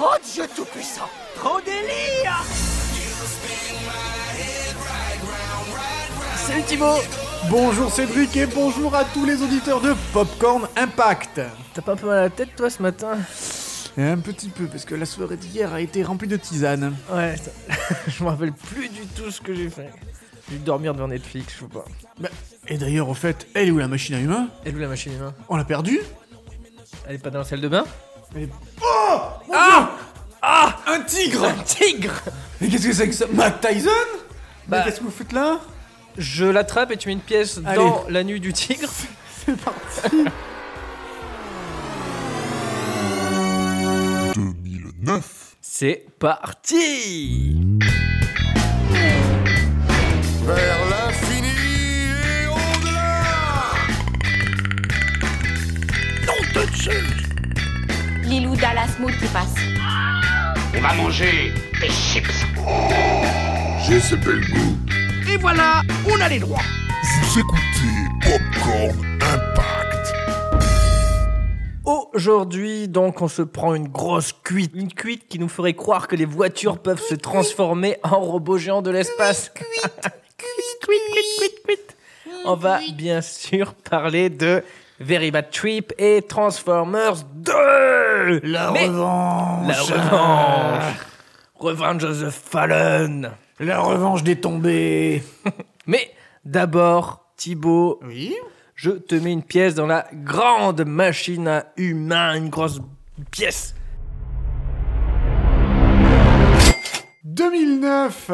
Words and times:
Oh 0.00 0.14
Dieu 0.32 0.44
tout-puissant. 0.54 1.08
Trop 1.36 1.60
délire. 1.60 2.44
Salut 6.36 6.62
Thibaut. 6.62 6.96
Bonjour 7.50 7.90
Cédric 7.92 8.36
et 8.36 8.46
bonjour 8.46 8.94
à 8.94 9.04
tous 9.04 9.24
les 9.24 9.42
auditeurs 9.42 9.80
de 9.80 9.94
Popcorn 10.12 10.68
Impact. 10.76 11.40
T'as 11.74 11.82
pas 11.82 11.92
un 11.92 11.96
peu 11.96 12.06
mal 12.06 12.18
à 12.18 12.22
la 12.22 12.30
tête 12.30 12.50
toi 12.56 12.70
ce 12.70 12.82
matin? 12.82 13.18
Un 13.96 14.18
petit 14.18 14.48
peu 14.48 14.66
parce 14.66 14.84
que 14.84 14.94
la 14.94 15.06
soirée 15.06 15.36
d'hier 15.36 15.72
a 15.72 15.80
été 15.80 16.02
remplie 16.04 16.28
de 16.28 16.36
tisane. 16.36 16.94
Ouais, 17.12 17.36
ça- 17.36 17.50
je 18.06 18.22
me 18.22 18.28
rappelle 18.28 18.52
plus 18.52 18.88
du 18.88 19.06
tout 19.06 19.30
ce 19.30 19.40
que 19.40 19.54
j'ai 19.54 19.68
fait. 19.70 19.90
J'ai 20.50 20.56
dû 20.58 20.64
dormir 20.64 20.94
devant 20.94 21.08
Netflix, 21.08 21.54
je 21.54 21.60
sais 21.64 21.70
pas. 21.70 21.84
Bah, 22.20 22.28
et 22.68 22.78
d'ailleurs 22.78 23.08
au 23.08 23.14
fait, 23.14 23.46
elle 23.54 23.68
est 23.68 23.70
où 23.70 23.78
la 23.78 23.88
machine 23.88 24.14
à 24.14 24.20
humain 24.20 24.48
Elle 24.64 24.72
est 24.72 24.76
où 24.76 24.80
la 24.80 24.88
machine 24.88 25.12
humain 25.14 25.34
On 25.48 25.56
l'a 25.56 25.64
perdue? 25.64 26.00
Elle 27.06 27.16
est 27.16 27.18
pas 27.18 27.30
dans 27.30 27.40
la 27.40 27.44
salle 27.44 27.60
de 27.60 27.68
bain? 27.68 27.84
Elle 28.36 28.44
est- 28.44 28.50
Oh! 28.80 29.18
Mon 29.48 29.52
Dieu! 29.52 29.54
Ah 29.56 29.90
Un 30.90 31.00
tigre 31.00 31.44
Un 31.44 31.62
tigre 31.64 32.14
Mais 32.60 32.68
qu'est-ce 32.68 32.86
que 32.86 32.92
c'est 32.92 33.08
que 33.08 33.14
ça 33.14 33.26
Mac 33.32 33.60
Tyson 33.60 33.88
Bah- 34.66 34.78
Mais 34.78 34.84
qu'est-ce 34.84 35.00
que 35.00 35.04
vous 35.04 35.10
faites 35.10 35.32
là 35.32 35.60
Je 36.16 36.44
l'attrape 36.46 36.90
et 36.92 36.96
tu 36.96 37.08
mets 37.08 37.14
une 37.14 37.20
pièce 37.20 37.60
Allez. 37.64 37.76
dans 37.76 38.04
la 38.08 38.24
nuit 38.24 38.40
du 38.40 38.52
tigre. 38.52 38.88
C'est 39.46 39.56
parti 39.56 40.00
2009. 44.34 45.56
C'est 45.60 46.06
parti 46.18 47.60
Vers 50.44 50.78
l'infini 50.90 51.48
et 52.24 52.46
au-delà 52.46 53.72
Lilou 58.24 58.56
Dallas 58.56 58.96
Mood 59.00 59.12
qui 59.18 59.26
passe. 59.28 59.54
On 60.78 60.80
va 60.80 60.94
manger 60.94 61.52
des 61.80 61.88
chips. 61.88 62.46
J'ai 63.84 63.98
ce 63.98 64.14
bel 64.14 64.40
goût. 64.48 64.76
Et 65.28 65.36
voilà, 65.36 65.82
on 66.08 66.20
a 66.20 66.28
les 66.28 66.38
droits. 66.38 66.62
Vous 67.02 67.40
écoutez 67.40 68.06
Popcorn 68.22 69.18
Impact. 69.20 70.14
Aujourd'hui, 71.84 72.86
donc, 72.86 73.22
on 73.22 73.26
se 73.26 73.42
prend 73.42 73.74
une 73.74 73.88
grosse 73.88 74.32
cuite. 74.32 74.70
Une 74.76 74.92
cuite 74.92 75.26
qui 75.26 75.40
nous 75.40 75.48
ferait 75.48 75.74
croire 75.74 76.06
que 76.06 76.14
les 76.14 76.24
voitures 76.24 76.78
peuvent 76.78 77.02
se 77.02 77.16
transformer 77.16 77.96
en 78.04 78.20
robots 78.20 78.58
géants 78.58 78.82
de 78.82 78.92
l'espace. 78.92 79.50
Cuite, 79.52 79.66
cuite, 80.38 80.92
cuite, 81.40 81.62
cuite. 81.66 81.96
On 82.44 82.54
va 82.54 82.78
bien 82.96 83.20
sûr 83.20 83.74
parler 83.74 84.30
de 84.30 84.62
Very 85.00 85.30
Bad 85.30 85.50
Trip 85.50 85.92
et 85.98 86.22
Transformers 86.22 87.24
2 87.34 88.40
La 88.42 88.70
Mais- 88.72 88.86
revanche. 88.88 89.68
La 89.68 89.82
revanche. 89.82 90.94
Revenge 91.58 92.04
of 92.04 92.20
the 92.20 92.30
Fallen. 92.30 93.30
La 93.60 93.80
revanche 93.80 94.22
des 94.22 94.36
tombés 94.36 95.22
Mais 95.86 96.10
d'abord, 96.44 97.24
Thibaut, 97.36 98.00
Oui. 98.04 98.34
je 98.74 98.90
te 98.90 99.14
mets 99.14 99.32
une 99.32 99.42
pièce 99.42 99.74
dans 99.74 99.86
la 99.86 100.06
grande 100.12 100.84
machine 100.84 101.48
à 101.48 101.66
une 101.76 102.48
grosse 102.48 102.80
pièce. 103.30 103.74
2009 107.38 108.30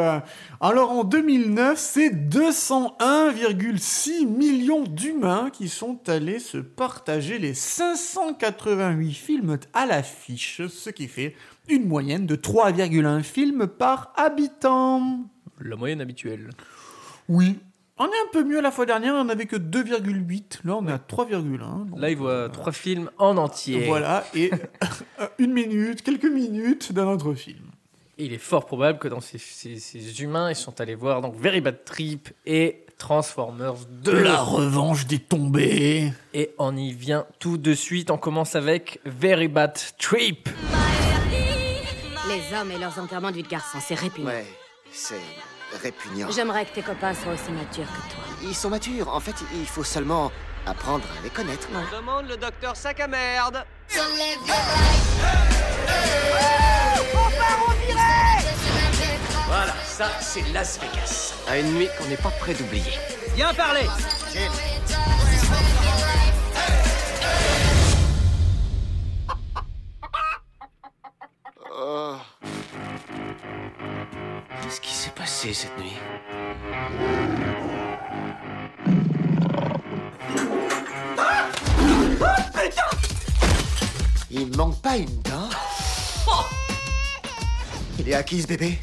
Alors 0.63 0.93
en 0.93 1.05
2009, 1.05 1.79
c'est 1.79 2.09
201,6 2.09 4.27
millions 4.27 4.85
d'humains 4.85 5.51
qui 5.53 5.69
sont 5.69 5.99
allés 6.09 6.39
se 6.39 6.57
partager 6.57 7.39
les 7.39 7.53
588 7.53 9.13
films 9.13 9.59
à 9.75 9.85
l'affiche, 9.85 10.63
ce 10.69 10.89
qui 10.89 11.09
fait 11.09 11.37
une 11.69 11.87
moyenne 11.87 12.25
de 12.25 12.35
3,1 12.35 13.23
films 13.23 13.67
par 13.67 14.15
habitant. 14.17 15.27
La 15.61 15.77
moyenne 15.77 16.01
habituelle. 16.01 16.49
Oui. 17.29 17.59
On 17.99 18.07
est 18.07 18.09
un 18.09 18.31
peu 18.33 18.43
mieux 18.43 18.63
la 18.63 18.71
fois 18.71 18.87
dernière, 18.87 19.17
on 19.17 19.25
n'avait 19.25 19.45
que 19.45 19.57
2,8. 19.57 20.61
Là, 20.65 20.77
on 20.77 20.89
est 20.89 20.93
à 20.93 20.97
3,1. 20.97 21.91
donc, 21.91 22.01
Là, 22.01 22.11
il 22.11 22.17
voit 22.17 22.49
trois 22.49 22.73
films 22.73 23.11
en 23.19 23.37
entier. 23.37 23.85
Voilà, 23.87 24.25
et 24.35 24.51
une 25.39 25.53
minute, 25.53 26.01
quelques 26.01 26.25
minutes 26.25 26.91
d'un 26.93 27.07
autre 27.07 27.35
film. 27.35 27.74
Et 28.19 28.27
il 28.27 28.33
est 28.33 28.39
fort 28.39 28.67
probable 28.67 28.99
que 29.01 29.09
dans 29.09 29.21
ces, 29.21 29.39
ces- 29.39 29.79
ces 29.81 30.23
humains, 30.23 30.51
ils 30.51 30.55
sont 30.57 30.81
allés 30.81 30.95
voir 30.95 31.21
donc 31.21 31.35
Very 31.37 31.61
Bad 31.61 31.85
Trip 31.85 32.29
et 32.47 32.85
Transformers 32.97 33.75
2. 33.89 34.23
La 34.23 34.41
revanche 34.41 35.07
des 35.07 35.19
tombés. 35.19 36.13
Et 36.33 36.55
on 36.59 36.77
y 36.77 36.93
vient 36.93 37.27
tout 37.41 37.59
de 37.59 37.75
suite. 37.75 38.11
On 38.13 38.19
commence 38.19 38.55
avec 38.55 39.01
Very 39.05 39.49
Bad 39.49 39.77
Trip. 39.99 40.49
Les 42.29 42.57
hommes 42.57 42.71
et 42.71 42.79
leurs 42.79 42.99
enterrements 43.01 43.31
de 43.33 43.37
vie 43.37 43.43
de 43.43 43.49
garçon, 43.49 43.79
c'est 43.85 43.97
répugnant. 43.97 44.29
Ouais, 44.29 44.47
c'est 44.93 45.21
répugnant. 45.83 46.31
J'aimerais 46.31 46.65
que 46.67 46.75
tes 46.75 46.83
copains 46.83 47.15
soient 47.15 47.33
aussi 47.33 47.51
matures 47.51 47.85
que 47.85 48.15
toi. 48.15 48.25
Ils 48.45 48.55
sont 48.55 48.71
matures. 48.71 49.09
En 49.09 49.21
fait, 49.21 49.35
il 49.55 49.67
faut 49.67 49.83
seulement 49.85 50.31
apprendre 50.67 51.05
à 51.19 51.23
les 51.25 51.31
connaître. 51.31 51.69
Demande 51.93 52.29
le 52.29 52.37
docteur 52.37 52.77
sac 52.77 53.01
à 53.01 53.09
merde 53.09 53.65
Voilà, 59.57 59.75
ça, 59.85 60.11
c'est 60.21 60.43
Las 60.53 60.81
Vegas. 60.81 61.33
À 61.49 61.57
une 61.59 61.75
nuit 61.75 61.89
qu'on 61.97 62.07
n'est 62.09 62.17
pas 62.17 62.31
prêt 62.31 62.55
d'oublier. 62.55 62.99
Bien 63.37 63.55
parlé 63.55 63.83
Oh. 71.71 72.17
Qu'est-ce 74.61 74.81
qui 74.81 74.93
s'est 74.93 75.11
passé 75.11 75.55
cette 75.55 75.79
nuit? 75.79 75.99
Il 84.33 84.49
me 84.49 84.57
manque 84.57 84.83
pas 84.83 84.97
une 84.97 85.23
dent? 85.23 85.49
Il 88.01 88.09
est 88.09 88.15
à 88.15 88.25
qui 88.25 88.43
ce 88.43 88.49
bébé? 88.49 88.81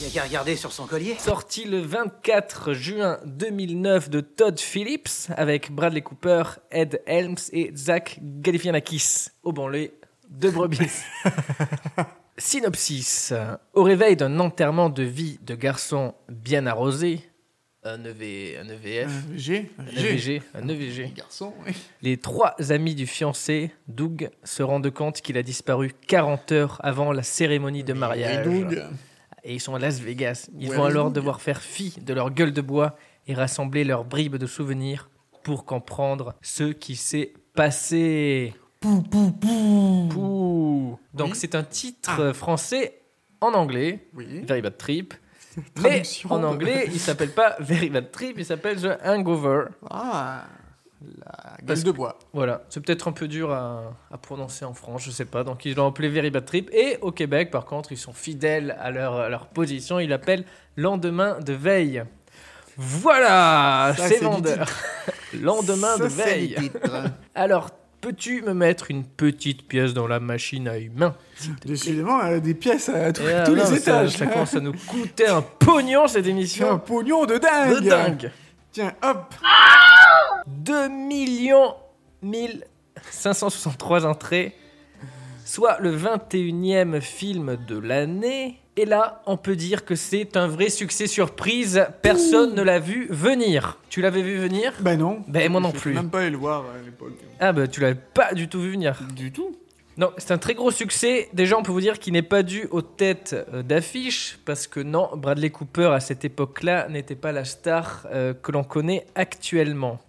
Il 0.00 0.06
y 0.06 0.08
a 0.08 0.22
qu'à 0.22 0.26
regarder 0.26 0.56
sur 0.56 0.72
son 0.72 0.86
collier. 0.86 1.14
Sorti 1.18 1.66
le 1.66 1.78
24 1.78 2.72
juin 2.72 3.18
2009 3.26 4.08
de 4.08 4.22
Todd 4.22 4.58
Phillips 4.58 5.28
avec 5.36 5.70
Bradley 5.70 6.00
Cooper, 6.00 6.42
Ed 6.70 7.02
Helms 7.04 7.36
et 7.52 7.70
Zach 7.76 8.18
Galifianakis 8.22 9.28
au 9.42 9.52
banlieue 9.52 9.92
de 10.30 10.48
brebis. 10.48 11.02
Synopsis. 12.38 13.34
Au 13.74 13.82
réveil 13.82 14.16
d'un 14.16 14.40
enterrement 14.40 14.88
de 14.88 15.02
vie 15.02 15.38
de 15.42 15.54
garçon 15.54 16.14
bien 16.30 16.66
arrosé, 16.66 17.20
un, 17.84 18.02
EV, 18.02 18.56
un 18.58 18.68
EVF, 18.70 19.10
G. 19.36 19.70
un 19.78 19.86
EVG, 19.86 20.42
un 20.54 20.68
EVG, 20.68 21.12
Garçon, 21.14 21.52
oui. 21.66 21.72
les 22.00 22.16
trois 22.16 22.54
amis 22.70 22.94
du 22.94 23.06
fiancé, 23.06 23.70
Doug, 23.86 24.30
se 24.44 24.62
rendent 24.62 24.90
compte 24.90 25.20
qu'il 25.20 25.36
a 25.36 25.42
disparu 25.42 25.92
40 26.06 26.52
heures 26.52 26.80
avant 26.82 27.12
la 27.12 27.22
cérémonie 27.22 27.84
de 27.84 27.92
mariage. 27.92 28.46
Et 28.46 28.64
Doug. 28.64 28.82
Et 29.44 29.54
ils 29.54 29.60
sont 29.60 29.74
à 29.74 29.78
Las 29.78 30.00
Vegas. 30.00 30.48
Ils 30.58 30.72
vont 30.72 30.84
alors 30.84 31.10
devoir 31.10 31.40
faire 31.40 31.60
fi 31.62 31.94
de 32.00 32.12
leur 32.14 32.30
gueule 32.30 32.52
de 32.52 32.60
bois 32.60 32.96
et 33.26 33.34
rassembler 33.34 33.84
leurs 33.84 34.04
bribes 34.04 34.36
de 34.36 34.46
souvenirs 34.46 35.08
pour 35.42 35.64
comprendre 35.64 36.34
ce 36.42 36.64
qui 36.64 36.96
s'est 36.96 37.32
passé. 37.54 38.54
Pou, 38.80 39.02
pou, 39.02 39.30
pou. 39.32 40.08
Pouh. 40.10 40.98
Donc 41.14 41.30
Oui. 41.32 41.36
c'est 41.36 41.54
un 41.54 41.62
titre 41.62 42.20
euh, 42.20 42.32
français 42.32 43.00
en 43.40 43.52
anglais, 43.54 44.08
Oui. 44.14 44.42
Very 44.46 44.62
Bad 44.62 44.76
Trip. 44.76 45.14
Mais 45.82 46.02
en 46.28 46.42
anglais, 46.44 46.86
il 46.92 47.00
s'appelle 47.00 47.32
pas 47.32 47.56
Very 47.58 47.90
Bad 47.90 48.10
Trip, 48.10 48.36
il 48.38 48.44
s'appelle 48.44 48.80
The 48.80 48.98
Hangover. 49.04 49.64
Ah, 49.90 50.46
la 51.18 51.56
gueule 51.58 51.66
Parce 51.66 51.82
de 51.84 51.90
bois. 51.90 52.18
Voilà, 52.32 52.62
c'est 52.68 52.80
peut-être 52.84 53.08
un 53.08 53.12
peu 53.12 53.26
dur 53.28 53.50
à, 53.52 53.94
à 54.10 54.18
prononcer 54.18 54.64
en 54.64 54.74
France, 54.74 55.02
je 55.04 55.10
sais 55.10 55.24
pas. 55.24 55.44
Donc 55.44 55.64
ils 55.64 55.74
l'ont 55.74 55.86
appelé 55.88 56.08
Very 56.08 56.30
Bad 56.30 56.44
Trip. 56.44 56.70
Et 56.72 56.98
au 57.00 57.10
Québec, 57.12 57.50
par 57.50 57.64
contre, 57.64 57.92
ils 57.92 57.98
sont 57.98 58.12
fidèles 58.12 58.76
à 58.80 58.90
leur, 58.90 59.14
à 59.16 59.28
leur 59.28 59.46
position. 59.46 59.98
Ils 60.00 60.08
l'appellent 60.10 60.44
Lendemain 60.76 61.38
de 61.40 61.52
veille. 61.52 62.02
Voilà, 62.76 63.94
c'est 63.96 64.18
vendeur. 64.22 64.66
Lendemain 65.40 65.96
Ça, 65.96 66.04
de 66.04 66.08
veille. 66.08 66.56
Alors, 67.34 67.70
peux-tu 68.00 68.42
me 68.42 68.54
mettre 68.54 68.90
une 68.90 69.04
petite 69.04 69.68
pièce 69.68 69.92
dans 69.92 70.06
la 70.06 70.18
machine 70.20 70.66
à 70.68 70.78
humain 70.78 71.14
Décidément, 71.64 72.22
elle 72.24 72.34
a 72.34 72.40
des 72.40 72.54
pièces 72.54 72.88
à 72.88 72.94
euh, 72.94 73.12
tous 73.12 73.22
non, 73.22 73.54
les 73.54 73.54
mais 73.54 73.64
ça- 73.66 73.76
étages. 73.76 74.16
Ça, 74.16 74.26
commence 74.26 74.54
à 74.54 74.60
nous 74.60 74.72
coûter 74.86 75.28
un 75.28 75.42
pognon 75.42 76.08
cette 76.08 76.24
C'est 76.24 76.30
un 76.30 76.34
émission. 76.34 76.78
pognon 76.78 77.26
de 77.26 77.36
dingue. 77.38 77.74
De 77.74 77.88
dingue. 77.88 78.30
Tiens, 78.72 78.92
hop. 79.02 79.34
2 80.46 80.88
millions 80.88 81.74
1563 82.22 84.06
entrées, 84.06 84.54
soit 85.44 85.78
le 85.80 85.96
21e 85.96 87.00
film 87.00 87.56
de 87.66 87.78
l'année. 87.78 88.56
Et 88.76 88.84
là, 88.86 89.22
on 89.26 89.36
peut 89.36 89.56
dire 89.56 89.84
que 89.84 89.94
c'est 89.96 90.36
un 90.36 90.46
vrai 90.46 90.70
succès 90.70 91.06
surprise. 91.06 91.84
Personne 92.02 92.54
ne 92.54 92.62
l'a 92.62 92.78
vu 92.78 93.08
venir. 93.10 93.78
Tu 93.90 94.00
l'avais 94.00 94.22
vu 94.22 94.38
venir? 94.38 94.72
Ben 94.80 94.98
non. 94.98 95.22
Ben, 95.26 95.50
moi 95.50 95.60
non 95.60 95.70
Je 95.74 95.78
plus. 95.78 95.90
suis 95.90 96.00
même 96.00 96.08
pas 96.10 96.20
allé 96.20 96.30
le 96.30 96.38
voir 96.38 96.60
à 96.64 96.82
l'époque. 96.84 97.12
Ah 97.40 97.52
bah 97.52 97.66
tu 97.66 97.80
l'avais 97.80 97.96
pas 97.96 98.32
du 98.32 98.48
tout 98.48 98.60
vu 98.60 98.70
venir. 98.70 98.98
Du 99.14 99.32
tout. 99.32 99.56
Non, 99.96 100.12
c'est 100.18 100.30
un 100.32 100.38
très 100.38 100.54
gros 100.54 100.70
succès. 100.70 101.28
Déjà, 101.32 101.58
on 101.58 101.62
peut 101.62 101.72
vous 101.72 101.80
dire 101.80 101.98
qu'il 101.98 102.12
n'est 102.12 102.22
pas 102.22 102.42
dû 102.42 102.66
aux 102.70 102.82
têtes 102.82 103.36
euh, 103.52 103.62
d'affiche, 103.62 104.38
parce 104.44 104.66
que 104.66 104.80
non, 104.80 105.10
Bradley 105.16 105.50
Cooper 105.50 105.90
à 105.92 106.00
cette 106.00 106.24
époque-là 106.24 106.88
n'était 106.88 107.16
pas 107.16 107.32
la 107.32 107.44
star 107.44 108.06
euh, 108.10 108.32
que 108.32 108.52
l'on 108.52 108.64
connaît 108.64 109.06
actuellement. 109.14 110.00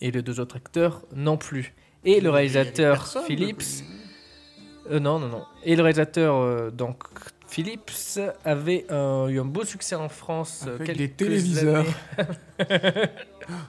Et 0.00 0.10
les 0.10 0.22
deux 0.22 0.40
autres 0.40 0.56
acteurs 0.56 1.02
non 1.14 1.36
plus. 1.36 1.74
Et 2.04 2.20
le 2.20 2.30
réalisateur 2.30 2.96
personne 2.96 3.24
Phillips. 3.24 3.84
Euh, 4.90 4.98
non, 4.98 5.18
non, 5.18 5.28
non. 5.28 5.44
Et 5.64 5.76
le 5.76 5.82
réalisateur, 5.82 6.36
euh, 6.36 6.70
donc 6.70 7.04
Phillips, 7.46 8.18
avait 8.44 8.86
eu 8.88 9.38
un 9.38 9.44
beau 9.44 9.64
succès 9.64 9.94
en 9.94 10.08
France. 10.08 10.64
Avec 10.66 10.86
quelques 10.86 10.98
des 10.98 11.10
téléviseurs. 11.10 11.86
années. 12.18 12.68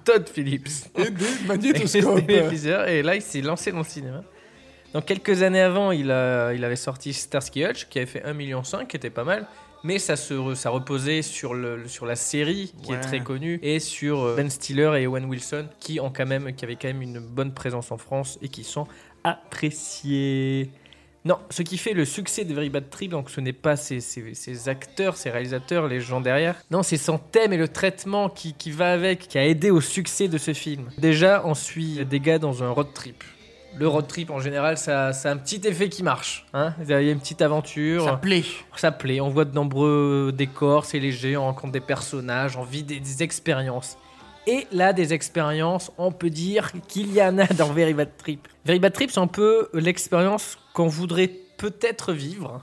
Todd 0.06 0.30
Phillips. 0.30 0.89
Et 0.97 1.12
des 1.12 1.25
magnétoscopes. 1.45 2.15
des 2.21 2.25
téléviseurs, 2.25 2.88
et 2.88 3.03
là, 3.03 3.15
il 3.15 3.21
s'est 3.21 3.41
lancé 3.41 3.71
dans 3.71 3.80
le 3.80 3.83
cinéma. 3.83 4.24
Donc, 4.94 5.06
quelques 5.06 5.42
années 5.44 5.62
avant, 5.62 5.92
il, 5.92 6.12
a, 6.12 6.54
il 6.54 6.63
avait 6.63 6.75
sorti 6.75 7.13
Starsky 7.13 7.63
Hutch, 7.66 7.88
qui 7.90 7.98
avait 8.00 8.06
fait 8.06 8.19
1,5 8.25 8.34
million, 8.34 8.62
qui 8.88 8.95
était 8.98 9.10
pas 9.10 9.24
mal. 9.24 9.48
Mais 9.86 10.00
ça, 10.00 10.16
se, 10.16 10.56
ça 10.56 10.69
reposait 10.69 11.22
sur, 11.22 11.54
le, 11.54 11.88
sur 11.90 12.06
la 12.06 12.16
série, 12.16 12.74
qui 12.84 12.92
Ouais. 12.92 12.98
est 12.98 13.01
très 13.01 13.19
connue, 13.19 13.60
et 13.62 13.80
sur 13.80 14.22
euh, 14.22 14.36
Ben 14.38 14.50
Stiller 14.50 14.92
et 15.01 15.07
Owen 15.07 15.25
Wilson, 15.25 15.68
qui, 15.80 16.00
ont 16.00 16.10
quand 16.10 16.25
même, 16.25 16.54
qui 16.56 16.63
avaient 16.63 16.78
quand 16.78 16.88
même 16.88 17.01
une 17.01 17.19
bonne 17.19 17.54
présence 17.54 17.92
en 17.92 17.98
France 17.98 18.40
et 18.42 18.48
qui 18.48 18.63
sont 18.63 18.88
appréciés. 19.24 20.69
Non, 21.25 21.38
ce 21.50 21.62
qui 21.62 21.78
fait 21.78 21.94
le 21.94 22.04
succès 22.04 22.44
de 22.44 22.54
Very 22.54 22.69
Bad 22.69 22.90
Trip, 22.90 23.10
donc 23.12 23.30
ce 23.30 23.40
n'est 23.40 23.54
pas 23.54 23.78
ces 23.78 24.00
acteurs, 24.68 25.16
ces 25.16 25.30
réalisateurs, 25.30 25.88
les 25.88 26.01
gens 26.01 26.19
derrière. 26.19 26.56
Non, 26.69 26.84
c'est 26.84 26.98
son 26.98 27.18
thème 27.18 27.54
et 27.54 27.57
le 27.57 27.69
traitement 27.69 28.28
qui, 28.30 28.54
qui 28.54 28.72
va 28.72 28.92
avec, 28.92 29.30
qui 29.30 29.38
a 29.38 29.45
aidé 29.48 29.72
au 29.72 29.80
succès 29.80 30.28
de 30.28 30.38
ce 30.38 30.54
film. 30.54 30.90
Déjà, 30.98 31.42
on 31.45 31.54
suit 31.56 32.06
des 32.06 32.19
gars 32.19 32.40
dans 32.40 32.62
un 32.62 32.69
road 32.72 32.88
trip. 32.94 33.24
Le 33.75 33.87
road 33.87 34.07
trip, 34.07 34.29
en 34.29 34.39
général, 34.39 34.77
ça, 34.77 35.13
ça 35.13 35.29
a 35.29 35.33
un 35.33 35.37
petit 35.37 35.61
effet 35.67 35.89
qui 35.89 36.03
marche. 36.03 36.45
hein. 36.53 36.73
Il 36.81 36.89
y 36.89 36.93
a 36.93 36.99
une 37.01 37.19
petite 37.19 37.41
aventure. 37.41 38.03
Ça 38.05 38.17
plaît. 38.17 38.43
Ça 38.75 38.91
plaît, 38.91 39.19
on 39.19 39.29
voit 39.29 39.45
de 39.45 39.53
nombreux 39.55 40.31
décors, 40.35 40.85
c'est 40.85 40.99
léger, 40.99 41.35
on 41.37 41.43
rencontre 41.45 41.73
des 41.73 41.79
personnages, 41.79 42.55
on 42.55 42.63
vit 42.63 42.83
des, 42.83 42.99
des 42.99 43.23
expériences. 43.23 43.97
Et 44.45 44.67
là, 44.71 44.93
des 44.93 45.13
expériences, 45.13 45.91
on 45.97 46.11
peut 46.11 46.29
dire 46.29 46.71
qu'il 46.87 47.13
y 47.13 47.21
en 47.23 47.37
a 47.39 47.47
dans 47.47 47.71
Very 47.73 47.93
Bad 47.93 48.09
Trip. 48.17 48.47
Very 48.65 48.79
Bad 48.79 48.93
Trip, 48.93 49.09
c'est 49.09 49.19
un 49.19 49.27
peu 49.27 49.69
l'expérience 49.73 50.57
qu'on 50.73 50.87
voudrait 50.87 51.31
peut-être 51.57 52.13
vivre, 52.13 52.61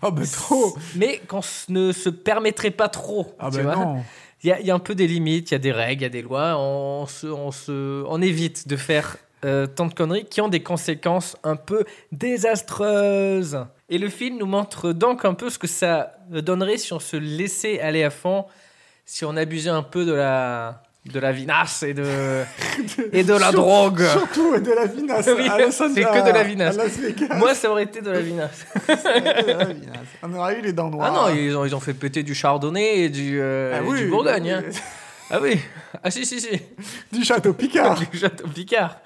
Oh, 0.00 0.10
bah 0.12 0.22
trop. 0.32 0.76
mais 0.96 1.20
qu'on 1.28 1.40
ne 1.68 1.92
se 1.92 2.08
permettrait 2.08 2.70
pas 2.70 2.88
trop. 2.88 3.34
Ah, 3.38 3.48
tu 3.50 3.58
bah 3.58 3.74
vois. 3.74 3.84
non. 3.84 4.04
Il 4.44 4.48
y, 4.48 4.52
a- 4.52 4.60
il 4.60 4.66
y 4.66 4.70
a 4.70 4.74
un 4.74 4.78
peu 4.80 4.94
des 4.94 5.06
limites, 5.06 5.50
il 5.50 5.54
y 5.54 5.56
a 5.56 5.58
des 5.58 5.72
règles, 5.72 6.02
il 6.02 6.04
y 6.04 6.06
a 6.06 6.08
des 6.08 6.22
lois. 6.22 6.56
On, 6.58 7.06
se, 7.06 7.26
on, 7.26 7.50
se, 7.52 8.04
on 8.08 8.22
évite 8.22 8.66
de 8.68 8.76
faire 8.76 9.16
euh, 9.44 9.66
tant 9.66 9.86
de 9.86 9.94
conneries 9.94 10.24
qui 10.26 10.40
ont 10.40 10.48
des 10.48 10.62
conséquences 10.62 11.36
un 11.42 11.56
peu 11.56 11.84
désastreuses. 12.12 13.58
Et 13.88 13.98
le 13.98 14.08
film 14.08 14.38
nous 14.38 14.46
montre 14.46 14.92
donc 14.92 15.24
un 15.24 15.34
peu 15.34 15.50
ce 15.50 15.58
que 15.58 15.66
ça 15.66 16.14
donnerait 16.30 16.78
si 16.78 16.92
on 16.92 17.00
se 17.00 17.16
laissait 17.16 17.80
aller 17.80 18.04
à 18.04 18.10
fond, 18.10 18.46
si 19.04 19.24
on 19.24 19.36
abusait 19.36 19.70
un 19.70 19.82
peu 19.82 20.04
de 20.04 20.12
la, 20.12 20.82
de 21.12 21.18
la 21.18 21.32
vinasse 21.32 21.82
et 21.82 21.92
de, 21.92 22.04
et 23.12 23.24
de 23.24 23.32
la 23.34 23.50
Sur- 23.50 23.52
drogue. 23.60 24.02
Surtout 24.06 24.58
de 24.58 24.70
la 24.70 24.86
vinasse. 24.86 25.26
Oui, 25.36 25.48
c'est 25.70 26.02
que 26.04 26.26
de 26.26 26.32
la 26.32 26.42
vinasse. 26.44 26.76
Moi, 27.36 27.54
ça 27.54 27.70
aurait 27.70 27.82
été 27.84 28.00
de 28.00 28.10
la 28.10 28.20
vinasse. 28.20 28.64
de 28.88 29.52
la 29.52 29.64
vinasse. 29.64 29.98
On 30.22 30.32
aurait 30.34 30.58
eu 30.58 30.62
les 30.62 30.72
dents 30.72 30.88
Ah 30.94 31.10
noires. 31.10 31.28
non, 31.30 31.34
ils 31.34 31.54
ont, 31.56 31.64
ils 31.64 31.74
ont 31.74 31.80
fait 31.80 31.94
péter 31.94 32.22
du 32.22 32.34
chardonnay 32.34 33.00
et 33.00 33.08
du, 33.08 33.38
euh, 33.40 33.74
Ah 33.74 33.82
et 33.82 33.86
oui, 33.88 33.98
du 33.98 34.06
Bourgogne. 34.06 34.44
oui. 34.44 34.50
hein. 34.50 34.62
Ah 35.34 35.38
oui, 35.40 35.58
ah 36.04 36.10
si, 36.10 36.26
si, 36.26 36.40
si. 36.42 36.50
Du 37.10 37.24
château 37.24 37.54
Picard. 37.54 37.98
du 37.98 38.18
château 38.18 38.46
Picard. 38.48 38.98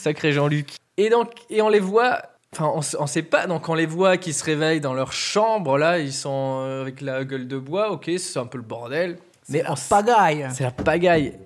Sacré 0.00 0.32
Jean-Luc. 0.32 0.74
Et 0.96 1.08
donc, 1.10 1.30
et 1.50 1.62
on 1.62 1.68
les 1.68 1.80
voit. 1.80 2.22
Enfin, 2.52 2.72
on, 2.74 3.06
sait 3.06 3.22
pas. 3.22 3.46
Donc, 3.46 3.68
on 3.68 3.74
les 3.74 3.86
voit 3.86 4.16
qui 4.16 4.32
se 4.32 4.42
réveillent 4.44 4.80
dans 4.80 4.94
leur 4.94 5.12
chambre. 5.12 5.78
Là, 5.78 5.98
ils 6.00 6.12
sont 6.12 6.62
euh, 6.64 6.80
avec 6.82 7.00
la 7.00 7.24
gueule 7.24 7.46
de 7.46 7.58
bois. 7.58 7.92
Ok, 7.92 8.10
c'est 8.18 8.38
un 8.38 8.46
peu 8.46 8.58
le 8.58 8.64
bordel. 8.64 9.18
Mais 9.48 9.62
on 9.68 9.74
s- 9.74 9.86
pagaille. 9.88 10.48
c'est 10.52 10.64
la 10.64 10.70
pagaille. 10.72 11.38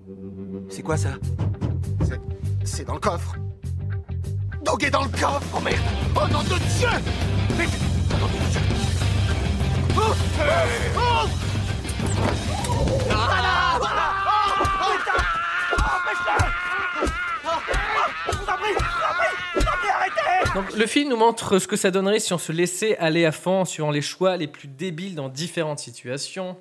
C'est 0.71 0.83
quoi 0.83 0.97
ça? 0.97 1.11
C'est- 2.65 2.85
dans 2.85 2.95
le 2.95 3.01
coffre. 3.01 3.35
Dog 4.63 4.83
est 4.85 4.91
dans 4.91 5.03
le 5.05 5.11
coffre, 5.11 5.43
oh 5.55 5.61
merde 5.61 5.77
Oh 6.17 6.27
nom 6.33 6.43
de 6.43 6.59
Dieu 6.79 6.89
Mais... 7.59 7.67
Oh 8.11 8.17
nom 8.19 8.27
de 8.27 8.51
Dieu 8.51 8.61
Oh 9.97 10.01
Oh 10.97 11.29
Ah 13.11 13.79
Oh 13.81 13.87
Donc, 20.55 20.77
le 20.77 20.87
film 20.87 21.11
nous 21.11 21.17
montre 21.17 21.59
ce 21.59 21.67
que 21.67 21.77
ça 21.77 21.91
donnerait 21.91 22.21
si 22.21 22.33
on 22.33 22.39
se 22.39 22.53
laissait 22.53 22.97
aller 22.99 23.25
à 23.25 23.33
fond 23.33 23.61
en 23.61 23.65
suivant 23.65 23.91
les 23.91 24.03
choix 24.03 24.37
les 24.37 24.47
plus 24.47 24.69
débiles 24.69 25.17
dans 25.17 25.29
différentes 25.29 25.81
situations. 25.81 26.57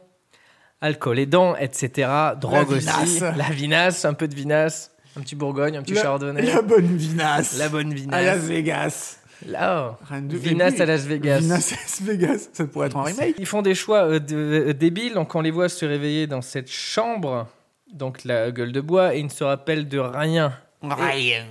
Alcool 0.81 1.19
aidant, 1.19 1.55
etc. 1.55 2.09
Drogue 2.41 2.71
aussi. 2.71 2.79
vinasse. 2.87 3.19
La 3.37 3.49
vinasse, 3.51 4.03
un 4.05 4.13
peu 4.15 4.27
de 4.27 4.33
vinasse. 4.35 4.91
Un 5.15 5.21
petit 5.21 5.35
Bourgogne, 5.35 5.77
un 5.77 5.83
petit 5.83 5.93
La, 5.93 6.01
chardonnay. 6.01 6.41
la 6.41 6.61
bonne 6.63 6.97
vinasse. 6.97 7.57
La 7.59 7.69
bonne 7.69 7.93
À 8.11 8.21
Las 8.23 8.37
vinasse. 8.39 8.43
Vegas. 8.47 9.17
Là, 9.45 9.95
oh. 10.01 10.15
Vinasse 10.27 10.71
Et 10.73 10.75
puis, 10.75 10.81
à 10.81 10.85
Las 10.87 11.05
Vegas. 11.05 11.39
Vinasse 11.39 11.73
à 11.73 11.75
Las 11.75 12.01
Vegas. 12.01 12.49
Ça 12.51 12.65
pourrait 12.65 12.87
être 12.87 12.97
un 12.97 13.03
remake. 13.03 13.35
Ils 13.37 13.45
font 13.45 13.61
des 13.61 13.75
choix 13.75 14.05
euh, 14.09 14.19
de- 14.19 14.35
euh, 14.69 14.73
débiles, 14.73 15.13
donc 15.13 15.35
on 15.35 15.41
les 15.41 15.51
voit 15.51 15.69
se 15.69 15.85
réveiller 15.85 16.25
dans 16.25 16.41
cette 16.41 16.71
chambre, 16.71 17.47
donc 17.93 18.23
la 18.23 18.49
gueule 18.51 18.71
de 18.71 18.81
bois, 18.81 19.13
et 19.15 19.19
ils 19.19 19.25
ne 19.25 19.29
se 19.29 19.43
rappellent 19.43 19.87
de 19.87 19.99
rien. 19.99 20.53
Rien. 20.81 21.45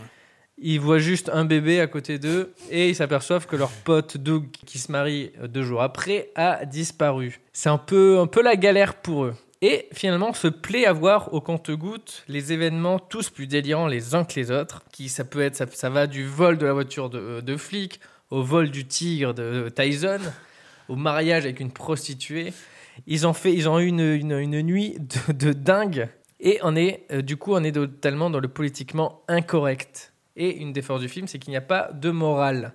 Ils 0.65 0.79
voient 0.79 0.99
juste 0.99 1.29
un 1.33 1.45
bébé 1.45 1.81
à 1.81 1.89
côté 1.89 2.21
d'eux, 2.21 2.55
et 2.71 2.89
ils 2.89 2.95
s'aperçoivent 2.95 3.47
que 3.47 3.57
leur 3.57 3.71
pote 3.71 4.17
Doug, 4.17 4.47
qui 4.65 4.79
se 4.79 4.93
marie 4.93 5.33
euh, 5.43 5.49
deux 5.49 5.63
jours 5.63 5.83
après, 5.83 6.31
a 6.37 6.65
disparu. 6.65 7.41
C'est 7.53 7.69
un 7.69 7.79
peu, 7.79 8.21
un 8.21 8.29
peu 8.29 8.43
la 8.43 8.55
galère 8.55 8.95
pour 8.95 9.25
eux. 9.25 9.35
Et 9.61 9.89
finalement, 9.93 10.31
on 10.31 10.35
se 10.35 10.47
plaît 10.47 10.87
à 10.87 10.93
voir 10.93 11.35
au 11.35 11.41
compte-gouttes 11.41 12.25
les 12.29 12.53
événements 12.53 13.01
tous 13.01 13.29
plus 13.29 13.49
délirants 13.49 13.89
les 13.89 14.15
uns 14.15 14.25
que 14.25 14.39
les 14.39 14.53
autres. 14.53 14.85
Qui 14.93 15.09
ça 15.09 15.25
peut 15.25 15.41
être, 15.41 15.57
ça, 15.73 15.91
va 15.91 16.07
du 16.07 16.25
vol 16.25 16.59
de 16.59 16.67
la 16.67 16.73
voiture 16.73 17.11
de, 17.11 17.19
euh, 17.19 17.41
de 17.41 17.57
flic, 17.57 17.99
au 18.31 18.43
vol 18.43 18.71
du 18.71 18.87
tigre 18.87 19.35
de 19.35 19.69
Tyson, 19.69 20.21
au 20.89 20.95
mariage 20.95 21.45
avec 21.45 21.59
une 21.59 21.73
prostituée. 21.73 22.53
Ils 23.09 23.27
ont 23.27 23.33
fait, 23.33 23.53
ils 23.53 23.69
ont 23.69 23.81
eu 23.81 23.87
une, 23.87 24.01
une, 24.01 24.63
nuit 24.63 24.97
de, 25.29 25.33
de 25.33 25.53
dingue. 25.53 26.09
Et 26.39 26.61
on 26.63 26.77
est, 26.77 27.05
euh, 27.11 27.21
du 27.21 27.37
coup, 27.37 27.53
on 27.53 27.65
est 27.65 27.73
totalement 27.73 28.31
dans 28.31 28.41
le 28.41 28.49
politiquement 28.49 29.23
incorrect. 29.27 30.12
Et 30.37 30.57
une 30.57 30.73
des 30.73 30.83
forces 30.83 31.01
du 31.03 31.09
film, 31.09 31.27
c'est 31.29 31.39
qu'il 31.39 31.51
n'y 31.51 31.57
a 31.57 31.61
pas 31.63 31.91
de 31.93 32.11
morale. 32.11 32.73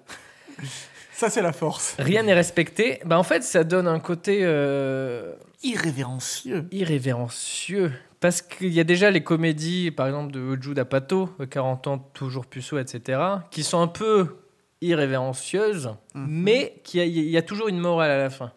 Ça, 1.11 1.29
c'est 1.29 1.41
la 1.41 1.53
force. 1.53 1.95
Rien 1.97 2.23
n'est 2.23 2.33
respecté. 2.35 2.99
Bah, 3.05 3.17
en 3.17 3.23
fait, 3.23 3.43
ça 3.43 3.63
donne 3.63 3.87
un 3.87 3.99
côté 3.99 4.41
euh, 4.43 5.33
Irrévérencieux. 5.63 6.67
irrévérencieux. 6.71 7.91
Parce 8.19 8.41
qu'il 8.41 8.73
y 8.73 8.79
a 8.79 8.83
déjà 8.83 9.09
les 9.11 9.21
comédies, 9.23 9.91
par 9.91 10.07
exemple, 10.07 10.31
de 10.31 10.57
Jude 10.61 10.77
Apatow, 10.79 11.29
40 11.49 11.87
ans, 11.87 11.97
toujours 12.13 12.45
puceau, 12.45 12.77
etc., 12.79 13.19
qui 13.51 13.63
sont 13.63 13.79
un 13.81 13.87
peu 13.87 14.37
irrévérencieuses, 14.81 15.91
mais 16.15 16.79
qui 16.83 16.99
a- 16.99 17.05
il 17.05 17.17
y 17.29 17.37
a 17.37 17.41
toujours 17.41 17.67
une 17.67 17.79
morale 17.79 18.11
à 18.11 18.17
la 18.17 18.29
fin. 18.29 18.51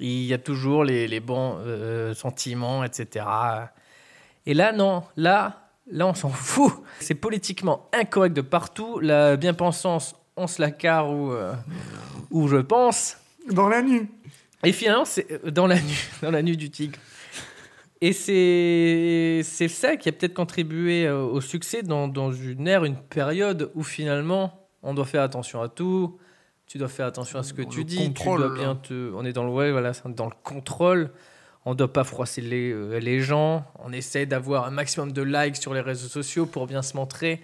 Il 0.00 0.24
y 0.24 0.32
a 0.34 0.38
toujours 0.38 0.84
les, 0.84 1.08
les 1.08 1.20
bons 1.20 1.56
euh, 1.58 2.14
sentiments, 2.14 2.84
etc. 2.84 3.24
Et 4.46 4.54
là, 4.54 4.72
non. 4.72 5.02
Là, 5.16 5.67
là 5.90 6.06
on 6.06 6.14
s'en 6.14 6.30
fout. 6.30 6.72
C'est 7.00 7.14
politiquement 7.14 7.88
incorrect 7.92 8.34
de 8.34 8.40
partout. 8.40 8.98
La 9.00 9.36
bien-pensance, 9.36 10.14
on 10.36 10.46
se 10.46 10.60
la 10.60 10.70
carre 10.70 11.10
ou, 11.10 11.32
euh, 11.32 11.54
ou 12.30 12.48
je 12.48 12.56
pense. 12.56 13.16
Dans 13.50 13.68
la 13.68 13.82
nuit. 13.82 14.08
Et 14.64 14.72
finalement, 14.72 15.04
c'est 15.04 15.30
euh, 15.30 15.50
dans 15.50 15.66
la 15.66 15.76
nuit, 15.76 16.08
dans 16.22 16.30
la 16.30 16.42
nuit 16.42 16.56
du 16.56 16.70
tigre. 16.70 16.98
Et 18.00 18.12
c'est 18.12 19.68
ça 19.68 19.96
qui 19.96 20.08
a 20.08 20.12
peut-être 20.12 20.34
contribué 20.34 21.06
euh, 21.06 21.20
au 21.20 21.40
succès 21.40 21.82
dans, 21.82 22.06
dans 22.06 22.30
une 22.30 22.68
ère, 22.68 22.84
une 22.84 22.96
période 22.96 23.72
où 23.74 23.82
finalement 23.82 24.68
on 24.82 24.94
doit 24.94 25.04
faire 25.04 25.22
attention 25.22 25.60
à 25.60 25.68
tout. 25.68 26.18
Tu 26.66 26.78
dois 26.78 26.88
faire 26.88 27.06
attention 27.06 27.38
à 27.38 27.42
ce 27.42 27.54
que 27.54 27.62
tu 27.62 27.84
dis. 27.84 27.96
contrôle, 27.96 28.42
tu 28.42 28.48
dois 28.48 28.56
bien 28.56 28.74
là. 28.74 28.80
te. 28.82 29.12
On 29.14 29.24
est 29.24 29.32
dans 29.32 29.44
le 29.44 29.50
ouais, 29.50 29.72
voilà, 29.72 29.92
dans 30.04 30.26
le 30.26 30.34
contrôle. 30.44 31.10
On 31.64 31.74
doit 31.74 31.92
pas 31.92 32.04
froisser 32.04 32.40
les, 32.40 32.70
euh, 32.70 32.98
les 32.98 33.20
gens. 33.20 33.66
On 33.78 33.92
essaie 33.92 34.26
d'avoir 34.26 34.66
un 34.66 34.70
maximum 34.70 35.12
de 35.12 35.22
likes 35.22 35.56
sur 35.56 35.74
les 35.74 35.80
réseaux 35.80 36.08
sociaux 36.08 36.46
pour 36.46 36.66
bien 36.66 36.82
se 36.82 36.96
montrer. 36.96 37.42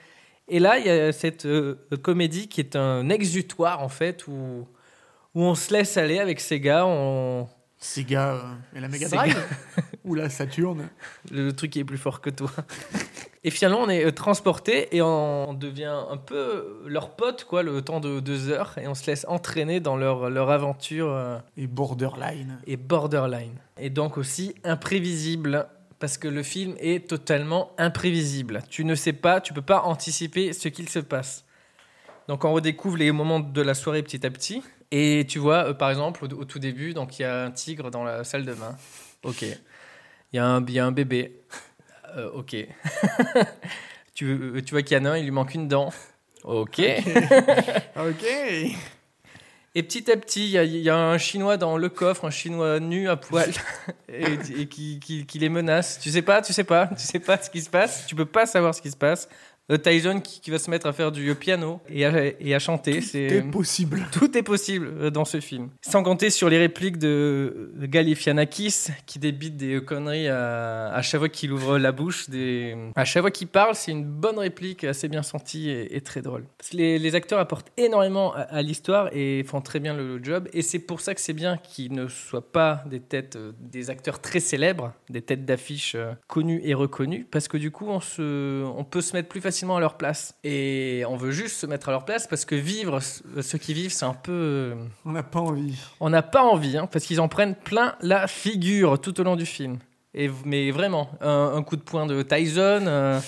Et 0.49 0.61
là, 0.61 0.79
il 0.79 0.87
y 0.87 0.91
a 0.91 1.13
cette 1.13 1.47
euh, 1.47 1.77
comédie 2.03 2.49
qui 2.49 2.61
est 2.61 2.77
un 2.77 3.09
exutoire 3.09 3.83
en 3.83 3.89
fait 3.89 4.27
où 4.27 4.67
où 5.35 5.43
on 5.43 5.55
se 5.55 5.73
laisse 5.73 5.97
aller 5.97 6.19
avec 6.19 6.41
ces 6.41 6.61
gars. 6.61 6.87
On, 6.87 7.49
Sega 7.79 8.35
euh, 8.35 8.77
et 8.77 8.81
la 8.81 8.89
Mega. 8.89 9.09
Drive 9.09 9.37
Ou 10.05 10.15
la 10.15 10.31
Saturne 10.31 10.89
le 11.31 11.53
truc 11.53 11.73
qui 11.73 11.81
est 11.81 11.85
plus 11.85 11.99
fort 11.99 12.21
que 12.21 12.31
toi. 12.31 12.51
Et 13.47 13.51
finalement, 13.51 13.81
on 13.83 13.91
est 13.91 14.07
euh, 14.07 14.11
transporté 14.11 14.97
et 14.97 15.03
on 15.03 15.53
devient 15.53 15.95
un 16.11 16.17
peu 16.17 16.83
leur 16.87 17.11
pote, 17.11 17.45
quoi, 17.45 17.63
le 17.63 17.83
temps 17.83 18.01
de 18.01 18.19
deux 18.19 18.49
heures, 18.49 18.77
et 18.79 18.89
on 18.89 18.95
se 18.95 19.07
laisse 19.07 19.27
entraîner 19.29 19.81
dans 19.81 19.97
leur, 19.97 20.31
leur 20.31 20.51
aventure 20.51 21.11
euh, 21.11 21.39
et 21.59 21.67
Borderline. 21.67 22.59
et 22.67 22.79
borderline. 22.79 23.57
Et 23.79 23.91
donc 23.91 24.17
aussi 24.17 24.55
imprévisible, 24.65 25.67
parce 25.99 26.17
que 26.17 26.27
le 26.27 26.43
film 26.43 26.75
est 26.79 27.07
totalement 27.07 27.73
imprévisible. 27.77 28.63
Tu 28.71 28.83
ne 28.87 28.95
sais 28.95 29.13
pas, 29.13 29.43
tu 29.43 29.53
peux 29.53 29.63
pas 29.63 29.83
anticiper 29.83 30.55
ce 30.55 30.69
qu'il 30.69 30.89
se 30.89 30.99
passe. 30.99 31.45
Donc 32.29 32.47
on 32.47 32.53
redécouvre 32.55 32.97
les 32.97 33.13
moments 33.13 33.41
de 33.41 33.61
la 33.61 33.75
soirée 33.75 34.03
petit 34.03 34.25
à 34.25 34.31
petit. 34.31 34.63
Et 34.91 35.27
tu 35.29 35.39
vois, 35.39 35.69
euh, 35.69 35.75
par 35.75 35.91
exemple, 35.91 36.25
au, 36.25 36.29
au 36.29 36.45
tout 36.47 36.59
début, 36.59 36.95
donc 36.95 37.19
il 37.19 37.23
y 37.23 37.25
a 37.27 37.45
un 37.45 37.51
tigre 37.51 37.91
dans 37.91 38.05
la 38.05 38.25
salle 38.25 38.47
de 38.47 38.55
bain. 38.55 38.75
Ok. 39.23 39.43
Il 39.43 39.57
y, 40.33 40.37
y 40.73 40.79
a 40.79 40.87
un 40.87 40.93
bébé. 40.93 41.43
Euh, 42.17 42.31
ok. 42.33 42.57
tu, 44.15 44.27
euh, 44.27 44.61
tu 44.63 44.71
vois 44.73 44.83
qu'il 44.83 44.97
y 44.97 45.01
en 45.01 45.05
a 45.05 45.11
un, 45.11 45.17
il 45.19 45.25
lui 45.25 45.31
manque 45.31 45.55
une 45.55 45.69
dent. 45.69 45.93
Ok. 46.45 46.81
Ok. 47.97 48.25
Et 49.77 49.83
petit 49.83 50.09
à 50.11 50.17
petit, 50.17 50.45
il 50.45 50.51
y, 50.51 50.59
a- 50.59 50.63
il 50.65 50.77
y 50.77 50.89
a 50.91 50.97
un 50.97 51.19
Chinois 51.19 51.57
dans 51.57 51.77
le 51.77 51.89
coffre, 51.89 52.25
un 52.27 52.31
Chinois 52.31 52.79
nu 52.79 53.09
à 53.09 53.17
poil, 53.17 53.51
et, 54.09 54.23
et 54.61 54.67
qui, 54.69 55.01
qui- 55.01 55.27
qui 55.27 55.39
les 55.41 55.49
menace. 55.49 55.99
Tu 56.01 56.11
sais 56.11 56.23
pas, 56.23 56.43
tu 56.43 56.53
sais 56.53 56.63
pas, 56.63 56.87
tu 56.89 57.01
sais 57.05 57.19
pas 57.19 57.37
ce 57.39 57.51
qui 57.51 57.61
se 57.61 57.71
passe. 57.71 58.07
Tu 58.07 58.15
peux 58.15 58.25
pas 58.27 58.47
savoir 58.47 58.73
ce 58.75 58.81
qui 58.83 58.91
se 58.91 58.97
passe. 58.97 59.29
Tyson 59.83 60.21
qui, 60.21 60.41
qui 60.41 60.51
va 60.51 60.59
se 60.59 60.71
mettre 60.71 60.87
à 60.87 60.93
faire 60.93 61.11
du 61.11 61.35
piano 61.35 61.81
et 61.89 62.05
à, 62.05 62.13
et 62.41 62.55
à 62.55 62.59
chanter. 62.59 63.01
C'est 63.01 63.29
C'est 63.29 63.43
possible. 63.51 64.07
tout 64.13 64.37
est 64.37 64.43
possible 64.43 64.91
euh, 65.01 65.11
dans 65.11 65.25
ce 65.25 65.41
film. 65.41 65.71
Sans 65.81 66.03
compter 66.03 66.31
sur 66.31 66.49
les 66.49 66.59
répliques 66.59 66.99
de 66.99 67.71
Galifianakis 67.81 68.89
qui 69.07 69.19
débite 69.19 69.57
des 69.57 69.83
conneries 69.83 70.29
à, 70.29 70.93
à 70.93 71.03
chaque 71.03 71.21
fois 71.21 71.29
qu'il 71.29 71.53
ouvre 71.53 71.79
la 71.79 71.93
bouche. 71.93 72.29
Des... 72.29 72.77
À 72.95 73.05
chaque 73.05 73.23
fois 73.23 73.31
qu'il 73.31 73.49
parle, 73.49 73.75
c'est 73.75 73.91
une 73.91 74.05
bonne 74.05 74.39
réplique 74.39 74.85
assez 74.85 75.09
bien 75.09 75.23
sentie 75.23 75.71
et, 75.71 75.97
et 75.97 76.01
très 76.03 76.21
drôle. 76.21 76.45
Parce 76.59 76.71
que 76.71 76.77
les, 76.77 76.99
les 76.99 77.15
acteurs 77.15 77.39
apportent 77.39 77.73
énormément 77.77 78.35
à, 78.35 78.41
à 78.41 78.63
l'histoire 78.63 79.09
et 79.13 79.43
font 79.45 79.61
très 79.63 79.81
bien 79.81 79.95
le, 79.95 80.23
job. 80.23 80.49
Et 80.53 80.63
c'est 80.63 80.79
pour 80.79 81.01
ça 81.01 81.15
que 81.15 81.21
c'est 81.21 81.33
bien 81.33 81.57
qu'ils 81.57 81.93
ne 81.93 82.07
soient 82.09 82.53
pas 82.53 82.85
des 82.87 83.01
têtes, 83.01 83.37
euh, 83.37 83.53
des 83.61 83.91
acteurs 83.91 84.21
très 84.21 84.41
célèbres, 84.41 84.93
des 85.11 85.23
têtes 85.23 85.45
d'affiche 85.45 85.95
euh, 85.95 86.13
connues 86.29 86.61
et 86.65 86.75
reconnues. 86.75 87.27
Parce 87.31 87.49
que 87.49 87.57
du 87.57 87.71
coup, 87.71 87.87
on, 87.89 88.01
se, 88.01 88.63
on 88.65 88.85
peut 88.85 89.01
se 89.01 89.17
mettre 89.17 89.29
plus 89.29 89.41
facilement 89.41 89.54
à 89.77 89.81
leur 89.81 89.97
place. 89.97 90.35
Et 90.45 91.05
on 91.09 91.17
veut 91.17 91.31
juste 91.31 91.57
se 91.57 91.67
mettre 91.67 91.89
à 91.89 91.93
leur 91.93 92.05
place 92.05 92.27
parce 92.27 92.45
que 92.45 92.55
vivre, 92.55 93.01
ceux 93.01 93.59
qui 93.59 93.75
vivent, 93.75 93.93
c'est 93.93 94.05
un 94.05 94.15
peu. 94.15 94.33
euh, 94.33 94.75
On 95.05 95.13
n'a 95.13 95.23
pas 95.23 95.41
envie. 95.41 95.79
On 96.01 96.11
n'a 96.11 96.23
pas 96.23 96.43
envie, 96.43 96.77
hein, 96.77 96.87
parce 96.91 97.05
qu'ils 97.05 97.21
en 97.21 97.29
prennent 97.29 97.55
plein 97.55 97.95
la 98.01 98.27
figure 98.27 99.01
tout 99.01 99.19
au 99.21 99.25
long 99.25 99.37
du 99.37 99.47
film. 99.47 99.79
Et, 100.15 100.31
mais 100.45 100.71
vraiment, 100.71 101.11
un, 101.21 101.53
un 101.57 101.63
coup 101.63 101.77
de 101.77 101.83
poing 101.83 102.07
de 102.07 102.23
Tyson, 102.23 102.85
euh, 102.87 103.21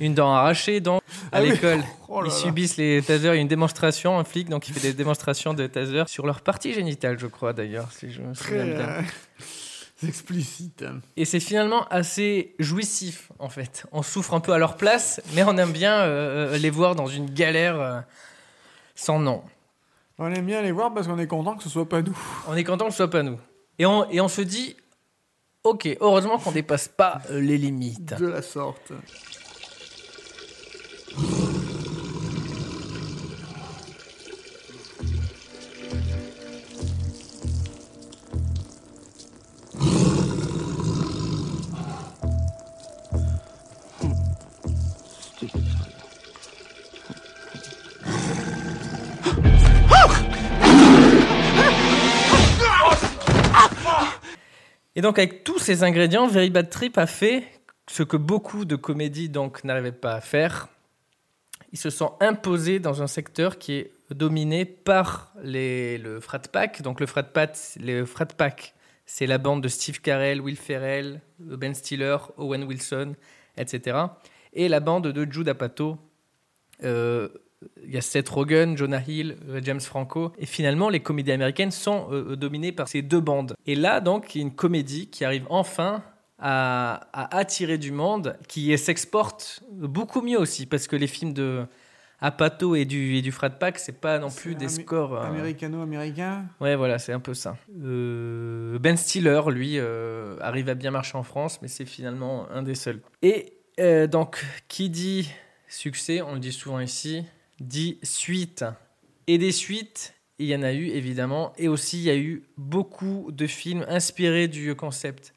une 0.00 0.14
dent 0.14 0.32
arrachée, 0.34 0.80
dans, 0.80 0.98
à 0.98 1.00
Ah 1.32 1.42
oui. 1.42 1.50
l'école. 1.50 1.82
Oh 2.10 2.22
Ils 2.24 2.30
subissent 2.32 2.78
les 2.78 3.02
tasers. 3.02 3.34
Il 3.34 3.36
y 3.36 3.38
a 3.38 3.42
une 3.42 3.48
démonstration, 3.48 4.18
un 4.18 4.24
flic, 4.24 4.48
donc 4.48 4.66
il 4.68 4.74
fait 4.74 4.80
des 4.80 4.94
démonstrations 4.94 5.52
de 5.52 5.66
taser 5.66 6.04
sur 6.06 6.24
leur 6.24 6.40
partie 6.40 6.72
génitale, 6.72 7.18
je 7.18 7.26
crois 7.26 7.52
d'ailleurs, 7.52 7.92
si 7.92 8.10
je 8.10 8.22
me 8.22 8.32
souviens 8.32 8.64
bien. 8.64 8.88
Euh, 10.02 10.06
explicite. 10.08 10.84
Et 11.16 11.24
c'est 11.24 11.40
finalement 11.40 11.86
assez 11.88 12.54
jouissif, 12.58 13.30
en 13.38 13.48
fait. 13.48 13.86
On 13.92 14.02
souffre 14.02 14.34
un 14.34 14.40
peu 14.40 14.52
à 14.52 14.58
leur 14.58 14.76
place, 14.76 15.20
mais 15.34 15.42
on 15.44 15.56
aime 15.56 15.72
bien 15.72 16.00
euh, 16.00 16.58
les 16.58 16.70
voir 16.70 16.94
dans 16.94 17.06
une 17.06 17.30
galère 17.30 17.80
euh, 17.80 18.00
sans 18.94 19.18
nom. 19.18 19.42
On 20.18 20.32
aime 20.32 20.46
bien 20.46 20.62
les 20.62 20.72
voir 20.72 20.92
parce 20.92 21.06
qu'on 21.06 21.18
est 21.18 21.28
content 21.28 21.56
que 21.56 21.62
ce 21.62 21.68
soit 21.68 21.88
pas 21.88 22.02
nous. 22.02 22.18
On 22.48 22.56
est 22.56 22.64
content 22.64 22.86
que 22.86 22.90
ce 22.90 22.96
soit 22.96 23.10
pas 23.10 23.22
nous. 23.22 23.38
Et 23.78 23.86
on, 23.86 24.10
et 24.10 24.20
on 24.20 24.28
se 24.28 24.40
dit, 24.40 24.76
ok, 25.62 25.88
heureusement 26.00 26.38
qu'on 26.38 26.52
dépasse 26.52 26.88
pas 26.88 27.22
euh, 27.30 27.40
les 27.40 27.58
limites. 27.58 28.14
De 28.14 28.26
la 28.26 28.42
sorte. 28.42 28.92
Et 54.98 55.00
donc 55.00 55.16
avec 55.20 55.44
tous 55.44 55.60
ces 55.60 55.84
ingrédients, 55.84 56.26
Very 56.26 56.50
Bad 56.50 56.70
Trip 56.70 56.98
a 56.98 57.06
fait 57.06 57.44
ce 57.86 58.02
que 58.02 58.16
beaucoup 58.16 58.64
de 58.64 58.74
comédies 58.74 59.28
donc 59.28 59.62
n'arrivaient 59.62 59.92
pas 59.92 60.14
à 60.14 60.20
faire. 60.20 60.66
Ils 61.70 61.78
se 61.78 61.88
sont 61.88 62.16
imposés 62.18 62.80
dans 62.80 63.00
un 63.00 63.06
secteur 63.06 63.58
qui 63.58 63.74
est 63.74 63.92
dominé 64.10 64.64
par 64.64 65.32
le 65.40 66.18
frat 66.18 66.40
pack. 66.40 66.82
Donc 66.82 66.98
le 66.98 67.06
frat 67.06 67.22
pack, 67.22 67.56
le 67.80 68.04
frat 68.06 68.26
pack, 68.26 68.74
c'est 69.06 69.28
la 69.28 69.38
bande 69.38 69.62
de 69.62 69.68
Steve 69.68 70.00
Carell, 70.00 70.40
Will 70.40 70.56
Ferrell, 70.56 71.20
Ben 71.38 71.76
Stiller, 71.76 72.16
Owen 72.36 72.64
Wilson, 72.64 73.14
etc. 73.56 73.98
Et 74.52 74.66
la 74.66 74.80
bande 74.80 75.06
de 75.06 75.32
Jude 75.32 75.48
Apatow. 75.48 75.96
Euh, 76.82 77.28
il 77.84 77.92
y 77.92 77.96
a 77.96 78.00
Seth 78.00 78.28
Rogen, 78.28 78.76
Jonah 78.76 79.02
Hill, 79.06 79.36
euh, 79.48 79.60
James 79.62 79.80
Franco. 79.80 80.32
Et 80.38 80.46
finalement, 80.46 80.88
les 80.88 81.00
comédies 81.00 81.32
américaines 81.32 81.70
sont 81.70 82.08
euh, 82.12 82.36
dominées 82.36 82.72
par 82.72 82.88
ces 82.88 83.02
deux 83.02 83.20
bandes. 83.20 83.54
Et 83.66 83.74
là, 83.74 84.00
donc, 84.00 84.34
il 84.34 84.38
y 84.38 84.40
a 84.40 84.46
une 84.46 84.54
comédie 84.54 85.08
qui 85.08 85.24
arrive 85.24 85.44
enfin 85.50 86.02
à, 86.38 87.08
à 87.12 87.36
attirer 87.36 87.78
du 87.78 87.90
monde, 87.90 88.36
qui 88.46 88.76
s'exporte 88.78 89.62
beaucoup 89.72 90.20
mieux 90.22 90.38
aussi, 90.38 90.66
parce 90.66 90.86
que 90.86 90.94
les 90.96 91.08
films 91.08 91.32
de 91.32 91.64
Apatow 92.20 92.74
et 92.74 92.84
du, 92.84 93.14
et 93.16 93.22
du 93.22 93.30
Frat 93.30 93.50
Pack, 93.50 93.78
c'est 93.78 94.00
pas 94.00 94.18
non 94.18 94.28
plus 94.28 94.56
des 94.56 94.68
scores. 94.68 95.14
euh, 95.14 95.22
Américano-américain. 95.26 96.46
Ouais, 96.60 96.74
voilà, 96.74 96.98
c'est 96.98 97.12
un 97.12 97.20
peu 97.20 97.32
ça. 97.34 97.56
Euh, 97.84 98.78
ben 98.80 98.96
Stiller, 98.96 99.40
lui, 99.48 99.74
euh, 99.78 100.36
arrive 100.40 100.68
à 100.68 100.74
bien 100.74 100.90
marcher 100.90 101.16
en 101.16 101.22
France, 101.22 101.60
mais 101.62 101.68
c'est 101.68 101.84
finalement 101.84 102.48
un 102.50 102.62
des 102.62 102.74
seuls. 102.74 103.00
Et 103.22 103.52
euh, 103.80 104.06
donc, 104.08 104.44
qui 104.68 104.90
dit 104.90 105.30
succès, 105.68 106.20
on 106.22 106.34
le 106.34 106.40
dit 106.40 106.52
souvent 106.52 106.80
ici, 106.80 107.24
dit 107.60 107.98
suite. 108.02 108.64
Et 109.26 109.38
des 109.38 109.52
suites, 109.52 110.14
il 110.38 110.46
y 110.46 110.56
en 110.56 110.62
a 110.62 110.72
eu 110.72 110.86
évidemment, 110.86 111.52
et 111.58 111.68
aussi 111.68 111.98
il 111.98 112.04
y 112.04 112.10
a 112.10 112.16
eu 112.16 112.44
beaucoup 112.56 113.30
de 113.32 113.46
films 113.46 113.84
inspirés 113.88 114.48
du 114.48 114.74
concept. 114.74 115.34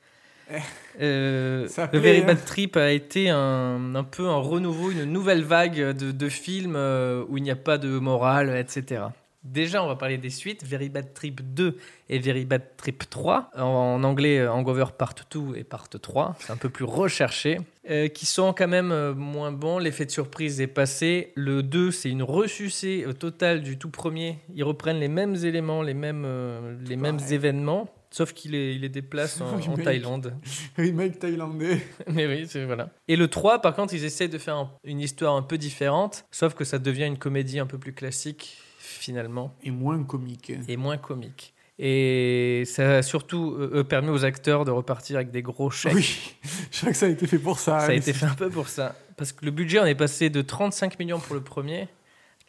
Euh, 0.99 1.67
Ça 1.69 1.87
The 1.87 1.91
plaît, 1.91 1.99
Very 1.99 2.21
hein. 2.21 2.25
Bad 2.27 2.45
Trip 2.45 2.75
a 2.77 2.91
été 2.91 3.29
un, 3.29 3.95
un 3.95 4.03
peu 4.03 4.27
un 4.27 4.35
renouveau, 4.35 4.91
une 4.91 5.05
nouvelle 5.05 5.43
vague 5.43 5.79
de, 5.79 6.11
de 6.11 6.29
films 6.29 6.75
euh, 6.75 7.23
où 7.29 7.37
il 7.37 7.43
n'y 7.43 7.51
a 7.51 7.55
pas 7.55 7.77
de 7.77 7.99
morale, 7.99 8.55
etc. 8.57 9.03
Déjà, 9.43 9.83
on 9.83 9.87
va 9.87 9.95
parler 9.95 10.17
des 10.17 10.29
suites. 10.29 10.63
Very 10.65 10.89
Bad 10.89 11.13
Trip 11.13 11.41
2 11.53 11.77
et 12.09 12.19
Very 12.19 12.45
Bad 12.45 12.61
Trip 12.77 13.09
3. 13.09 13.49
En, 13.57 14.03
anglais, 14.03 14.37
euh, 14.39 14.51
Hangover 14.51 14.85
Part 14.97 15.15
2 15.31 15.55
et 15.57 15.63
Part 15.63 15.89
3. 15.89 16.35
C'est 16.39 16.51
un 16.51 16.57
peu 16.57 16.69
plus 16.69 16.85
recherché. 16.85 17.59
euh, 17.89 18.07
qui 18.07 18.27
sont 18.27 18.53
quand 18.53 18.67
même 18.67 18.91
euh, 18.91 19.15
moins 19.15 19.51
bons. 19.51 19.79
L'effet 19.79 20.05
de 20.05 20.11
surprise 20.11 20.61
est 20.61 20.67
passé. 20.67 21.31
Le 21.35 21.63
2, 21.63 21.89
c'est 21.89 22.09
une 22.09 22.21
ressucée 22.23 23.05
totale 23.19 23.61
du 23.63 23.77
tout 23.79 23.89
premier. 23.89 24.37
Ils 24.53 24.63
reprennent 24.63 24.99
les 24.99 25.07
mêmes 25.07 25.35
éléments, 25.35 25.81
les 25.81 25.95
mêmes, 25.95 26.23
euh, 26.25 26.77
les 26.87 26.95
mêmes 26.95 27.17
événements. 27.31 27.89
Sauf 28.13 28.33
qu'il 28.33 28.51
les, 28.51 28.73
il 28.73 28.81
les 28.81 28.89
déplace 28.89 29.39
en. 29.41 29.57
Thaïlande. 29.83 30.35
Remake 30.77 31.17
thaïlandais. 31.17 31.81
Mais 32.07 32.27
oui, 32.27 32.45
c'est 32.47 32.65
voilà. 32.65 32.89
Et 33.07 33.15
le 33.15 33.27
3, 33.29 33.61
par 33.61 33.73
contre, 33.73 33.93
ils 33.93 34.03
essayent 34.03 34.27
de 34.29 34.37
faire 34.37 34.57
un- 34.57 34.69
une 34.83 34.99
histoire 34.99 35.33
un 35.35 35.41
peu 35.41 35.57
différente, 35.57 36.25
sauf 36.29 36.53
que 36.53 36.65
ça 36.65 36.77
devient 36.77 37.05
une 37.05 37.17
comédie 37.17 37.57
un 37.57 37.65
peu 37.65 37.77
plus 37.77 37.93
classique, 37.93 38.57
finalement, 38.99 39.55
Et 39.63 39.71
moins 39.71 40.03
comique. 40.03 40.51
et 40.67 40.77
moins 40.77 40.97
comique. 40.97 41.53
Et 41.79 42.63
ça 42.67 42.97
a 42.97 43.01
surtout 43.01 43.55
euh, 43.57 43.71
euh, 43.75 43.83
permis 43.83 44.09
aux 44.09 44.23
acteurs 44.23 44.65
de 44.65 44.71
repartir 44.71 45.15
avec 45.15 45.31
des 45.31 45.41
gros 45.41 45.71
chèques. 45.71 45.93
Oui, 45.95 46.35
je 46.71 46.77
crois 46.79 46.91
que 46.91 46.97
ça 46.97 47.07
a 47.07 47.09
été 47.09 47.25
fait 47.25 47.39
pour 47.39 47.57
ça. 47.59 47.79
Ça 47.79 47.87
a 47.87 47.93
été 47.93 48.13
fait 48.13 48.27
un 48.27 48.35
peu 48.35 48.49
pour 48.49 48.67
ça. 48.67 48.95
Parce 49.17 49.31
que 49.31 49.43
le 49.45 49.51
budget, 49.51 49.79
on 49.79 49.85
est 49.85 49.95
passé 49.95 50.29
de 50.29 50.41
35 50.41 50.99
millions 50.99 51.19
pour 51.19 51.33
le 51.33 51.41
premier, 51.41 51.87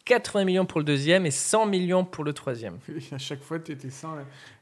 80 0.05 0.43
millions 0.45 0.65
pour 0.65 0.79
le 0.79 0.83
deuxième 0.85 1.25
et 1.25 1.31
100 1.31 1.65
millions 1.65 2.03
pour 2.05 2.23
le 2.23 2.33
troisième. 2.33 2.77
À 3.11 3.17
chaque 3.17 3.41
fois, 3.41 3.59
tu 3.59 3.71
étais 3.71 3.89
sans. 3.89 4.15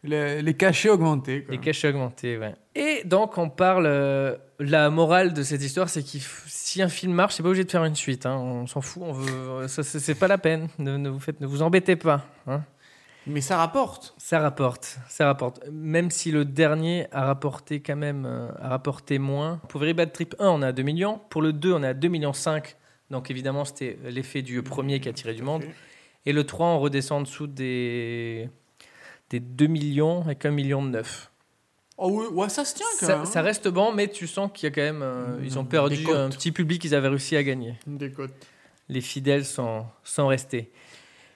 Les, 0.04 0.42
les 0.42 0.54
cachets 0.54 0.90
augmentés. 0.90 1.44
Quoi. 1.44 1.52
Les 1.56 1.60
cachets 1.60 1.90
augmentés, 1.90 2.38
ouais. 2.38 2.54
Et 2.76 3.04
donc, 3.06 3.38
on 3.38 3.50
parle. 3.50 3.86
euh, 3.88 4.36
la 4.60 4.90
morale 4.92 5.34
de 5.34 5.42
cette 5.44 5.64
histoire, 5.64 5.90
c'est 5.90 6.04
que 6.04 6.18
si 6.48 6.82
un 6.82 6.90
film 6.90 7.14
marche, 7.14 7.36
c'est 7.36 7.44
pas 7.44 7.50
obligé 7.50 7.64
de 7.64 7.72
faire 7.72 7.84
une 7.86 7.96
suite. 7.96 8.26
hein. 8.26 8.36
On 8.38 8.68
s'en 8.68 8.82
fout. 8.82 9.02
On 9.06 9.14
veut, 9.14 9.68
ça, 9.68 9.84
c'est 9.84 10.16
pas 10.16 10.28
la 10.28 10.38
peine. 10.38 10.68
Ne, 10.78 10.98
ne 10.98 11.10
vous 11.10 11.20
faites, 11.20 11.42
ne 11.42 11.48
vous 11.48 11.62
embêtez 11.64 11.96
pas. 11.96 12.26
hein. 12.48 12.62
Mais 13.28 13.42
ça 13.42 13.58
rapporte. 13.58 14.16
Ça 14.18 14.40
rapporte, 14.40 14.98
ça 15.08 15.28
rapporte. 15.28 15.62
Même 15.72 16.10
si 16.10 16.32
le 16.32 16.44
dernier 16.44 17.06
a 17.12 17.26
rapporté 17.26 17.80
quand 17.80 17.96
même, 17.96 18.26
euh, 18.26 18.50
a 18.60 18.70
rapporté 18.70 19.20
moins. 19.20 19.60
Pour 19.70 19.80
Very 19.80 19.94
Bad 19.94 20.12
Trip 20.12 20.34
1, 20.40 20.48
on 20.48 20.62
est 20.64 20.66
à 20.66 20.72
2 20.72 20.82
millions. 20.82 21.20
Pour 21.30 21.44
le 21.44 21.54
2, 21.54 21.72
on 21.74 21.84
est 21.84 21.88
à 21.88 21.94
2 21.94 22.08
millions 22.08 22.34
5. 22.34 22.76
Donc 23.12 23.30
évidemment, 23.30 23.66
c'était 23.66 23.98
l'effet 24.06 24.42
du 24.42 24.64
premier 24.64 25.00
qui 25.00 25.10
a 25.10 25.14
tiré 25.14 25.34
du 25.34 25.44
monde. 25.44 25.64
Et 26.26 26.34
le 26.34 26.44
3, 26.46 26.66
on 26.68 26.80
redescend 26.80 27.20
en 27.20 27.22
dessous 27.24 27.48
des, 27.48 28.50
des 29.30 29.40
2 29.40 29.68
millions 29.68 30.22
avec 30.22 30.46
1 30.46 30.52
million 30.52 30.82
9. 30.82 31.32
Oh 31.98 32.10
oui, 32.12 32.26
ouais, 32.32 32.50
ça 32.50 32.66
se 32.66 32.74
tient 32.76 32.86
quand 33.00 33.06
Ça, 33.06 33.18
même. 33.18 33.26
ça 33.26 33.42
reste 33.42 33.68
bon, 33.68 33.92
mais 33.92 34.08
tu 34.08 34.26
sens 34.28 34.50
qu'il 34.54 34.68
y 34.68 34.72
a 34.72 34.74
quand 34.74 34.82
même. 34.82 35.02
euh, 35.04 35.38
ils 35.44 35.60
ont 35.60 35.66
perdu 35.66 36.04
un 36.12 36.30
petit 36.30 36.52
public 36.52 36.82
qu'ils 36.82 36.96
avaient 36.96 37.10
réussi 37.10 37.36
à 37.36 37.44
gagner. 37.44 37.76
Des 37.86 38.12
cotes. 38.12 38.34
Les 38.90 39.02
fidèles 39.02 39.46
sont, 39.46 39.86
sont 40.04 40.28
restés. 40.28 40.72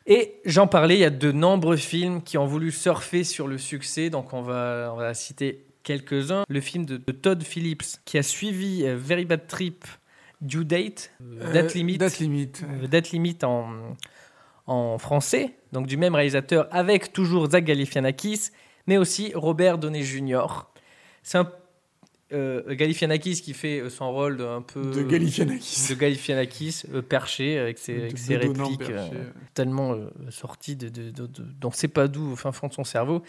Et 0.08 0.36
j'en 0.46 0.68
parlais, 0.68 0.96
il 0.96 1.02
y 1.02 1.06
a 1.06 1.10
de 1.10 1.32
nombreux 1.32 1.78
films 1.78 2.22
qui 2.22 2.38
ont 2.38 2.46
voulu 2.48 2.72
surfer 2.72 3.24
sur 3.24 3.48
le 3.48 3.58
succès, 3.58 4.10
donc 4.10 4.34
on 4.34 4.42
va, 4.42 4.92
on 4.94 4.98
va 4.98 5.14
citer 5.14 5.66
quelques-uns. 5.84 6.44
Le 6.48 6.62
film 6.62 6.86
de, 6.86 6.98
de 6.98 7.12
Todd 7.12 7.42
Phillips 7.44 8.00
qui 8.06 8.18
a 8.18 8.24
suivi 8.24 8.84
euh, 8.86 8.96
Very 8.98 9.26
Bad 9.26 9.48
Trip, 9.48 9.86
Due 10.46 10.66
Date, 10.66 11.12
euh, 11.22 11.54
Date 11.54 11.72
Euh, 11.72 11.78
Limit, 11.78 11.98
Date 11.98 12.20
limite. 12.20 12.64
euh, 12.84 12.88
Date 12.88 13.44
en, 13.44 13.68
en 14.68 14.98
français, 14.98 15.56
donc 15.72 15.88
du 15.88 15.98
même 15.98 16.16
réalisateur, 16.16 16.68
avec 16.72 17.14
toujours 17.14 17.50
Zach 17.50 17.64
Galifianakis, 17.66 18.50
mais 18.88 18.98
aussi 18.98 19.32
Robert 19.36 19.78
Downey 19.78 20.04
Jr. 20.04 20.68
C'est 21.24 21.38
un 21.40 21.52
euh, 22.34 22.74
Galifianakis 22.74 23.42
qui 23.44 23.54
fait 23.54 23.88
son 23.90 24.12
rôle 24.12 24.38
de 24.38 24.44
un 24.44 24.64
peu 24.64 24.82
De 24.82 25.04
Galifianakis. 25.04 25.90
de 25.90 25.94
Galifianakis 25.96 26.82
euh, 26.92 27.04
perché 27.04 27.60
avec 27.60 27.78
ses, 27.78 27.98
avec 27.98 28.18
répliques 28.42 28.90
euh, 28.90 29.08
tellement 29.54 29.96
sorties 30.32 30.76
de, 30.76 30.90
de, 30.90 31.12
de, 31.12 31.28
sait 31.72 31.88
pas 31.88 32.08
d'où 32.08 32.32
au 32.32 32.36
fin 32.36 32.52
fond 32.52 32.68
de 32.68 32.74
son 32.74 32.84
cerveau 32.84 33.22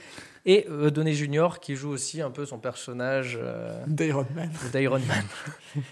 et 0.47 0.67
Downey 0.93 1.13
Jr 1.13 1.59
qui 1.61 1.77
joue 1.77 1.91
aussi 1.91 2.23
un 2.23 2.31
peu 2.31 2.47
son 2.47 2.59
personnage 2.59 3.39
D'Iron 3.87 4.27
Man. 4.35 4.51
d'Iron 4.73 4.99
Man. 5.01 5.25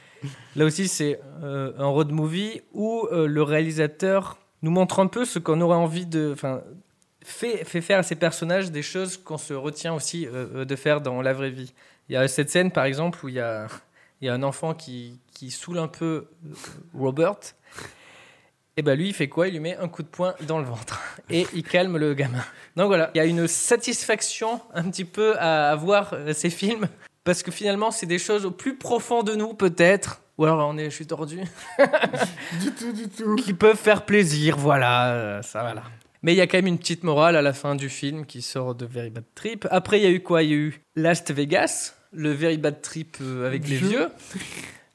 Là 0.56 0.64
aussi, 0.64 0.88
c'est 0.88 1.20
euh, 1.42 1.72
un 1.78 1.86
road 1.86 2.10
movie 2.10 2.62
où 2.72 3.06
euh, 3.10 3.26
le 3.26 3.42
réalisateur 3.42 4.38
nous 4.62 4.70
montre 4.70 5.00
un 5.00 5.06
peu 5.06 5.24
ce 5.24 5.38
qu'on 5.38 5.60
aurait 5.60 5.76
envie 5.76 6.06
de. 6.06 6.30
Enfin, 6.32 6.62
fait, 7.24 7.64
faire 7.64 7.98
à 7.98 8.02
ses 8.02 8.16
personnages 8.16 8.70
des 8.70 8.82
choses 8.82 9.16
qu'on 9.16 9.38
se 9.38 9.54
retient 9.54 9.94
aussi 9.94 10.26
euh, 10.26 10.64
de 10.64 10.76
faire 10.76 11.00
dans 11.00 11.22
la 11.22 11.32
vraie 11.32 11.50
vie. 11.50 11.72
Il 12.08 12.14
y 12.14 12.16
a 12.16 12.28
cette 12.28 12.50
scène, 12.50 12.70
par 12.70 12.84
exemple, 12.84 13.24
où 13.24 13.28
il 13.28 13.34
y 13.34 13.40
a, 13.40 13.68
un 14.22 14.42
enfant 14.42 14.74
qui, 14.74 15.20
saoule 15.50 15.78
un 15.78 15.88
peu 15.88 16.28
Robert. 16.94 17.36
Et 18.76 18.82
ben 18.82 18.98
lui, 18.98 19.08
il 19.08 19.14
fait 19.14 19.28
quoi? 19.28 19.46
Il 19.46 19.52
lui 19.52 19.60
met 19.60 19.76
un 19.76 19.86
coup 19.86 20.02
de 20.02 20.08
poing 20.08 20.34
dans 20.48 20.58
le 20.58 20.64
ventre 20.64 21.00
et 21.30 21.46
il 21.54 21.62
calme 21.62 21.96
le 21.96 22.14
gamin. 22.14 22.44
Donc 22.74 22.88
voilà, 22.88 23.10
il 23.14 23.18
y 23.18 23.20
a 23.20 23.24
une 23.24 23.46
satisfaction 23.46 24.60
un 24.72 24.90
petit 24.90 25.04
peu 25.04 25.38
à, 25.38 25.70
à 25.70 25.76
voir 25.76 26.16
ces 26.32 26.50
films 26.50 26.88
parce 27.24 27.42
que 27.42 27.50
finalement, 27.50 27.90
c'est 27.90 28.06
des 28.06 28.18
choses 28.18 28.44
au 28.46 28.50
plus 28.50 28.76
profond 28.76 29.22
de 29.22 29.34
nous, 29.34 29.54
peut-être. 29.54 30.20
Ou 30.38 30.44
alors, 30.44 30.68
on 30.68 30.76
est, 30.78 30.84
je 30.90 30.94
suis 30.94 31.06
tordu. 31.06 31.40
Du 32.60 32.70
tout, 32.72 32.92
du 32.92 33.08
tout. 33.08 33.36
qui 33.36 33.54
peuvent 33.54 33.76
faire 33.76 34.04
plaisir, 34.04 34.56
voilà, 34.56 35.12
euh, 35.14 35.42
ça 35.42 35.60
voilà. 35.62 35.82
Mais 36.22 36.32
il 36.32 36.36
y 36.36 36.40
a 36.40 36.46
quand 36.46 36.56
même 36.58 36.66
une 36.66 36.78
petite 36.78 37.02
morale 37.04 37.36
à 37.36 37.42
la 37.42 37.52
fin 37.52 37.74
du 37.74 37.88
film 37.88 38.24
qui 38.24 38.40
sort 38.42 38.74
de 38.74 38.86
Very 38.86 39.10
Bad 39.10 39.24
Trip. 39.34 39.66
Après, 39.70 39.98
il 40.00 40.02
y 40.02 40.06
a 40.06 40.10
eu 40.10 40.20
quoi? 40.22 40.42
Il 40.42 40.48
y 40.50 40.52
a 40.52 40.56
eu 40.56 40.80
Last 40.96 41.30
Vegas, 41.32 41.94
le 42.12 42.32
Very 42.32 42.56
Bad 42.56 42.80
Trip 42.80 43.16
euh, 43.20 43.46
avec 43.46 43.68
les 43.68 43.76
Vieux. 43.76 43.88
vieux. 43.88 44.08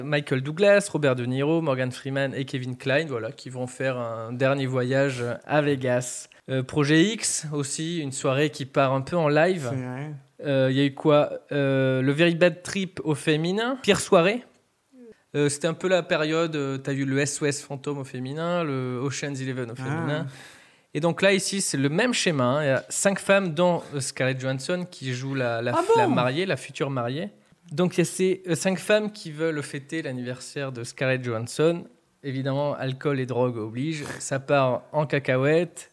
Michael 0.03 0.41
Douglas, 0.41 0.89
Robert 0.91 1.15
De 1.15 1.25
Niro, 1.25 1.62
Morgan 1.62 1.91
Freeman 1.91 2.33
et 2.33 2.45
Kevin 2.45 2.77
Kline, 2.77 3.07
voilà, 3.09 3.31
qui 3.31 3.50
vont 3.50 3.67
faire 3.67 3.98
un 3.98 4.31
dernier 4.31 4.65
voyage 4.65 5.24
à 5.45 5.62
Vegas. 5.62 6.29
Euh, 6.50 6.63
Projet 6.63 7.03
X 7.03 7.45
aussi, 7.53 8.00
une 8.00 8.12
soirée 8.13 8.50
qui 8.50 8.65
part 8.65 8.93
un 8.93 9.01
peu 9.01 9.17
en 9.17 9.27
live. 9.27 9.67
C'est 9.69 9.75
vrai. 9.75 10.13
Euh, 10.46 10.67
Il 10.72 10.77
y 10.77 10.81
a 10.81 10.86
eu 10.86 10.93
quoi 10.93 11.31
Euh, 11.51 12.01
Le 12.01 12.12
Very 12.12 12.36
Bad 12.36 12.62
Trip 12.63 13.00
au 13.03 13.15
féminin. 13.15 13.77
Pire 13.81 14.00
soirée. 14.00 14.43
Euh, 15.36 15.50
C'était 15.50 15.67
un 15.67 15.74
peu 15.74 15.88
la 15.88 16.01
période. 16.03 16.55
euh, 16.55 16.77
T'as 16.77 16.93
eu 16.93 17.05
le 17.05 17.25
SOS 17.25 17.62
Fantôme 17.62 18.00
au 18.00 18.03
féminin, 18.03 18.63
le 18.63 19.00
Ocean's 19.03 19.39
Eleven 19.41 19.72
au 19.72 19.75
féminin. 19.75 20.25
Et 20.96 21.00
donc 21.01 21.22
là, 21.22 21.34
ici, 21.34 21.62
c'est 21.62 21.77
le 21.77 21.89
même 21.89 22.13
schéma. 22.13 22.43
hein. 22.46 22.63
Il 22.63 22.67
y 22.67 22.72
a 22.72 22.84
cinq 22.89 23.19
femmes, 23.19 23.53
dont 23.53 23.84
euh, 23.93 24.00
Scarlett 24.00 24.39
Johansson, 24.39 24.88
qui 24.89 25.13
joue 25.13 25.36
la, 25.36 25.62
la, 25.62 25.74
Ah 25.77 25.84
la 25.98 26.08
mariée, 26.08 26.46
la 26.48 26.58
future 26.58 26.89
mariée. 26.89 27.29
Donc 27.72 27.98
il 27.98 28.00
y 28.00 28.01
a 28.01 28.05
ces 28.05 28.41
euh, 28.48 28.55
cinq 28.55 28.79
femmes 28.79 29.12
qui 29.12 29.31
veulent 29.31 29.62
fêter 29.62 30.01
l'anniversaire 30.01 30.72
de 30.72 30.84
Scarlett 30.84 31.24
Johansson. 31.24 31.84
Évidemment, 32.24 32.74
alcool 32.74 33.19
et 33.19 33.27
drogue 33.27 33.58
obligent. 33.58 34.05
Ça 34.17 34.39
part 34.39 34.81
en 34.91 35.05
cacahuète. 35.05 35.91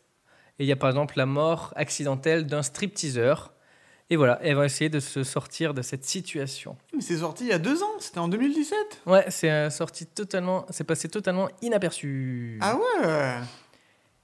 Et 0.58 0.64
il 0.64 0.66
y 0.66 0.72
a 0.72 0.76
par 0.76 0.88
exemple 0.88 1.14
la 1.18 1.26
mort 1.26 1.74
accidentelle 1.76 2.46
d'un 2.46 2.62
stripteaseur. 2.62 3.52
Et 4.08 4.14
voilà, 4.16 4.38
elles 4.42 4.54
vont 4.54 4.62
essayer 4.62 4.88
de 4.88 5.00
se 5.00 5.24
sortir 5.24 5.74
de 5.74 5.82
cette 5.82 6.04
situation. 6.04 6.76
Mais 6.94 7.00
c'est 7.00 7.16
sorti 7.18 7.44
il 7.44 7.50
y 7.50 7.52
a 7.52 7.58
deux 7.58 7.82
ans, 7.82 7.90
c'était 7.98 8.18
en 8.20 8.28
2017. 8.28 8.78
Ouais, 9.06 9.24
c'est 9.30 9.50
euh, 9.50 9.68
sorti 9.70 10.06
totalement, 10.06 10.64
c'est 10.70 10.84
passé 10.84 11.08
totalement 11.08 11.48
inaperçu. 11.60 12.58
Ah 12.62 12.76
ouais 12.76 13.38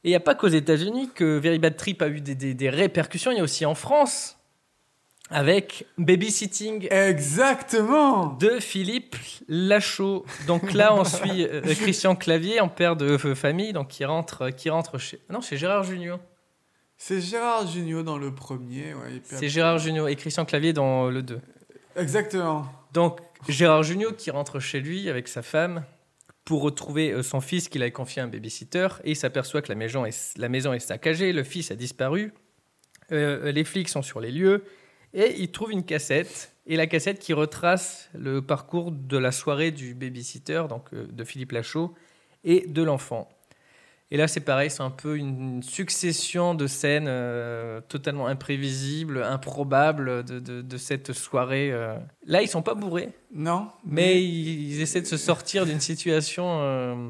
Et 0.04 0.08
il 0.08 0.10
n'y 0.10 0.14
a 0.16 0.20
pas 0.20 0.36
qu'aux 0.36 0.46
États-Unis 0.48 1.10
que 1.14 1.36
Very 1.38 1.58
Bad 1.58 1.76
Trip 1.76 2.00
a 2.00 2.06
eu 2.08 2.20
des, 2.20 2.36
des- 2.36 2.54
des 2.54 2.70
répercussions, 2.70 3.32
il 3.32 3.38
y 3.38 3.40
a 3.40 3.42
aussi 3.42 3.66
en 3.66 3.74
France, 3.74 4.36
avec 5.30 5.84
Babysitting 5.98 6.86
Exactement 6.92 8.26
de 8.38 8.60
Philippe 8.60 9.16
Lachaud. 9.48 10.24
Donc 10.46 10.74
là, 10.74 10.94
on 10.94 11.04
suit 11.04 11.44
euh, 11.44 11.60
Christian 11.74 12.14
Clavier, 12.14 12.60
en 12.60 12.68
père 12.68 12.94
de 12.94 13.18
euh, 13.24 13.34
famille, 13.34 13.72
donc 13.72 13.88
qui 13.88 14.04
rentre, 14.04 14.50
qui 14.50 14.70
rentre 14.70 14.98
chez. 14.98 15.18
Non, 15.28 15.40
c'est 15.40 15.56
Gérard 15.56 15.82
Junior. 15.82 16.20
C'est 17.04 17.20
Gérard 17.20 17.66
Jugnot 17.66 18.04
dans 18.04 18.16
le 18.16 18.32
premier. 18.32 18.94
Ouais, 18.94 19.20
C'est 19.24 19.48
Gérard 19.48 19.78
Junior 19.78 20.08
et 20.08 20.14
Christian 20.14 20.44
Clavier 20.44 20.72
dans 20.72 21.10
le 21.10 21.20
2. 21.20 21.40
Exactement. 21.96 22.64
Donc 22.92 23.18
Gérard 23.48 23.82
Jugnot 23.82 24.12
qui 24.12 24.30
rentre 24.30 24.60
chez 24.60 24.78
lui 24.78 25.10
avec 25.10 25.26
sa 25.26 25.42
femme 25.42 25.84
pour 26.44 26.62
retrouver 26.62 27.10
euh, 27.10 27.24
son 27.24 27.40
fils 27.40 27.68
qu'il 27.68 27.82
avait 27.82 27.90
confié 27.90 28.22
à 28.22 28.26
un 28.26 28.28
babysitter 28.28 28.86
et 29.02 29.10
il 29.10 29.16
s'aperçoit 29.16 29.62
que 29.62 29.68
la 29.68 29.74
maison 29.74 30.04
est, 30.04 30.38
la 30.38 30.48
maison 30.48 30.72
est 30.74 30.78
saccagée, 30.78 31.32
le 31.32 31.42
fils 31.42 31.72
a 31.72 31.74
disparu, 31.74 32.32
Euh, 33.10 33.50
les 33.50 33.64
flics 33.64 33.88
sont 33.88 34.02
sur 34.02 34.20
les 34.20 34.30
lieux 34.30 34.62
et 35.12 35.34
il 35.38 35.50
trouve 35.50 35.72
une 35.72 35.84
cassette 35.84 36.54
et 36.66 36.76
la 36.76 36.86
cassette 36.86 37.18
qui 37.18 37.32
retrace 37.32 38.10
le 38.14 38.42
parcours 38.42 38.92
de 38.92 39.18
la 39.18 39.32
soirée 39.32 39.72
du 39.72 39.94
babysitter, 39.94 40.62
donc 40.68 40.94
euh, 40.94 41.08
de 41.10 41.24
Philippe 41.24 41.50
Lachaud 41.50 41.94
et 42.44 42.64
de 42.68 42.82
l'enfant. 42.84 43.28
Et 44.14 44.18
là, 44.18 44.28
c'est 44.28 44.40
pareil, 44.40 44.68
c'est 44.68 44.82
un 44.82 44.90
peu 44.90 45.16
une 45.16 45.62
succession 45.62 46.54
de 46.54 46.66
scènes 46.66 47.06
euh, 47.08 47.80
totalement 47.88 48.26
imprévisibles, 48.26 49.22
improbables 49.22 50.22
de, 50.24 50.38
de- 50.38 50.60
de 50.60 50.76
cette 50.76 51.14
soirée. 51.14 51.70
euh. 51.72 51.96
Là, 52.26 52.42
ils 52.42 52.46
sont 52.48 52.60
pas 52.60 52.74
bourrés, 52.74 53.08
Non 53.34 53.68
mais 53.86 54.22
ils, 54.22 54.72
ils 54.74 54.80
essaient 54.82 55.00
de 55.00 55.06
se 55.06 55.16
sortir 55.16 55.64
d'une 55.64 55.80
situation. 55.80 56.44
euh, 56.60 57.08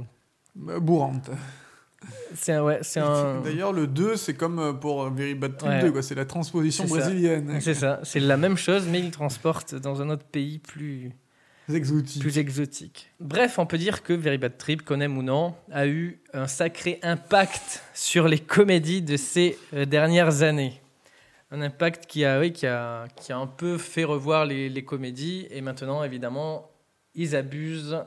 Bourrante. 0.54 1.28
c'est 2.34 2.52
un, 2.52 2.62
ouais, 2.62 2.78
c'est 2.82 3.00
un. 3.00 3.40
D'ailleurs, 3.40 3.72
le 3.72 3.86
2, 3.88 4.16
c'est 4.16 4.34
comme 4.34 4.58
euh, 4.60 4.72
pour 4.72 5.08
Very 5.10 5.34
Bad 5.34 5.56
Trip 5.56 5.70
Ouais. 5.70 5.80
2, 5.82 5.90
quoi. 5.92 6.02
c'est 6.02 6.14
la 6.14 6.24
transposition 6.24 6.84
C'est 6.86 6.90
ça. 7.00 7.06
brésilienne. 7.06 7.58
C'est 7.60 7.74
ça, 7.74 7.98
c'est 8.04 8.20
la 8.20 8.36
même 8.36 8.56
chose, 8.56 8.86
mais 8.88 9.00
ils 9.00 9.10
transportent 9.10 9.74
dans 9.74 10.02
un 10.02 10.08
autre 10.10 10.24
pays 10.24 10.58
plus, 10.58 11.10
Exotique. 11.68 12.20
plus 12.20 12.38
exotique. 12.38 13.10
Bref, 13.20 13.58
on 13.58 13.66
peut 13.66 13.78
dire 13.78 14.02
que 14.02 14.12
Very 14.12 14.38
Bad 14.38 14.58
Trip, 14.58 14.82
qu'on 14.82 15.00
aime 15.00 15.16
ou 15.16 15.22
non, 15.22 15.54
a 15.70 15.86
eu 15.86 16.20
un 16.32 16.46
sacré 16.46 16.98
impact 17.02 17.82
sur 17.94 18.28
les 18.28 18.38
comédies 18.38 19.02
de 19.02 19.16
ces 19.16 19.58
euh, 19.74 19.84
dernières 19.84 20.42
années. 20.42 20.80
Un 21.50 21.60
impact 21.60 22.06
qui 22.06 22.24
a, 22.24 22.40
oui, 22.40 22.52
qui 22.52 22.66
a, 22.66 23.06
qui 23.16 23.32
a 23.32 23.38
un 23.38 23.46
peu 23.46 23.78
fait 23.78 24.04
revoir 24.04 24.46
les, 24.46 24.68
les 24.68 24.84
comédies. 24.84 25.46
Et 25.50 25.60
maintenant, 25.60 26.02
évidemment, 26.02 26.70
ils 27.14 27.36
abusent 27.36 27.98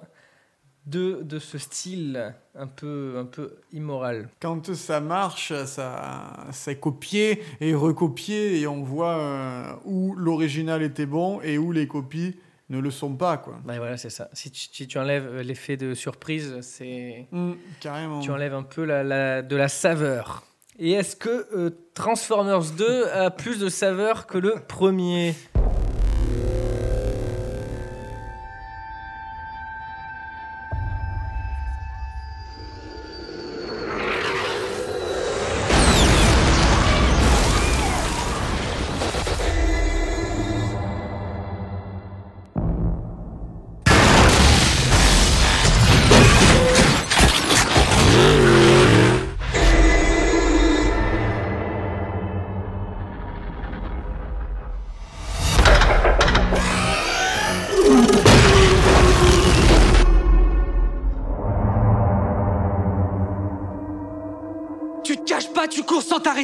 de, 0.85 1.21
de 1.23 1.39
ce 1.39 1.57
style 1.57 2.33
un 2.55 2.67
peu, 2.67 3.15
un 3.17 3.25
peu 3.25 3.57
immoral. 3.71 4.29
Quand 4.39 4.73
ça 4.73 4.99
marche, 4.99 5.53
ça, 5.65 6.47
ça 6.51 6.71
est 6.71 6.79
copié 6.79 7.41
et 7.59 7.73
recopié 7.73 8.59
et 8.59 8.67
on 8.67 8.83
voit 8.83 9.17
euh, 9.17 9.73
où 9.85 10.15
l'original 10.15 10.83
était 10.83 11.05
bon 11.05 11.41
et 11.41 11.57
où 11.57 11.71
les 11.71 11.87
copies 11.87 12.35
ne 12.69 12.79
le 12.79 12.89
sont 12.91 13.15
pas, 13.15 13.37
quoi. 13.37 13.59
Bah, 13.63 13.77
voilà, 13.77 13.97
c'est 13.97 14.09
ça. 14.09 14.29
Si 14.33 14.49
tu, 14.51 14.67
si 14.71 14.87
tu 14.87 14.97
enlèves 14.97 15.27
euh, 15.27 15.43
l'effet 15.43 15.77
de 15.77 15.93
surprise, 15.93 16.57
c'est... 16.61 17.27
Mm, 17.31 17.53
carrément. 17.79 18.19
tu 18.21 18.31
enlèves 18.31 18.53
un 18.55 18.63
peu 18.63 18.83
la, 18.85 19.03
la- 19.03 19.41
de 19.41 19.55
la 19.55 19.67
saveur. 19.67 20.43
Et 20.79 20.91
est-ce 20.91 21.15
que 21.15 21.47
euh, 21.55 21.69
Transformers 21.93 22.71
2 22.77 23.07
a 23.13 23.29
plus 23.31 23.59
de 23.59 23.69
saveur 23.69 24.25
que 24.27 24.37
le 24.37 24.55
premier? 24.67 25.33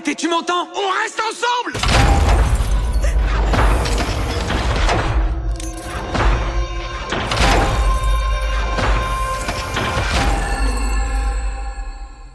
T'arrêter, 0.02 0.16
tu 0.16 0.28
m'entends? 0.30 0.68
On 0.76 0.90
reste 1.02 1.20
ensemble 1.20 2.82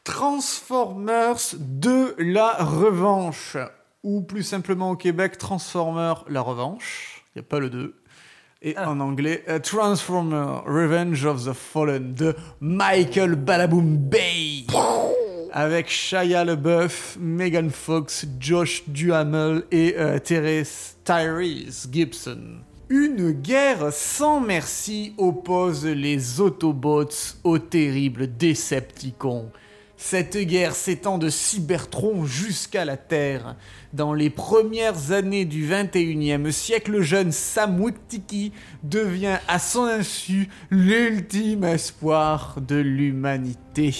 Transformers 0.05 1.55
de 1.59 2.15
la 2.19 2.53
revanche. 2.63 3.57
Ou 4.03 4.23
plus 4.23 4.45
simplement 4.45 4.93
au 4.93 4.97
Québec, 4.97 5.37
Transformer 5.37 6.15
la 6.29 6.41
revanche. 6.41 7.25
Il 7.35 7.41
n'y 7.41 7.47
a 7.47 7.49
pas 7.49 7.59
le 7.59 7.71
2. 7.71 7.95
Et 8.63 8.75
Ah. 8.77 8.91
en 8.91 9.01
anglais, 9.01 9.45
euh, 9.49 9.59
Transformer 9.59 10.61
Revenge 10.65 11.25
of 11.27 11.45
the 11.45 11.53
Fallen 11.53 12.15
de 12.15 12.35
Michael 12.61 13.35
Balaboom 13.35 13.97
Bay. 13.97 14.65
Avec 15.57 15.89
Shia 15.89 16.45
LaBeouf, 16.45 17.17
Megan 17.19 17.71
Fox, 17.71 18.27
Josh 18.39 18.83
Duhamel 18.89 19.63
et 19.71 19.95
euh, 19.97 20.19
Tyrese 20.19 21.89
Gibson. 21.91 22.59
Une 22.91 23.31
guerre 23.31 23.91
sans 23.91 24.39
merci 24.39 25.15
oppose 25.17 25.87
les 25.87 26.43
Autobots 26.43 27.39
aux 27.43 27.59
terribles 27.59 28.37
Decepticons. 28.37 29.51
Cette 29.97 30.37
guerre 30.37 30.75
s'étend 30.75 31.17
de 31.17 31.31
Cybertron 31.31 32.27
jusqu'à 32.27 32.85
la 32.85 32.99
Terre. 32.99 33.57
Dans 33.95 34.13
les 34.13 34.29
premières 34.29 35.11
années 35.13 35.47
du 35.47 35.67
21e 35.67 36.51
siècle, 36.51 36.91
le 36.91 37.01
jeune 37.01 37.33
Sam 37.33 37.81
Witwicky 37.81 38.53
devient 38.83 39.39
à 39.49 39.59
son 39.59 39.85
insu 39.85 40.51
l'ultime 40.71 41.65
espoir 41.65 42.59
de 42.61 42.77
l'humanité. 42.77 43.95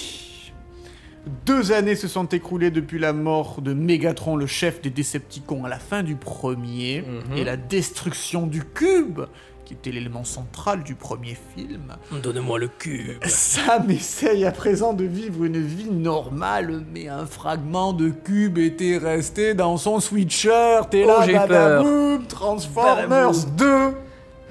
Deux 1.45 1.71
années 1.71 1.95
se 1.95 2.07
sont 2.07 2.25
écoulées 2.25 2.71
depuis 2.71 2.99
la 2.99 3.13
mort 3.13 3.61
de 3.61 3.73
Megatron, 3.73 4.35
le 4.35 4.47
chef 4.47 4.81
des 4.81 4.89
Décepticons, 4.89 5.65
à 5.65 5.69
la 5.69 5.79
fin 5.79 6.03
du 6.03 6.15
premier, 6.15 7.03
et 7.35 7.43
la 7.43 7.57
destruction 7.57 8.47
du 8.47 8.63
cube, 8.63 9.21
qui 9.65 9.73
était 9.73 9.91
l'élément 9.91 10.23
central 10.23 10.83
du 10.83 10.95
premier 10.95 11.37
film. 11.55 11.95
Donne-moi 12.23 12.57
le 12.59 12.69
cube. 12.69 13.17
Sam 13.25 13.89
essaye 13.91 14.45
à 14.45 14.51
présent 14.51 14.93
de 14.93 15.03
vivre 15.03 15.43
une 15.43 15.61
vie 15.61 15.89
normale, 15.91 16.83
mais 16.93 17.09
un 17.09 17.25
fragment 17.25 17.91
de 17.91 18.09
cube 18.09 18.57
était 18.57 18.97
resté 18.97 19.53
dans 19.53 19.75
son 19.77 19.99
sweatshirt. 19.99 20.93
Et 20.93 21.03
Oh, 21.03 21.07
là, 21.07 21.25
j'ai 21.25 21.33
badaboum, 21.33 22.25
Transformers 22.27 23.07
Badaboum. 23.09 23.93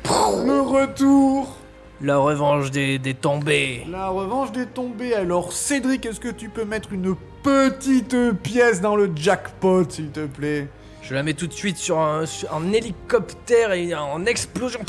2, 0.05 0.47
le 0.47 0.61
retour, 0.61 1.57
La 2.03 2.19
revanche 2.19 2.71
des, 2.71 2.99
des 2.99 3.15
tombés. 3.15 3.87
la 3.91 4.09
revanche 4.09 4.53
des 4.53 4.67
tombés. 4.67 5.15
Alors, 5.15 5.53
Cédric, 5.53 6.05
est-ce 6.05 6.21
que 6.21 6.29
tu 6.29 6.49
peux 6.51 6.65
mettre 6.65 6.93
une 6.93 7.15
petite 7.43 8.15
pièce 8.43 8.81
dans 8.83 8.97
le 8.97 9.11
jackpot, 9.15 9.85
s'il 9.89 10.11
te 10.11 10.27
plaît? 10.27 10.69
Je 11.01 11.15
la 11.15 11.23
mets 11.23 11.35
tout 11.35 11.47
de 11.47 11.53
suite 11.53 11.77
sur 11.79 11.99
un, 12.01 12.27
sur 12.27 12.53
un 12.53 12.73
hélicoptère 12.73 13.73
et 13.73 13.95
en 13.95 14.27
explosion. 14.27 14.81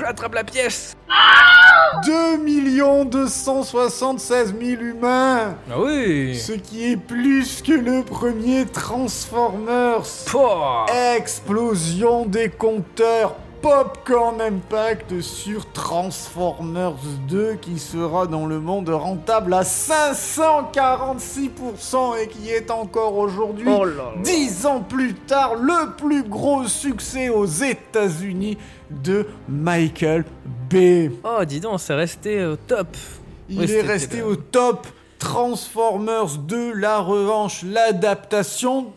J'attrape 0.00 0.34
la 0.34 0.44
pièce. 0.44 0.96
2 2.04 3.04
276 3.04 4.54
000 4.60 4.82
humains 4.82 5.54
Ah 5.70 5.74
oui. 5.78 6.36
Ce 6.36 6.52
qui 6.52 6.90
est 6.90 6.96
plus 6.96 7.62
que 7.62 7.72
le 7.72 8.02
premier 8.02 8.66
Transformers 8.66 10.02
Pouah. 10.26 10.86
Explosion 11.16 12.26
des 12.26 12.48
compteurs 12.48 13.36
Popcorn 13.62 14.40
Impact 14.40 15.20
sur 15.20 15.70
Transformers 15.72 16.96
2 17.28 17.54
qui 17.60 17.78
sera 17.78 18.26
dans 18.26 18.46
le 18.46 18.58
monde 18.58 18.88
rentable 18.88 19.54
à 19.54 19.62
546% 19.62 22.18
et 22.20 22.26
qui 22.26 22.50
est 22.50 22.72
encore 22.72 23.16
aujourd'hui, 23.16 23.68
Oh 23.68 23.84
là 23.84 23.94
là. 24.16 24.22
10 24.22 24.66
ans 24.66 24.80
plus 24.80 25.14
tard, 25.14 25.54
le 25.54 25.94
plus 25.96 26.24
gros 26.24 26.66
succès 26.66 27.28
aux 27.28 27.46
États-Unis 27.46 28.58
de 28.90 29.28
Michael 29.48 30.24
Bay. 30.68 31.12
Oh, 31.22 31.44
dis 31.44 31.60
donc, 31.60 31.78
c'est 31.78 31.94
resté 31.94 32.44
au 32.44 32.56
top. 32.56 32.88
Il 33.48 33.60
Oui, 33.60 33.70
est 33.70 33.82
resté 33.82 34.22
au 34.22 34.34
top. 34.34 34.88
Transformers 35.20 36.36
2, 36.36 36.72
la 36.72 36.98
revanche, 36.98 37.62
l'adaptation 37.62 38.92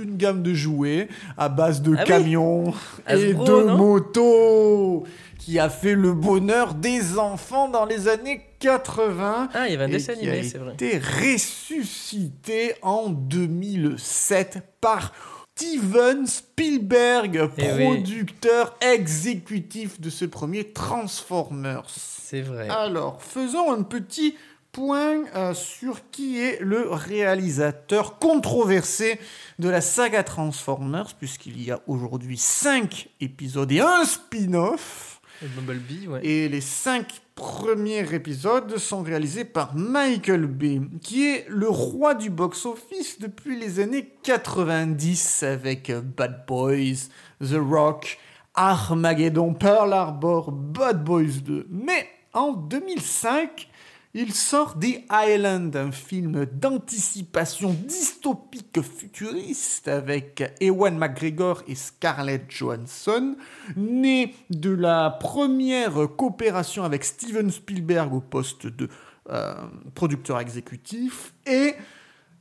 d'une 0.00 0.16
gamme 0.16 0.42
de 0.42 0.52
jouets 0.54 1.08
à 1.38 1.48
base 1.48 1.82
de 1.82 1.94
Ah 1.96 2.00
oui. 2.02 2.06
camions 2.06 2.74
et 3.08 3.12
Hasbro, 3.30 3.44
de 3.44 3.62
motos 3.76 5.04
qui 5.38 5.58
a 5.58 5.68
fait 5.68 5.94
le 5.94 6.12
bonheur 6.12 6.74
des 6.74 7.18
enfants 7.18 7.68
dans 7.68 7.84
les 7.84 8.08
années 8.08 8.42
80 8.58 9.48
Ah, 9.54 9.68
il 9.68 9.72
y 9.72 9.74
avait 9.76 9.84
un 9.84 9.88
dessin 9.88 10.12
animé, 10.14 10.40
a 10.40 10.42
c'est 10.42 10.58
vrai. 10.58 10.72
été 10.74 10.98
ressuscité 10.98 12.74
en 12.82 13.08
2007 13.10 14.58
par 14.80 15.12
Steven 15.56 16.26
Spielberg, 16.26 17.48
Eh 17.56 17.62
oui. 17.76 17.84
producteur 17.84 18.76
exécutif 18.80 20.00
de 20.00 20.10
ce 20.10 20.24
premier 20.26 20.64
Transformers. 20.64 21.84
C'est 21.88 22.42
vrai. 22.42 22.68
Alors, 22.68 23.22
faisons 23.22 23.72
un 23.72 23.82
petit 23.82 24.34
point 24.76 25.24
euh, 25.34 25.54
sur 25.54 26.10
qui 26.10 26.38
est 26.38 26.60
le 26.60 26.90
réalisateur 26.90 28.18
controversé 28.18 29.18
de 29.58 29.70
la 29.70 29.80
saga 29.80 30.22
Transformers, 30.22 31.14
puisqu'il 31.14 31.62
y 31.62 31.70
a 31.70 31.80
aujourd'hui 31.86 32.36
5 32.36 33.08
épisodes 33.22 33.72
et 33.72 33.80
un 33.80 34.04
spin-off. 34.04 35.22
Et 35.42 35.46
Bumblebee, 35.46 36.08
ouais. 36.08 36.20
Et 36.22 36.50
les 36.50 36.60
cinq 36.60 37.22
premiers 37.34 38.12
épisodes 38.12 38.76
sont 38.76 39.02
réalisés 39.02 39.46
par 39.46 39.74
Michael 39.74 40.44
Bay, 40.44 40.82
qui 41.00 41.26
est 41.26 41.46
le 41.48 41.70
roi 41.70 42.12
du 42.12 42.28
box-office 42.28 43.18
depuis 43.18 43.58
les 43.58 43.80
années 43.80 44.12
90 44.24 45.42
avec 45.42 45.90
Bad 45.90 46.44
Boys, 46.46 47.08
The 47.40 47.56
Rock, 47.56 48.18
Armageddon, 48.54 49.54
Pearl 49.54 49.94
Harbor, 49.94 50.52
Bad 50.52 51.02
Boys 51.02 51.40
2. 51.42 51.66
Mais 51.70 52.06
en 52.34 52.52
2005, 52.52 53.70
il 54.18 54.32
sort 54.32 54.78
The 54.78 55.04
Island, 55.12 55.76
un 55.76 55.92
film 55.92 56.46
d'anticipation 56.46 57.74
dystopique 57.74 58.80
futuriste 58.80 59.88
avec 59.88 60.42
Ewan 60.58 60.96
McGregor 60.96 61.62
et 61.68 61.74
Scarlett 61.74 62.50
Johansson, 62.50 63.36
né 63.76 64.34
de 64.48 64.70
la 64.70 65.10
première 65.10 66.08
coopération 66.16 66.84
avec 66.84 67.04
Steven 67.04 67.50
Spielberg 67.50 68.14
au 68.14 68.20
poste 68.20 68.66
de 68.66 68.88
euh, 69.28 69.54
producteur 69.94 70.40
exécutif 70.40 71.34
et 71.44 71.74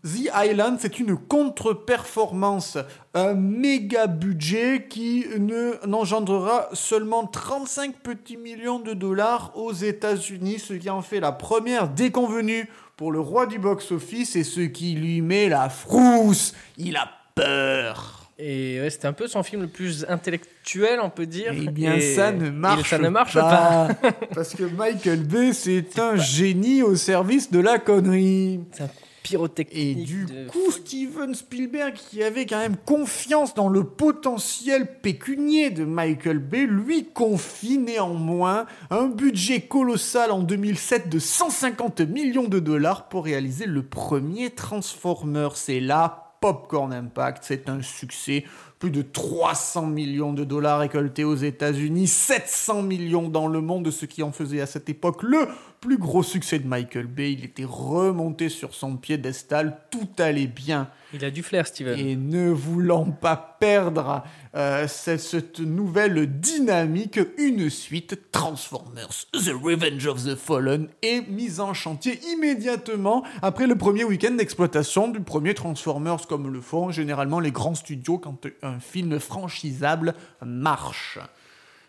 The 0.05 0.29
Island, 0.35 0.77
c'est 0.79 0.99
une 0.99 1.17
contre-performance, 1.17 2.77
un 3.15 3.33
méga 3.33 4.05
budget 4.07 4.85
qui 4.87 5.25
ne 5.39 5.83
n'engendrera 5.87 6.69
seulement 6.73 7.25
35 7.25 7.95
petits 8.03 8.37
millions 8.37 8.79
de 8.79 8.93
dollars 8.93 9.51
aux 9.55 9.73
États-Unis, 9.73 10.59
ce 10.59 10.73
qui 10.75 10.89
en 10.91 11.01
fait 11.01 11.19
la 11.19 11.31
première 11.31 11.87
déconvenue 11.87 12.69
pour 12.97 13.11
le 13.11 13.19
roi 13.19 13.47
du 13.47 13.57
box-office 13.57 14.35
et 14.35 14.43
ce 14.43 14.61
qui 14.61 14.93
lui 14.93 15.21
met 15.21 15.49
la 15.49 15.69
frousse. 15.69 16.53
Il 16.77 16.97
a 16.97 17.09
peur. 17.33 18.21
Et 18.37 18.79
ouais, 18.81 18.89
c'était 18.89 19.07
un 19.07 19.13
peu 19.13 19.27
son 19.27 19.43
film 19.43 19.61
le 19.61 19.67
plus 19.69 20.05
intellectuel, 20.09 20.99
on 21.01 21.09
peut 21.09 21.25
dire. 21.25 21.53
Eh 21.55 21.67
bien, 21.69 21.95
Et- 21.95 22.15
ça 22.15 22.31
ne 22.31 22.49
marche, 22.49 22.89
ça 22.89 22.97
ne 22.99 23.07
marche 23.09 23.33
pas. 23.33 23.87
Parce 24.33 24.53
que 24.53 24.63
Michael 24.63 25.23
Bay, 25.23 25.53
c'est 25.53 25.97
un 25.99 26.17
génie 26.17 26.83
au 26.83 26.95
service 26.95 27.49
de 27.49 27.59
la 27.59 27.79
connerie. 27.79 28.59
C'est 28.73 28.83
un 28.83 28.89
pyrotechnique. 29.25 29.75
Et 29.75 29.95
du 29.95 30.25
de 30.25 30.47
coup, 30.47 30.69
Steven 30.69 31.33
Spielberg, 31.33 31.95
qui 31.95 32.21
avait 32.21 32.45
quand 32.45 32.59
même 32.59 32.77
confiance 32.77 33.55
dans 33.55 33.69
le 33.69 33.83
potentiel 33.83 34.99
pécunier 35.01 35.71
de 35.71 35.83
Michael 35.83 36.37
Bay, 36.37 36.67
lui 36.67 37.05
confie 37.05 37.79
néanmoins 37.79 38.67
un 38.91 39.07
budget 39.07 39.61
colossal 39.61 40.29
en 40.29 40.43
2007 40.43 41.09
de 41.09 41.17
150 41.17 42.01
millions 42.01 42.47
de 42.47 42.59
dollars 42.59 43.09
pour 43.09 43.25
réaliser 43.25 43.65
le 43.65 43.81
premier 43.81 44.51
Transformers. 44.51 45.57
C'est 45.57 45.79
là, 45.79 46.35
Popcorn 46.39 46.93
Impact, 46.93 47.43
c'est 47.47 47.67
un 47.67 47.81
succès. 47.81 48.45
Plus 48.85 48.91
de 48.91 49.01
300 49.01 49.87
millions 49.87 50.31
de 50.31 50.43
dollars 50.43 50.77
récoltés 50.77 51.23
aux 51.23 51.33
États-Unis, 51.33 52.05
700 52.05 52.83
millions 52.83 53.29
dans 53.29 53.47
le 53.47 53.59
monde, 53.59 53.89
ce 53.89 54.05
qui 54.05 54.21
en 54.21 54.31
faisait 54.31 54.61
à 54.61 54.67
cette 54.67 54.89
époque 54.89 55.23
le 55.23 55.47
plus 55.79 55.97
gros 55.97 56.21
succès 56.21 56.59
de 56.59 56.67
Michael 56.67 57.07
Bay. 57.07 57.33
Il 57.33 57.45
était 57.45 57.65
remonté 57.65 58.47
sur 58.47 58.75
son 58.75 58.95
piédestal, 58.95 59.79
tout 59.89 60.07
allait 60.19 60.45
bien. 60.45 60.89
Il 61.15 61.25
a 61.25 61.31
du 61.31 61.41
flair, 61.41 61.65
Steven. 61.65 61.97
Et 61.97 62.15
ne 62.15 62.51
voulant 62.51 63.05
pas 63.09 63.57
perdre 63.59 64.23
euh, 64.55 64.87
cette, 64.87 65.59
nouvelle 65.59 66.39
dynamique, 66.39 67.19
une 67.37 67.69
suite 67.69 68.31
Transformers 68.31 69.25
The 69.33 69.51
Revenge 69.61 70.07
of 70.07 70.23
the 70.23 70.35
Fallen 70.35 70.87
est 71.01 71.27
mise 71.27 71.59
en 71.59 71.73
chantier 71.73 72.19
immédiatement 72.31 73.23
après 73.41 73.67
le 73.67 73.75
premier 73.75 74.05
week-end 74.05 74.31
d'exploitation 74.31 75.09
du 75.09 75.19
premier 75.19 75.53
Transformers, 75.55 76.25
comme 76.27 76.53
le 76.53 76.61
font 76.61 76.89
généralement 76.89 77.41
les 77.41 77.51
grands 77.51 77.75
studios 77.75 78.17
quand 78.17 78.47
un 78.61 78.79
film 78.79 79.19
franchisable 79.19 80.13
marche. 80.45 81.19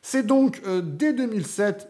C'est 0.03 0.27
donc 0.27 0.61
euh, 0.67 0.83
dès 0.83 1.13
2007 1.13 1.89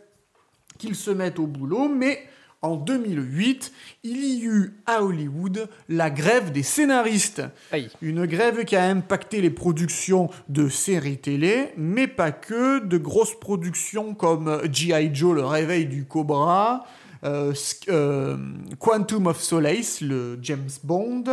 qu'ils 0.79 0.97
se 0.97 1.11
mettent 1.11 1.39
au 1.39 1.47
boulot, 1.47 1.89
mais 1.89 2.29
en 2.67 2.77
2008, 2.77 3.73
il 4.05 4.25
y 4.25 4.45
eut 4.45 4.75
à 4.87 5.03
Hollywood 5.03 5.69
la 5.89 6.11
grève 6.11 6.53
des 6.53 6.63
scénaristes. 6.63 7.43
Aïe. 7.73 7.91
Une 8.03 8.27
grève 8.27 8.65
qui 8.65 8.77
a 8.77 8.85
impacté 8.85 9.41
les 9.41 9.51
productions 9.51 10.31
de 10.49 10.69
séries 10.69 11.19
télé, 11.19 11.73
mais 11.77 12.07
pas 12.07 12.33
que, 12.33 12.85
de 12.85 12.99
grosses 12.99 13.39
productions 13.39 14.15
comme 14.15 14.61
G.I. 14.73 15.11
Joe, 15.15 15.35
le 15.35 15.45
réveil 15.45 15.87
du 15.87 16.05
Cobra, 16.05 16.85
euh, 17.25 17.53
euh, 17.89 18.37
Quantum 18.79 19.27
of 19.27 19.41
Solace, 19.41 20.01
le 20.01 20.39
James 20.43 20.69
Bond, 20.85 21.25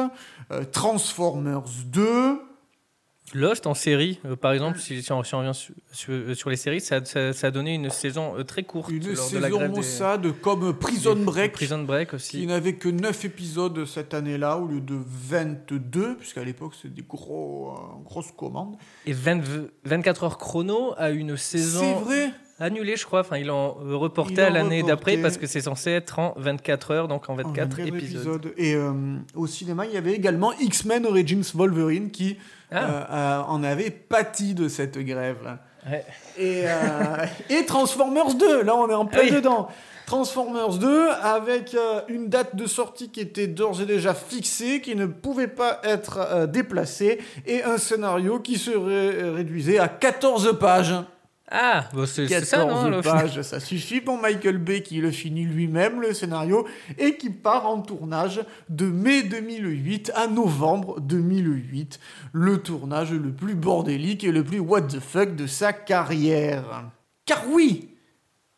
euh, 0.52 0.64
Transformers 0.72 1.64
2, 1.86 2.40
Lost 3.34 3.66
en 3.68 3.74
série, 3.74 4.20
euh, 4.26 4.36
par 4.36 4.52
exemple, 4.54 4.80
si, 4.80 5.02
si 5.02 5.12
on, 5.12 5.24
si 5.24 5.34
on 5.36 5.40
revient 5.40 5.54
sur, 5.54 5.74
sur- 5.92 6.36
sur 6.36 6.50
les 6.50 6.56
séries, 6.56 6.82
ça, 6.82 7.04
ça- 7.04 7.34
ça 7.34 7.48
a 7.48 7.52
donné 7.52 7.74
une 7.74 7.90
saison 7.90 8.38
euh, 8.38 8.44
très 8.44 8.64
courte. 8.64 8.90
Une 8.92 9.00
lors 9.14 9.30
de 9.30 9.38
la 9.40 9.48
saison 9.48 9.58
grève 9.58 9.70
des- 9.72 9.76
maussade 9.78 10.32
comme 10.42 10.74
Prison 10.78 11.16
des- 11.16 11.24
Break, 11.24 11.52
Prison 11.54 11.84
Break 11.84 12.10
qui 12.10 12.16
aussi. 12.16 12.46
n'avait 12.46 12.74
que 12.76 12.90
9 12.90 13.26
épisodes 13.26 13.86
cette 13.86 14.14
année-là 14.14 14.58
au 14.58 14.68
lieu 14.68 14.82
de 14.82 14.96
22, 15.06 16.16
puisqu'à 16.18 16.44
l'époque 16.44 16.74
c'était 16.76 16.96
des 16.96 17.06
gros, 17.08 17.72
euh, 17.72 18.04
grosses 18.06 18.32
commandes. 18.32 18.76
Et 19.06 19.14
20 19.14 19.42
24 19.84 20.24
heures 20.24 20.38
chrono 20.38 20.94
a 20.98 21.10
une 21.10 21.36
C'est 21.38 21.58
saison 21.58 22.00
vrai 22.00 22.32
annulée, 22.60 22.96
je 22.96 23.06
crois. 23.06 23.22
Enfin, 23.22 23.38
ils 23.38 23.48
l'ont 23.48 23.74
reporté 24.00 24.34
Ils 24.36 24.40
à 24.42 24.50
l'ont 24.50 24.56
l'année 24.56 24.82
reporté. 24.82 24.96
d'après 24.96 25.18
parce 25.18 25.38
que 25.38 25.48
c'est 25.48 25.62
censé 25.62 25.92
être 25.92 26.20
en 26.20 26.34
24 26.38 26.92
heures, 26.92 27.08
donc 27.08 27.30
en 27.30 27.36
24 27.36 27.76
24 27.78 27.88
épisodes. 27.96 28.54
Et 28.58 28.76
euh, 28.76 28.92
au 29.36 29.48
cinéma, 29.48 29.86
il 29.86 29.94
y 29.94 29.98
avait 29.98 30.14
également 30.14 30.54
X-Men 30.54 31.06
Origins 31.06 31.44
Wolverine 31.54 32.12
qui 32.12 32.38
Ah. 32.72 32.78
euh, 32.84 33.04
euh, 33.12 33.42
en 33.50 33.64
avait 33.64 33.90
pâti 33.92 34.54
de 34.54 34.68
cette 34.68 34.98
grève. 34.98 35.58
Ouais. 35.90 36.06
Et, 36.38 36.64
euh, 36.66 37.26
et 37.50 37.66
Transformers 37.66 38.34
2, 38.36 38.64
là 38.64 38.76
on 38.76 38.90
est 38.90 38.94
en 38.94 39.06
plein 39.06 39.20
Ah 39.24 39.26
oui. 39.30 39.32
dedans. 39.36 39.68
Transformers 40.06 40.78
2 40.80 41.08
avec 41.22 41.74
euh, 41.76 42.02
une 42.08 42.28
date 42.30 42.56
de 42.56 42.66
sortie 42.68 43.10
qui 43.10 43.20
était 43.22 43.48
d'ores 43.48 43.82
et 43.82 43.86
déjà 43.86 44.14
fixée, 44.14 44.80
qui 44.82 44.96
ne 44.96 45.06
pouvait 45.06 45.48
pas 45.48 45.80
être 45.84 46.20
euh, 46.20 46.46
déplacée, 46.48 47.20
et 47.46 47.64
un 47.64 47.78
scénario 47.78 48.40
qui 48.40 48.58
se 48.58 48.72
ré- 48.72 49.30
réduisait 49.32 49.80
à 49.80 49.88
14 49.88 50.58
pages. 50.60 50.94
Ah, 51.56 51.88
bon, 51.94 52.08
c'est 52.08 52.28
c'est 52.28 52.40
14 52.42 52.48
ça, 52.50 52.66
non 52.66 52.90
le- 52.90 53.02
pages, 53.04 53.42
ça 53.44 53.60
suffit 53.60 54.02
pour 54.02 54.20
Michael 54.20 54.58
Bay 54.58 54.82
qui 54.82 54.98
le 55.00 55.12
finit 55.12 55.46
lui-même 55.46 56.02
le 56.02 56.12
scénario 56.14 56.68
et 56.98 57.16
qui 57.16 57.30
part 57.30 57.68
en 57.68 57.80
tournage 57.82 58.42
de 58.70 58.88
mai 58.88 59.22
2008 59.22 60.12
à 60.16 60.26
novembre 60.26 61.00
2008, 61.00 62.00
le 62.32 62.58
tournage 62.58 63.12
le 63.14 63.32
plus 63.32 63.54
bordélique 63.54 64.24
et 64.24 64.32
le 64.32 64.44
plus 64.44 64.60
what 64.60 64.82
the 64.82 65.00
fuck 65.00 65.36
de 65.36 65.46
sa 65.46 65.74
carrière. 65.74 66.90
Car 67.26 67.44
oui, 67.52 67.90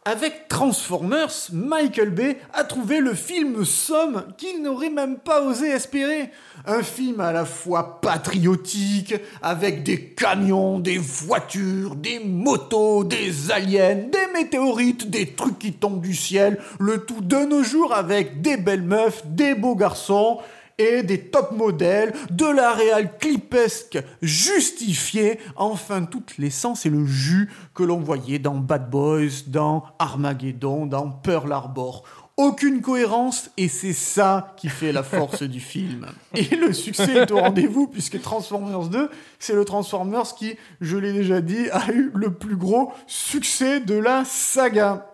avec 0.07 0.47
Transformers, 0.47 1.33
Michael 1.51 2.11
Bay 2.11 2.37
a 2.53 2.63
trouvé 2.63 2.99
le 2.99 3.15
film 3.15 3.65
somme 3.65 4.23
qu'il 4.37 4.61
n'aurait 4.61 4.91
même 4.91 5.17
pas 5.17 5.41
osé 5.41 5.69
espérer. 5.69 6.29
Un 6.67 6.83
film 6.83 7.19
à 7.19 7.31
la 7.31 7.43
fois 7.43 7.99
patriotique, 8.01 9.15
avec 9.41 9.81
des 9.81 9.99
camions, 9.99 10.77
des 10.77 10.99
voitures, 10.99 11.95
des 11.95 12.19
motos, 12.19 13.03
des 13.03 13.49
aliens, 13.49 13.95
des 13.95 14.27
météorites, 14.31 15.09
des 15.09 15.33
trucs 15.33 15.57
qui 15.57 15.73
tombent 15.73 16.01
du 16.01 16.13
ciel, 16.13 16.59
le 16.79 17.03
tout 17.03 17.21
de 17.21 17.37
nos 17.37 17.63
jours 17.63 17.91
avec 17.91 18.43
des 18.43 18.57
belles 18.57 18.83
meufs, 18.83 19.25
des 19.25 19.55
beaux 19.55 19.75
garçons 19.75 20.37
et 20.77 21.03
des 21.03 21.19
top 21.19 21.51
modèles, 21.51 22.13
de 22.31 22.45
la 22.45 22.73
réal 22.73 23.17
clipesque 23.17 23.97
justifiée, 24.21 25.39
enfin 25.55 26.03
toute 26.03 26.37
l'essence 26.37 26.85
et 26.85 26.89
le 26.89 27.05
jus 27.05 27.49
que 27.73 27.83
l'on 27.83 27.99
voyait 27.99 28.39
dans 28.39 28.55
Bad 28.55 28.89
Boys, 28.89 29.43
dans 29.47 29.83
Armageddon, 29.99 30.85
dans 30.85 31.09
Pearl 31.09 31.51
Harbor. 31.51 32.03
Aucune 32.37 32.81
cohérence 32.81 33.49
et 33.55 33.69
c'est 33.69 33.93
ça 33.93 34.53
qui 34.57 34.67
fait 34.67 34.91
la 34.91 35.03
force 35.03 35.43
du 35.43 35.61
film. 35.61 36.05
Et 36.35 36.57
le 36.57 36.73
succès 36.73 37.13
est 37.13 37.31
au 37.31 37.37
rendez-vous 37.37 37.87
puisque 37.87 38.21
Transformers 38.21 38.89
2, 38.89 39.09
c'est 39.39 39.53
le 39.53 39.63
Transformers 39.63 40.35
qui, 40.35 40.57
je 40.81 40.97
l'ai 40.97 41.13
déjà 41.13 41.39
dit, 41.39 41.69
a 41.71 41.89
eu 41.93 42.11
le 42.13 42.33
plus 42.33 42.57
gros 42.57 42.91
succès 43.07 43.79
de 43.79 43.95
la 43.95 44.25
saga. 44.25 45.09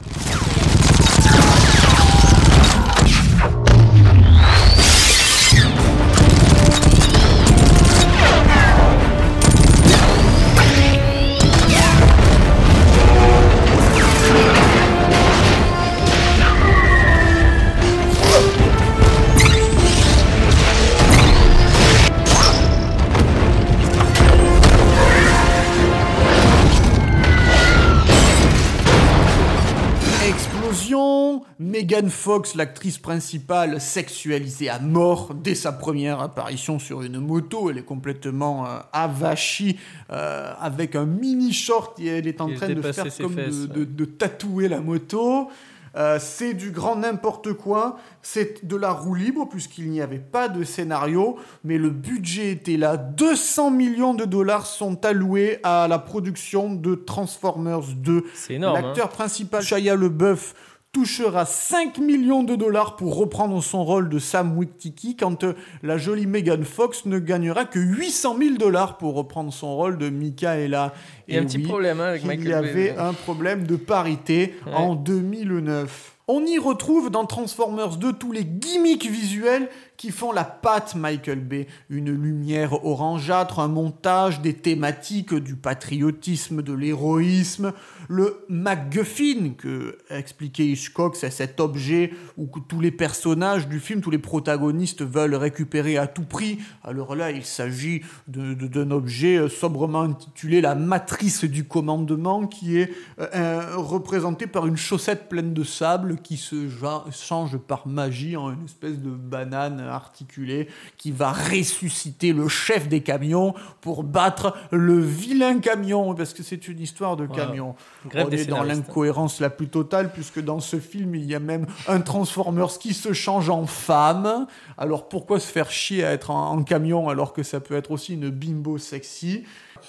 Megan 32.01 32.09
Fox, 32.09 32.55
l'actrice 32.55 32.97
principale, 32.97 33.79
sexualisée 33.79 34.69
à 34.69 34.79
mort 34.79 35.35
dès 35.35 35.53
sa 35.53 35.71
première 35.71 36.19
apparition 36.19 36.79
sur 36.79 37.03
une 37.03 37.19
moto. 37.19 37.69
Elle 37.69 37.77
est 37.77 37.83
complètement 37.83 38.65
euh, 38.65 38.79
avachie 38.91 39.77
euh, 40.11 40.51
avec 40.59 40.95
un 40.95 41.05
mini 41.05 41.53
short 41.53 41.99
et 41.99 42.07
elle 42.07 42.27
est 42.27 42.41
en 42.41 42.47
train 42.55 42.67
de 42.69 42.81
faire 42.81 43.03
comme 43.21 43.35
fesses, 43.35 43.67
de, 43.67 43.79
de- 43.79 43.85
de 43.85 44.05
tatouer 44.05 44.67
la 44.67 44.79
moto. 44.81 45.49
Euh, 45.97 46.17
c'est 46.21 46.53
du 46.53 46.71
grand 46.71 46.95
n'importe 46.95 47.51
quoi, 47.53 47.97
c'est 48.21 48.65
de 48.65 48.77
la 48.77 48.91
roue 48.91 49.13
libre 49.13 49.47
puisqu'il 49.49 49.89
n'y 49.91 49.99
avait 50.01 50.19
pas 50.19 50.47
de 50.47 50.63
scénario, 50.63 51.35
mais 51.65 51.77
le 51.77 51.89
budget 51.89 52.51
était 52.51 52.77
là. 52.77 52.95
200 52.97 53.71
millions 53.71 54.13
de 54.13 54.23
dollars 54.25 54.65
sont 54.65 55.05
alloués 55.05 55.59
à 55.63 55.87
la 55.89 55.99
production 55.99 56.73
de 56.73 56.95
Transformers 56.95 57.81
2. 57.97 58.23
C'est 58.33 58.53
énorme. 58.53 58.77
hein. 58.77 58.81
L'acteur 58.83 59.09
principal, 59.09 59.61
Shia 59.63 59.95
LeBeouf, 59.97 60.55
touchera 60.91 61.45
5 61.45 61.99
millions 61.99 62.43
de 62.43 62.55
dollars 62.55 62.97
pour 62.97 63.15
reprendre 63.17 63.63
son 63.63 63.83
rôle 63.85 64.09
de 64.09 64.19
Sam 64.19 64.57
Witwicky, 64.57 65.15
quand 65.15 65.43
euh, 65.45 65.53
la 65.83 65.97
jolie 65.97 66.25
Megan 66.27 66.63
Fox 66.65 67.05
ne 67.05 67.17
gagnera 67.19 67.63
que 67.65 67.79
800 67.79 68.35
000 68.37 68.55
dollars 68.57 68.97
pour 68.97 69.13
reprendre 69.15 69.53
son 69.53 69.75
rôle 69.75 69.97
de 69.97 70.09
Michaela. 70.09 70.93
Il 71.29 71.35
y 71.35 71.37
a 71.37 71.41
un 71.41 71.43
Et 71.43 71.47
petit 71.47 71.59
problème 71.59 72.01
hein, 72.01 72.07
avec 72.07 72.23
il 72.23 72.27
Michael 72.27 72.47
y 72.49 72.53
avait 72.53 72.73
Bay. 72.91 72.95
un 72.97 73.13
problème 73.13 73.65
de 73.65 73.77
parité 73.77 74.53
Ouais. 74.65 74.73
en 74.73 74.95
2009. 74.95 76.17
On 76.27 76.45
y 76.45 76.57
retrouve 76.57 77.09
dans 77.09 77.25
Transformers 77.25 77.97
2 77.97 78.13
tous 78.13 78.31
les 78.31 78.45
gimmicks 78.45 79.05
visuels 79.09 79.69
qui 80.01 80.09
font 80.09 80.31
la 80.31 80.43
patte 80.43 80.95
Michael 80.95 81.41
Bay. 81.41 81.67
Une 81.91 82.09
lumière 82.09 82.83
orangeâtre, 82.83 83.59
un 83.59 83.67
montage, 83.67 84.41
des 84.41 84.55
thématiques 84.55 85.35
du 85.35 85.55
patriotisme, 85.55 86.63
de 86.63 86.73
l'héroïsme, 86.73 87.71
le 88.09 88.43
MacGuffin 88.49 89.51
que 89.55 89.99
expliquait 90.09 90.65
Hitchcock, 90.65 91.15
c'est 91.15 91.29
cet 91.29 91.59
objet 91.59 92.13
où 92.35 92.47
tous 92.67 92.79
les 92.79 92.89
personnages 92.89 93.67
du 93.67 93.79
film, 93.79 94.01
tous 94.01 94.09
les 94.09 94.17
protagonistes 94.17 95.03
veulent 95.03 95.35
récupérer 95.35 95.97
à 95.97 96.07
tout 96.07 96.23
prix. 96.23 96.57
Alors 96.83 97.15
là, 97.15 97.29
il 97.29 97.45
s'agit 97.45 98.01
d'un 98.27 98.89
objet 98.89 99.37
euh, 99.37 99.49
sobrement 99.49 100.01
intitulé 100.01 100.61
la 100.61 100.73
matrice 100.73 101.45
du 101.45 101.65
commandement 101.65 102.47
qui 102.47 102.79
est 102.79 102.91
euh, 103.19 103.27
euh, 103.35 103.75
représenté 103.75 104.47
par 104.47 104.65
une 104.65 104.77
chaussette 104.77 105.29
pleine 105.29 105.53
de 105.53 105.63
sable 105.63 106.17
qui 106.23 106.37
se 106.37 106.67
change 107.11 107.57
par 107.59 107.87
magie 107.87 108.35
en 108.35 108.51
une 108.51 108.65
espèce 108.65 108.97
de 108.97 109.11
banane 109.11 109.90
articulée 109.91 110.67
qui 110.97 111.11
va 111.11 111.31
ressusciter 111.31 112.33
le 112.33 112.47
chef 112.47 112.87
des 112.87 113.01
camions 113.01 113.53
pour 113.81 114.03
battre 114.03 114.55
le 114.71 114.99
vilain 114.99 115.59
camion 115.59 116.15
parce 116.15 116.33
que 116.33 116.43
c'est 116.43 116.67
une 116.67 116.79
histoire 116.79 117.17
de 117.17 117.25
camion. 117.25 117.75
On 118.13 118.29
est 118.29 118.45
dans 118.45 118.63
l'incohérence 118.63 119.39
la 119.39 119.49
plus 119.49 119.67
totale 119.67 120.11
puisque 120.11 120.41
dans 120.41 120.59
ce 120.59 120.79
film 120.79 121.15
il 121.15 121.25
y 121.25 121.35
a 121.35 121.39
même 121.39 121.65
un 121.87 122.01
Transformers 122.01 122.79
qui 122.79 122.93
se 122.93 123.13
change 123.13 123.49
en 123.49 123.65
femme. 123.65 124.47
Alors 124.77 125.09
pourquoi 125.09 125.39
se 125.39 125.51
faire 125.51 125.69
chier 125.71 126.03
à 126.03 126.11
être 126.11 126.31
en, 126.31 126.51
en 126.51 126.63
camion 126.63 127.09
alors 127.09 127.33
que 127.33 127.43
ça 127.43 127.59
peut 127.59 127.75
être 127.75 127.91
aussi 127.91 128.13
une 128.13 128.29
bimbo 128.29 128.77
sexy? 128.77 129.43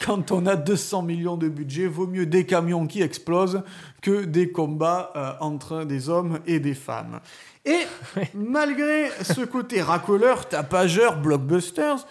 Quand 0.05 0.31
on 0.33 0.46
a 0.46 0.57
200 0.57 1.02
millions 1.02 1.37
de 1.37 1.48
budget, 1.48 1.87
vaut 1.87 2.07
mieux 2.07 2.26
des 2.26 2.46
camions 2.46 2.87
qui 2.87 3.02
explosent 3.02 3.62
que 4.00 4.24
des 4.24 4.50
combats 4.50 5.12
euh, 5.16 5.33
entre 5.40 5.85
des 5.85 6.09
hommes 6.09 6.40
et 6.46 6.61
des 6.61 6.74
femmes. 6.74 7.20
Et 7.64 7.81
malgré 8.35 9.11
ce 9.22 9.42
côté 9.42 9.83
racoleur, 9.83 10.48
tapageur, 10.48 11.20
blockbusters, 11.20 12.07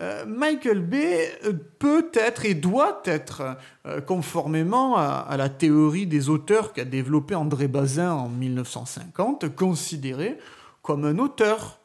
euh, 0.00 0.24
Michael 0.26 0.80
Bay 0.80 1.30
peut 1.78 2.10
être 2.14 2.46
et 2.46 2.54
doit 2.54 3.02
être, 3.04 3.56
euh, 3.86 4.00
conformément 4.00 4.96
à, 4.96 5.26
à 5.28 5.36
la 5.36 5.50
théorie 5.50 6.06
des 6.06 6.30
auteurs 6.30 6.72
qu'a 6.72 6.86
développé 6.86 7.34
André 7.34 7.68
Bazin 7.68 8.12
en 8.12 8.28
1950, 8.28 9.54
considéré 9.54 10.38
comme 10.82 11.04
un 11.04 11.18
auteur. 11.18 11.78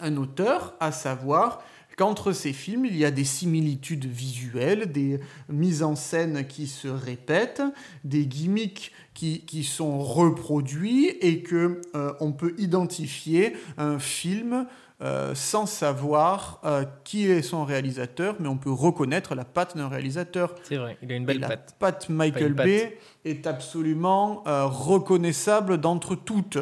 Un 0.00 0.16
auteur, 0.16 0.74
à 0.80 0.92
savoir 0.92 1.60
qu'entre 1.98 2.32
ces 2.32 2.52
films, 2.52 2.86
il 2.86 2.96
y 2.96 3.04
a 3.04 3.10
des 3.10 3.24
similitudes 3.24 4.06
visuelles, 4.06 4.90
des 4.92 5.20
mises 5.48 5.82
en 5.82 5.96
scène 5.96 6.46
qui 6.46 6.68
se 6.68 6.88
répètent, 6.88 7.62
des 8.04 8.24
gimmicks 8.24 8.92
qui, 9.12 9.40
qui 9.40 9.64
sont 9.64 9.98
reproduits 9.98 11.08
et 11.20 11.42
que 11.42 11.80
euh, 11.94 12.12
on 12.20 12.32
peut 12.32 12.54
identifier 12.56 13.54
un 13.76 13.98
film 13.98 14.66
euh, 15.00 15.32
sans 15.36 15.66
savoir 15.66 16.60
euh, 16.64 16.84
qui 17.04 17.30
est 17.30 17.42
son 17.42 17.64
réalisateur, 17.64 18.34
mais 18.40 18.48
on 18.48 18.56
peut 18.56 18.72
reconnaître 18.72 19.36
la 19.36 19.44
patte 19.44 19.76
d'un 19.76 19.86
réalisateur. 19.86 20.56
C'est 20.64 20.76
vrai, 20.76 20.98
il 21.02 21.12
a 21.12 21.14
une 21.14 21.22
Et 21.22 21.26
belle 21.26 21.38
la 21.38 21.48
patte. 21.50 21.76
patte 21.78 22.08
Michael 22.08 22.56
patte. 22.56 22.66
Bay 22.66 22.98
est 23.24 23.46
absolument 23.46 24.42
euh, 24.48 24.66
reconnaissable 24.66 25.78
d'entre 25.78 26.16
toutes. 26.16 26.58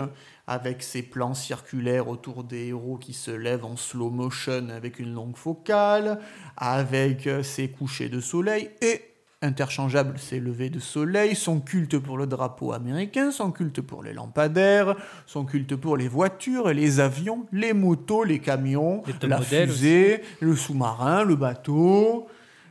Avec 0.46 0.82
ses 0.82 1.02
plans 1.02 1.34
circulaires 1.34 2.08
autour 2.08 2.44
des 2.44 2.68
héros 2.68 2.98
qui 2.98 3.12
se 3.12 3.30
lèvent 3.30 3.64
en 3.64 3.76
slow 3.76 4.10
motion 4.10 4.68
avec 4.68 4.98
une 5.00 5.12
longue 5.12 5.36
focale, 5.36 6.20
avec 6.56 7.26
euh, 7.26 7.42
ses 7.42 7.68
couchers 7.68 8.08
de 8.08 8.20
soleil 8.20 8.70
et 8.80 9.02
interchangeable 9.42 10.18
ses 10.18 10.40
levées 10.40 10.70
de 10.70 10.78
soleil, 10.78 11.34
son 11.34 11.60
culte 11.60 11.98
pour 11.98 12.16
le 12.16 12.26
drapeau 12.26 12.72
américain, 12.72 13.30
son 13.30 13.50
culte 13.50 13.80
pour 13.80 14.02
les 14.02 14.12
lampadaires, 14.12 14.96
son 15.26 15.44
culte 15.44 15.76
pour 15.76 15.96
les 15.96 16.08
voitures, 16.08 16.68
les 16.72 17.00
avions, 17.00 17.46
les 17.52 17.72
motos, 17.72 18.24
les 18.24 18.38
camions, 18.38 19.02
Les 19.06 19.28
la 19.28 19.40
fusée, 19.40 20.22
le 20.40 20.56
sous-marin, 20.56 21.24
le 21.24 21.36
bateau. 21.36 22.28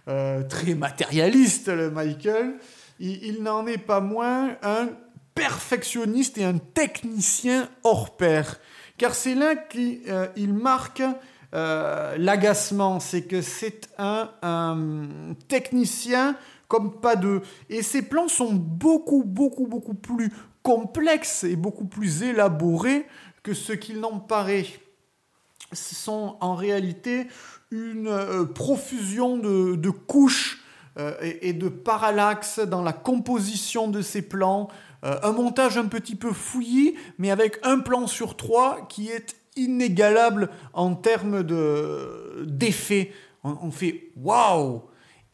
Euh, 0.07 0.43
très 0.43 0.75
matérialiste, 0.75 1.67
le 1.67 1.89
Michael. 1.89 2.57
Il, 2.99 3.23
il 3.23 3.43
n'en 3.43 3.65
est 3.65 3.79
pas 3.79 4.01
moins 4.01 4.55
un 4.61 4.89
perfectionniste 5.35 6.37
et 6.37 6.43
un 6.43 6.57
technicien 6.57 7.69
hors 7.83 8.17
pair. 8.17 8.59
Car 8.97 9.13
c'est 9.13 9.35
là 9.35 9.55
qu'il 9.55 10.53
marque 10.53 11.03
euh, 11.55 12.17
l'agacement. 12.17 12.99
C'est 12.99 13.23
que 13.23 13.41
c'est 13.41 13.89
un, 13.97 15.07
technicien 15.47 16.35
comme 16.67 16.99
pas 16.99 17.15
deux. 17.15 17.41
Et 17.69 17.81
ses 17.81 18.01
plans 18.01 18.27
sont 18.27 18.53
beaucoup, 18.53 19.23
beaucoup, 19.23 19.67
beaucoup 19.67 19.93
plus 19.93 20.31
complexes 20.63 21.43
et 21.43 21.55
beaucoup 21.55 21.85
plus 21.85 22.23
élaborés 22.23 23.05
que 23.43 23.53
ce 23.53 23.71
qu'il 23.71 23.99
n'en 23.99 24.19
paraît. 24.19 24.65
Ce 25.71 25.95
sont 25.95 26.37
en 26.41 26.55
réalité 26.55 27.27
une 27.71 28.07
euh, 28.07 28.45
profusion 28.45 29.37
de, 29.37 29.89
couches 29.89 30.63
euh, 30.97 31.13
et, 31.21 31.53
de 31.53 31.69
parallaxes 31.69 32.59
dans 32.59 32.81
la 32.81 32.93
composition 32.93 33.87
de 33.87 34.01
ces 34.01 34.21
plans. 34.21 34.67
Euh, 35.03 35.19
un 35.23 35.31
montage 35.33 35.77
un 35.77 35.85
petit 35.85 36.15
peu 36.15 36.31
fouillis, 36.31 36.95
mais 37.17 37.29
avec 37.31 37.59
un 37.63 37.79
plan 37.79 38.07
sur 38.07 38.37
trois 38.37 38.87
qui 38.87 39.09
est 39.09 39.35
inégalable 39.55 40.49
en 40.73 40.95
termes 40.95 41.43
de- 41.43 42.43
d'effet. 42.47 43.11
On, 43.43 43.55
on 43.63 43.71
fait 43.71 44.09
waouh! 44.15 44.81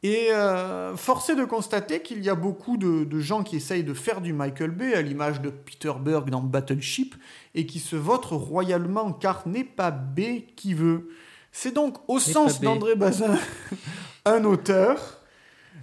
Et 0.04 0.30
euh, 0.32 0.96
force 0.98 1.30
est 1.30 1.36
de 1.36 1.46
constater 1.46 2.02
qu'il 2.02 2.24
y 2.24 2.30
a 2.30 2.34
beaucoup 2.36 2.76
de, 2.76 3.04
de 3.04 3.20
gens 3.20 3.44
qui 3.44 3.56
essayent 3.58 3.84
de 3.84 3.94
faire 3.94 4.20
du 4.20 4.34
Michael 4.34 4.72
Bay 4.72 4.96
à 4.96 5.02
l'image 5.04 5.42
de 5.42 5.52
Peter 5.52 5.94
Berg 6.00 6.30
dans 6.32 6.42
Battleship 6.42 7.14
et 7.54 7.68
qui 7.68 7.80
se 7.80 7.96
votent 7.96 8.26
royalement 8.26 9.14
car 9.14 9.48
n'est 9.48 9.64
pas 9.64 9.92
Bay 9.92 10.48
qui 10.56 10.74
veut. 10.74 11.10
C'est 11.52 11.76
donc 11.76 11.98
au 12.08 12.18
sens 12.20 12.60
d'André 12.62 12.96
Bazin 12.96 13.38
un 14.26 14.44
auteur. 14.44 15.21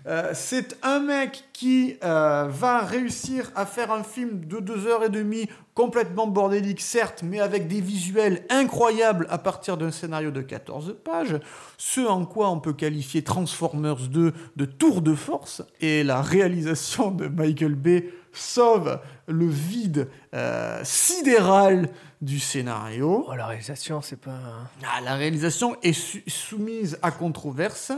Euh, 0.09 0.31
c'est 0.33 0.79
un 0.83 1.01
mec 1.01 1.44
qui 1.53 1.97
euh, 2.03 2.47
va 2.49 2.81
réussir 2.81 3.51
à 3.55 3.66
faire 3.66 3.92
un 3.92 4.03
film 4.03 4.40
de 4.47 4.59
deux 4.59 4.87
heures 4.87 5.05
et 5.05 5.11
demie 5.11 5.49
complètement 5.75 6.27
bordélique, 6.27 6.81
certes, 6.81 7.23
mais 7.23 7.40
avec 7.40 7.68
des 7.68 7.83
visuels 7.83 8.42
incroyables 8.49 9.27
à 9.29 9.37
partir 9.37 9.77
d'un 9.77 9.90
scénario 9.90 10.31
de 10.31 10.40
14 10.40 10.97
pages, 11.05 11.38
ce 11.77 12.01
en 12.01 12.25
quoi 12.25 12.51
on 12.51 12.59
peut 12.59 12.73
qualifier 12.73 13.23
Transformers 13.23 14.09
2 14.09 14.33
de 14.57 14.64
tour 14.64 15.03
de 15.03 15.14
force, 15.14 15.62
et 15.81 16.03
la 16.05 16.23
réalisation 16.23 17.11
de 17.11 17.29
Michael 17.29 17.75
Bay 17.75 18.11
sauve 18.33 19.01
le 19.27 19.47
vide 19.47 20.09
euh, 20.35 20.81
sidéral 20.85 21.90
du 22.21 22.40
scénario. 22.40 23.27
Oh, 23.29 23.35
la 23.35 23.47
réalisation, 23.47 24.01
c'est 24.01 24.21
pas. 24.21 24.40
Ah, 24.83 25.01
la 25.03 25.14
réalisation 25.14 25.77
est 25.83 25.92
soumise 26.29 26.99
à 27.03 27.11
controverse. 27.11 27.92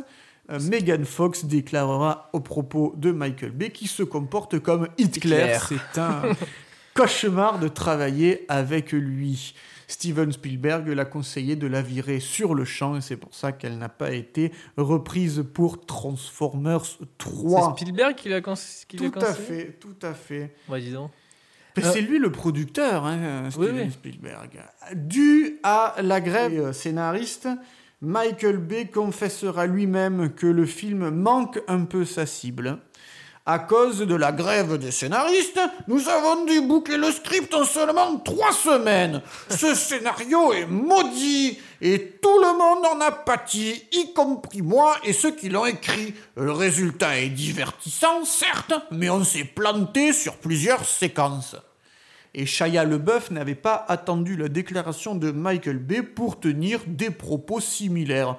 Euh, 0.51 0.59
Megan 0.61 1.05
Fox 1.05 1.45
déclarera 1.45 2.29
au 2.33 2.41
propos 2.41 2.95
de 2.97 3.13
Michael 3.13 3.53
Bay 3.53 3.71
qui 3.71 3.87
se 3.87 4.03
comporte 4.03 4.59
comme 4.59 4.89
Hitler. 4.99 5.57
Hitler. 5.57 5.59
C'est 5.93 6.01
un 6.01 6.23
cauchemar 6.95 7.59
de 7.59 7.69
travailler 7.69 8.45
avec 8.49 8.93
lui. 8.93 9.55
Steven 9.87 10.31
Spielberg 10.31 10.87
l'a 10.89 11.05
conseillé 11.05 11.57
de 11.57 11.67
la 11.67 11.83
virer 11.83 12.21
sur 12.21 12.55
le 12.55 12.65
champ 12.65 12.97
et 12.97 13.01
c'est 13.01 13.17
pour 13.17 13.35
ça 13.35 13.51
qu'elle 13.51 13.77
n'a 13.79 13.89
pas 13.89 14.13
été 14.13 14.53
reprise 14.77 15.45
pour 15.53 15.85
Transformers 15.85 16.85
C'est 16.85 17.19
3. 17.19 17.75
Spielberg 17.77 18.15
qui 18.15 18.29
l'a 18.29 18.41
cons- 18.41 18.55
qui 18.87 18.99
l'a 18.99 19.11
Tout 19.11 19.19
à 19.19 19.25
conseillé 19.33 19.47
fait, 19.59 19.73
tout 19.81 19.97
à 20.07 20.15
fait. 20.15 20.55
Ouais, 20.69 20.81
dis 20.81 20.93
donc. 20.93 21.11
Mais 21.77 21.85
Euh, 21.85 21.91
C'est 21.93 22.01
lui 22.03 22.19
le 22.19 22.31
producteur, 22.31 23.05
hein, 23.07 23.49
Steven 23.51 23.87
oui. 23.87 23.91
Spielberg. 23.93 24.61
Dû 24.95 25.59
à 25.65 25.95
la 26.03 26.21
grève 26.21 26.67
des 26.67 26.73
scénaristes, 26.73 27.49
Michael 28.03 28.57
Bay 28.57 28.87
confessera 28.87 29.67
lui-même 29.67 30.33
que 30.33 30.47
le 30.47 30.65
film 30.65 31.11
manque 31.11 31.61
un 31.69 31.85
peu 31.85 32.07
sa 32.07 32.25
cible. 32.25 32.79
À 33.45 33.59
cause 33.59 33.99
de 33.99 34.15
la 34.15 34.33
grève 34.33 34.79
des 34.79 34.91
scénaristes, 34.91 35.61
nous 35.87 36.09
avons 36.09 36.47
dû 36.47 36.63
boucler 36.63 36.97
le 36.97 37.11
script 37.11 37.53
en 37.53 37.65
seulement 37.65 38.17
trois 38.19 38.53
semaines. 38.53 39.21
Ce 39.51 39.75
scénario 39.75 40.55
est 40.55 40.65
maudit 40.65 41.59
et 41.83 42.19
tout 42.23 42.39
le 42.39 42.57
monde 42.57 42.87
en 42.87 43.01
a 43.03 43.11
pâti, 43.11 43.83
y 43.93 44.15
compris 44.15 44.63
moi 44.63 44.97
et 45.05 45.13
ceux 45.13 45.33
qui 45.33 45.51
l'ont 45.51 45.67
écrit. 45.67 46.15
Le 46.37 46.53
résultat 46.53 47.19
est 47.19 47.29
divertissant, 47.29 48.25
certes, 48.25 48.73
mais 48.91 49.11
on 49.11 49.25
s'est 49.25 49.45
planté 49.45 50.15
sur 50.15 50.39
plusieurs 50.39 50.87
séquences. 50.87 51.57
Et 52.35 52.47
Shia 52.47 52.85
LeBeouf 52.85 53.31
n'avait 53.31 53.55
pas 53.57 53.85
attendu 53.89 54.37
la 54.37 54.49
déclaration 54.49 55.15
de 55.17 55.31
Michael 55.33 55.79
Bay 55.79 56.03
pour 56.03 56.39
tenir 56.39 56.81
des 56.87 57.11
propos 57.11 57.61
similaires. 57.61 58.37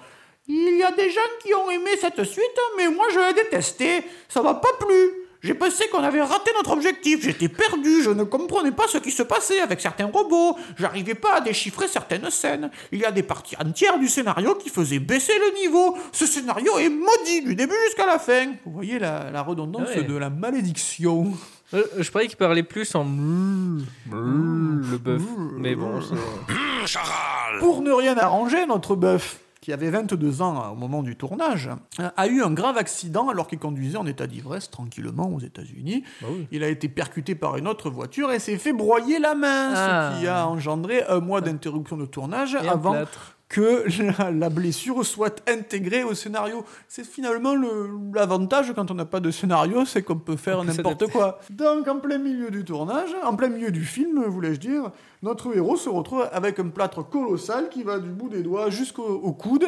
Il 0.47 0.77
y 0.77 0.83
a 0.83 0.91
des 0.91 1.09
gens 1.11 1.19
qui 1.43 1.53
ont 1.53 1.69
aimé 1.69 1.91
cette 1.99 2.23
suite, 2.23 2.59
mais 2.77 2.89
moi 2.89 3.05
je 3.13 3.19
l'ai 3.19 3.33
détestée. 3.43 4.01
Ça 4.29 4.41
m'a 4.41 4.53
pas 4.55 4.69
plu. 4.79 4.95
J'ai 5.43 5.55
pensé 5.55 5.87
qu'on 5.89 6.03
avait 6.03 6.21
raté 6.21 6.51
notre 6.55 6.71
objectif. 6.71 7.21
J'étais 7.23 7.49
perdu. 7.49 8.03
Je 8.03 8.11
ne 8.11 8.23
comprenais 8.23 8.71
pas 8.71 8.87
ce 8.87 8.99
qui 8.99 9.09
se 9.11 9.23
passait 9.23 9.59
avec 9.59 9.81
certains 9.81 10.05
robots. 10.05 10.55
J'arrivais 10.77 11.15
pas 11.15 11.37
à 11.37 11.41
déchiffrer 11.41 11.87
certaines 11.87 12.29
scènes. 12.29 12.69
Il 12.91 12.99
y 12.99 13.05
a 13.05 13.11
des 13.11 13.23
parties 13.23 13.55
entières 13.59 13.97
du 13.97 14.07
scénario 14.07 14.53
qui 14.55 14.69
faisaient 14.69 14.99
baisser 14.99 15.33
le 15.39 15.59
niveau. 15.61 15.97
Ce 16.11 16.27
scénario 16.27 16.77
est 16.77 16.89
maudit 16.89 17.41
du 17.41 17.55
début 17.55 17.73
jusqu'à 17.87 18.05
la 18.05 18.19
fin. 18.19 18.53
Vous 18.65 18.71
voyez 18.71 18.99
la, 18.99 19.31
la 19.31 19.41
redondance 19.41 19.89
Ouais. 19.95 20.03
de 20.03 20.15
la 20.15 20.29
malédiction. 20.29 21.33
Euh, 21.73 21.83
je 21.99 22.09
croyais 22.09 22.27
qu'il 22.27 22.37
parlait 22.37 22.63
plus 22.63 22.93
en 22.95 23.03
mmm, 23.05 23.85
le 24.11 24.97
bœuf. 24.97 25.21
Mais 25.57 25.75
bon, 25.75 26.01
c'est- 26.01 26.15
Pour 27.59 27.81
ne 27.81 27.91
rien 27.91 28.17
arranger, 28.17 28.65
notre 28.65 28.95
bœuf, 28.95 29.39
qui 29.61 29.71
avait 29.71 29.91
22 29.91 30.41
ans 30.41 30.71
au 30.71 30.75
moment 30.75 31.03
du 31.03 31.15
tournage, 31.15 31.69
a 32.17 32.27
eu 32.27 32.41
un 32.41 32.51
grave 32.51 32.77
accident 32.77 33.29
alors 33.29 33.47
qu'il 33.47 33.59
conduisait 33.59 33.97
en 33.97 34.07
état 34.07 34.25
d'ivresse 34.25 34.71
tranquillement 34.71 35.29
aux 35.29 35.39
États-Unis. 35.39 36.03
Bah 36.21 36.27
oui. 36.31 36.47
Il 36.51 36.63
a 36.63 36.67
été 36.67 36.89
percuté 36.89 37.35
par 37.35 37.57
une 37.57 37.67
autre 37.67 37.89
voiture 37.91 38.31
et 38.31 38.39
s'est 38.39 38.57
fait 38.57 38.73
broyer 38.73 39.19
la 39.19 39.35
main, 39.35 39.73
Ah. 39.75 40.11
ce 40.15 40.19
qui 40.21 40.27
a 40.27 40.47
engendré 40.47 41.03
un 41.07 41.19
mois 41.19 41.41
d'interruption 41.41 41.95
de 41.97 42.05
tournage 42.05 42.55
Et 42.63 42.67
avant. 42.67 42.95
Que 43.51 43.83
la, 44.17 44.31
la 44.31 44.49
blessure 44.49 45.05
soit 45.05 45.43
intégrée 45.49 46.03
au 46.05 46.13
scénario. 46.13 46.63
C'est 46.87 47.05
finalement 47.05 47.53
le- 47.53 47.89
l'avantage 48.15 48.71
quand 48.73 48.89
on 48.91 48.93
n'a 48.93 49.03
pas 49.05 49.19
de 49.19 49.29
scénario, 49.29 49.83
c'est 49.83 50.03
qu'on 50.03 50.17
peut 50.17 50.37
faire 50.37 50.63
n'importe 50.63 51.07
quoi. 51.11 51.39
Donc 51.49 51.85
en 51.89 51.99
plein 51.99 52.17
milieu 52.17 52.49
du 52.49 52.63
tournage, 52.63 53.09
en 53.25 53.35
plein 53.35 53.49
milieu 53.49 53.69
du 53.71 53.83
film, 53.83 54.23
voulais-je 54.23 54.59
dire, 54.61 54.91
notre 55.21 55.53
héros 55.53 55.75
se 55.75 55.89
retrouve 55.89 56.29
avec 56.31 56.59
un 56.59 56.69
plâtre 56.69 57.03
colossal 57.07 57.67
qui 57.67 57.83
va 57.83 57.99
du 57.99 58.09
bout 58.09 58.29
des 58.29 58.41
doigts 58.41 58.69
jusqu'au 58.69 59.03
au 59.03 59.33
coude, 59.33 59.65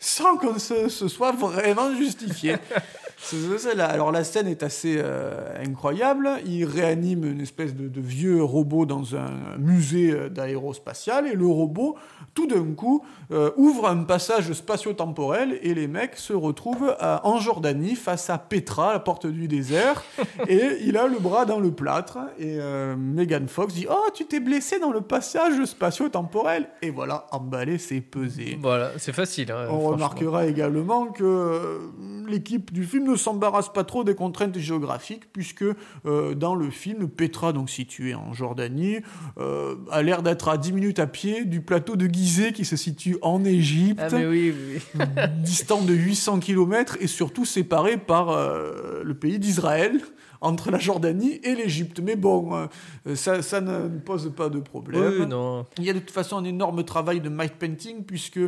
sans 0.00 0.36
qu'on 0.36 0.58
se, 0.58 0.88
se 0.88 1.06
soit 1.06 1.30
vraiment 1.30 1.94
justifié. 1.94 2.56
C'est- 3.24 3.80
Alors 3.80 4.10
la 4.12 4.24
scène 4.24 4.46
est 4.48 4.62
assez 4.62 4.96
euh, 4.98 5.30
incroyable. 5.64 6.28
Il 6.44 6.64
réanime 6.64 7.24
une 7.24 7.40
espèce 7.40 7.74
de, 7.74 7.88
de 7.88 8.00
vieux 8.00 8.42
robot 8.42 8.84
dans 8.84 9.14
un 9.16 9.56
musée 9.58 10.10
euh, 10.12 10.28
d'aérospatial 10.28 11.26
et 11.26 11.34
le 11.34 11.46
robot, 11.46 11.96
tout 12.34 12.46
d'un 12.46 12.64
coup, 12.74 13.04
euh, 13.30 13.50
ouvre 13.56 13.88
un 13.88 14.02
passage 14.02 14.52
spatio-temporel 14.52 15.58
et 15.62 15.72
les 15.74 15.86
mecs 15.86 16.16
se 16.16 16.32
retrouvent 16.32 16.94
à- 16.98 17.26
en 17.26 17.38
Jordanie 17.38 17.94
face 17.94 18.28
à 18.28 18.38
Petra, 18.38 18.92
la 18.92 18.98
porte 19.00 19.26
du 19.26 19.46
désert, 19.48 20.02
et 20.48 20.78
il 20.84 20.96
a 20.96 21.06
le 21.06 21.18
bras 21.18 21.44
dans 21.44 21.60
le 21.60 21.70
plâtre 21.70 22.18
et 22.38 22.56
euh, 22.60 22.96
Megan 22.96 23.46
Fox 23.48 23.74
dit 23.74 23.86
"Oh, 23.88 24.08
tu 24.12 24.24
t'es 24.26 24.40
blessé 24.40 24.78
dans 24.80 24.90
le 24.90 25.00
passage 25.00 25.64
spatio-temporel." 25.64 26.68
Et 26.82 26.90
voilà, 26.90 27.26
emballé, 27.30 27.78
c'est 27.78 28.00
pesé. 28.00 28.58
Voilà, 28.60 28.90
c'est 28.98 29.12
facile. 29.12 29.52
hein, 29.52 29.66
On 29.70 29.78
remarquera 29.80 30.46
également 30.46 31.06
que 31.06 31.80
l'équipe 32.26 32.72
du 32.72 32.84
film 32.84 33.11
ne 33.12 33.16
s'embarrasse 33.16 33.72
pas 33.72 33.84
trop 33.84 34.04
des 34.04 34.14
contraintes 34.14 34.58
géographiques, 34.58 35.32
puisque 35.32 35.64
euh, 36.06 36.34
dans 36.34 36.54
le 36.54 36.70
film, 36.70 37.08
Petra, 37.08 37.52
donc 37.52 37.70
située 37.70 38.14
en 38.14 38.32
Jordanie, 38.32 38.98
euh, 39.38 39.76
a 39.90 40.02
l'air 40.02 40.22
d'être 40.22 40.48
à 40.48 40.58
10 40.58 40.72
minutes 40.72 40.98
à 40.98 41.06
pied 41.06 41.44
du 41.44 41.60
plateau 41.60 41.96
de 41.96 42.06
Gizeh 42.06 42.52
qui 42.52 42.64
se 42.64 42.76
situe 42.76 43.16
en 43.22 43.44
Égypte, 43.44 44.00
Ah, 44.02 44.08
mais 44.10 44.26
oui, 44.26 44.52
oui. 44.74 44.80
oui. 44.94 45.04
distant 45.42 45.82
de 45.82 45.92
800 45.94 46.40
km 46.40 46.96
et 47.00 47.06
surtout 47.06 47.44
séparé 47.44 47.96
par 47.96 48.30
euh, 48.30 49.02
le 49.04 49.14
pays 49.14 49.38
d'Israël 49.38 50.00
entre 50.42 50.70
la 50.70 50.78
Jordanie 50.78 51.40
et 51.42 51.54
l'Égypte. 51.54 52.00
Mais 52.02 52.16
bon, 52.16 52.68
euh, 53.06 53.14
ça, 53.14 53.40
ça 53.40 53.60
ne 53.60 53.88
pose 53.98 54.30
pas 54.36 54.48
de 54.48 54.58
problème. 54.58 55.20
Oui, 55.20 55.26
non. 55.26 55.64
Il 55.78 55.84
y 55.84 55.90
a 55.90 55.94
de 55.94 56.00
toute 56.00 56.10
façon 56.10 56.36
un 56.36 56.44
énorme 56.44 56.84
travail 56.84 57.20
de 57.20 57.28
might 57.28 57.54
painting 57.54 58.04
puisque 58.04 58.40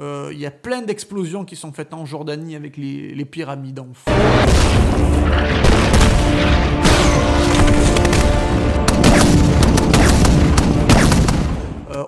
euh, 0.00 0.30
il 0.32 0.38
y 0.38 0.46
a 0.46 0.50
plein 0.50 0.82
d'explosions 0.82 1.44
qui 1.44 1.56
sont 1.56 1.72
faites 1.72 1.92
en 1.92 2.06
Jordanie 2.06 2.56
avec 2.56 2.76
les, 2.76 3.14
les 3.14 3.24
pyramides 3.24 3.80
en 3.80 3.92
feu. 3.92 5.69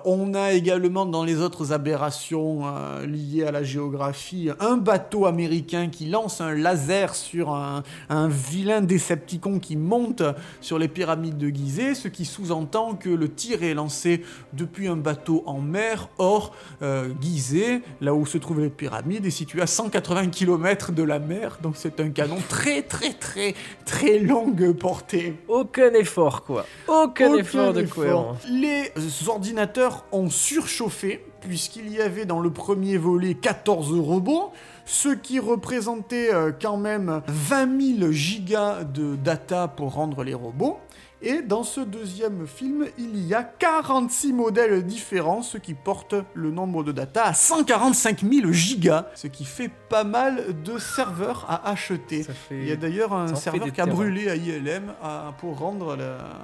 On 0.05 0.33
a 0.33 0.51
également 0.51 1.05
dans 1.05 1.23
les 1.23 1.39
autres 1.39 1.71
aberrations 1.71 2.61
euh, 2.65 3.05
liées 3.05 3.45
à 3.45 3.51
la 3.51 3.63
géographie 3.63 4.49
un 4.59 4.75
bateau 4.77 5.25
américain 5.25 5.87
qui 5.89 6.07
lance 6.07 6.41
un 6.41 6.53
laser 6.53 7.15
sur 7.15 7.51
un, 7.53 7.83
un 8.09 8.27
vilain 8.27 8.81
décepticon 8.81 9.59
qui 9.59 9.77
monte 9.77 10.23
sur 10.59 10.77
les 10.77 10.87
pyramides 10.89 11.37
de 11.37 11.47
Gizeh, 11.49 11.95
ce 11.95 12.07
qui 12.09 12.25
sous-entend 12.25 12.95
que 12.95 13.09
le 13.09 13.29
tir 13.29 13.63
est 13.63 13.73
lancé 13.73 14.23
depuis 14.51 14.87
un 14.87 14.97
bateau 14.97 15.43
en 15.45 15.61
mer. 15.61 16.09
Or, 16.17 16.53
euh, 16.81 17.09
Gizeh, 17.21 17.81
là 18.01 18.13
où 18.13 18.25
se 18.25 18.37
trouvent 18.37 18.59
les 18.61 18.69
pyramides, 18.69 19.25
est 19.25 19.29
situé 19.31 19.61
à 19.61 19.67
180 19.67 20.27
km 20.27 20.91
de 20.91 21.03
la 21.03 21.19
mer, 21.19 21.59
donc 21.61 21.75
c'est 21.77 21.99
un 21.99 22.09
canon 22.09 22.37
très 22.49 22.81
très 22.81 23.13
très 23.13 23.53
très 23.85 24.19
longue 24.19 24.73
portée. 24.73 25.35
Aucun 25.47 25.93
effort, 25.93 26.43
quoi. 26.43 26.65
Aucun, 26.87 27.27
Aucun 27.31 27.37
effort 27.37 27.73
de 27.73 27.81
effort. 27.83 27.95
cohérence. 27.95 28.37
Les 28.49 28.91
ordinateurs 29.27 29.92
ont 30.11 30.29
surchauffé, 30.29 31.25
puisqu'il 31.41 31.89
y 31.91 32.01
avait 32.01 32.25
dans 32.25 32.39
le 32.39 32.51
premier 32.51 32.97
volet 32.97 33.33
14 33.35 33.93
robots, 33.99 34.51
ce 34.85 35.09
qui 35.09 35.39
représentait 35.39 36.33
euh, 36.33 36.51
quand 36.59 36.77
même 36.77 37.21
20 37.27 37.97
000 37.99 38.11
gigas 38.11 38.83
de 38.83 39.15
data 39.15 39.67
pour 39.67 39.93
rendre 39.93 40.23
les 40.23 40.33
robots. 40.33 40.79
Et 41.25 41.41
dans 41.41 41.63
ce 41.63 41.79
deuxième 41.79 42.45
film, 42.47 42.85
il 42.97 43.25
y 43.25 43.33
a 43.33 43.43
46 43.43 44.33
modèles 44.33 44.83
différents, 44.85 45.41
ce 45.41 45.57
qui 45.57 45.73
porte 45.73 46.13
le 46.33 46.51
nombre 46.51 46.83
de 46.83 46.91
data 46.91 47.23
à 47.23 47.33
145 47.33 48.23
000 48.29 48.51
gigas, 48.51 49.05
ce 49.15 49.27
qui 49.27 49.45
fait 49.45 49.71
pas 49.87 50.03
mal 50.03 50.61
de 50.65 50.77
serveurs 50.77 51.45
à 51.47 51.69
acheter. 51.69 52.23
Fait- 52.23 52.57
Il 52.59 52.67
y 52.67 52.73
a 52.73 52.75
d'ailleurs 52.75 53.13
un 53.13 53.35
serveur 53.35 53.71
qui 53.71 53.79
a 53.79 53.85
terrains. 53.85 53.95
brûlé 53.95 54.27
à 54.29 54.35
ILM 54.35 54.93
pour 55.37 55.59
rendre 55.59 55.97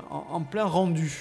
en 0.10 0.42
plein 0.44 0.64
rendu. 0.64 1.12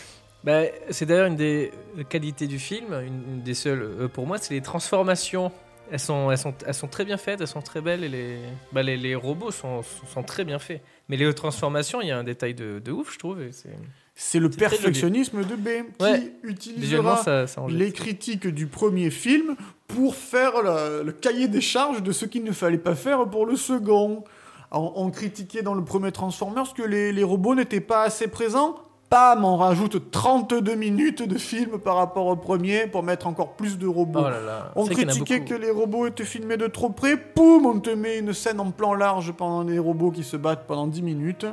Bah, 0.44 0.62
c'est 0.90 1.04
d'ailleurs 1.06 1.26
une 1.26 1.36
des 1.36 1.72
qualités 2.08 2.46
du 2.46 2.58
film, 2.58 2.92
une, 2.92 3.22
une 3.36 3.42
des 3.42 3.54
seules 3.54 3.82
euh, 3.82 4.08
pour 4.08 4.26
moi, 4.26 4.38
c'est 4.38 4.54
les 4.54 4.60
transformations. 4.62 5.50
Elles 5.90 5.98
sont, 5.98 6.30
elles, 6.30 6.38
sont, 6.38 6.54
elles 6.66 6.74
sont 6.74 6.86
très 6.86 7.04
bien 7.06 7.16
faites, 7.16 7.40
elles 7.40 7.46
sont 7.46 7.62
très 7.62 7.80
belles 7.80 8.04
et 8.04 8.08
les, 8.08 8.36
bah, 8.72 8.82
les, 8.82 8.96
les 8.98 9.14
robots 9.14 9.50
sont, 9.50 9.82
sont, 9.82 10.06
sont 10.06 10.22
très 10.22 10.44
bien 10.44 10.58
faits. 10.58 10.82
Mais 11.08 11.16
les 11.16 11.32
transformations, 11.34 12.00
il 12.02 12.08
y 12.08 12.10
a 12.10 12.18
un 12.18 12.24
détail 12.24 12.54
de, 12.54 12.78
de 12.78 12.92
ouf, 12.92 13.12
je 13.14 13.18
trouve. 13.18 13.38
c'est- 13.50 14.38
le 14.38 14.50
perfectionnisme 14.50 15.44
de 15.44 15.54
B 15.54 15.68
qui 15.96 16.04
Ouais. 16.04 16.32
Utilisera 16.42 17.16
ça, 17.22 17.46
ça 17.46 17.62
les 17.68 17.92
critiques 17.92 18.48
du 18.48 18.66
premier 18.66 19.10
film 19.10 19.54
pour 19.86 20.14
faire 20.16 20.60
le, 20.62 21.04
le 21.04 21.12
cahier 21.12 21.46
des 21.48 21.60
charges 21.60 22.02
de 22.02 22.10
ce 22.12 22.26
qu'il 22.26 22.42
ne 22.44 22.52
fallait 22.52 22.78
pas 22.78 22.94
faire 22.96 23.28
pour 23.30 23.46
le 23.46 23.54
second. 23.56 24.24
On, 24.72 24.92
on 24.96 25.10
critiquait 25.10 25.62
dans 25.62 25.74
le 25.74 25.84
premier 25.84 26.10
Transformers 26.12 26.74
que 26.74 26.82
les, 26.82 27.12
les 27.12 27.22
robots 27.22 27.54
n'étaient 27.54 27.80
pas 27.80 28.02
assez 28.02 28.26
présents. 28.28 28.74
Pam, 29.10 29.42
on 29.42 29.56
rajoute 29.56 30.10
32 30.10 30.74
minutes 30.74 31.22
de 31.22 31.38
film 31.38 31.78
par 31.78 31.96
rapport 31.96 32.26
au 32.26 32.36
premier 32.36 32.86
pour 32.86 33.02
mettre 33.02 33.26
encore 33.26 33.54
plus 33.54 33.78
de 33.78 33.86
robots. 33.86 34.20
Oh 34.22 34.28
là 34.28 34.40
là. 34.42 34.72
On 34.76 34.84
critiquait 34.84 35.40
que 35.40 35.54
les 35.54 35.70
robots 35.70 36.06
étaient 36.06 36.24
filmés 36.24 36.58
de 36.58 36.66
trop 36.66 36.90
près. 36.90 37.16
Poum, 37.16 37.64
on 37.64 37.80
te 37.80 37.88
met 37.88 38.18
une 38.18 38.34
scène 38.34 38.60
en 38.60 38.70
plan 38.70 38.92
large 38.92 39.32
pendant 39.32 39.62
les 39.62 39.78
robots 39.78 40.10
qui 40.10 40.24
se 40.24 40.36
battent 40.36 40.66
pendant 40.66 40.86
10 40.86 41.00
minutes. 41.00 41.46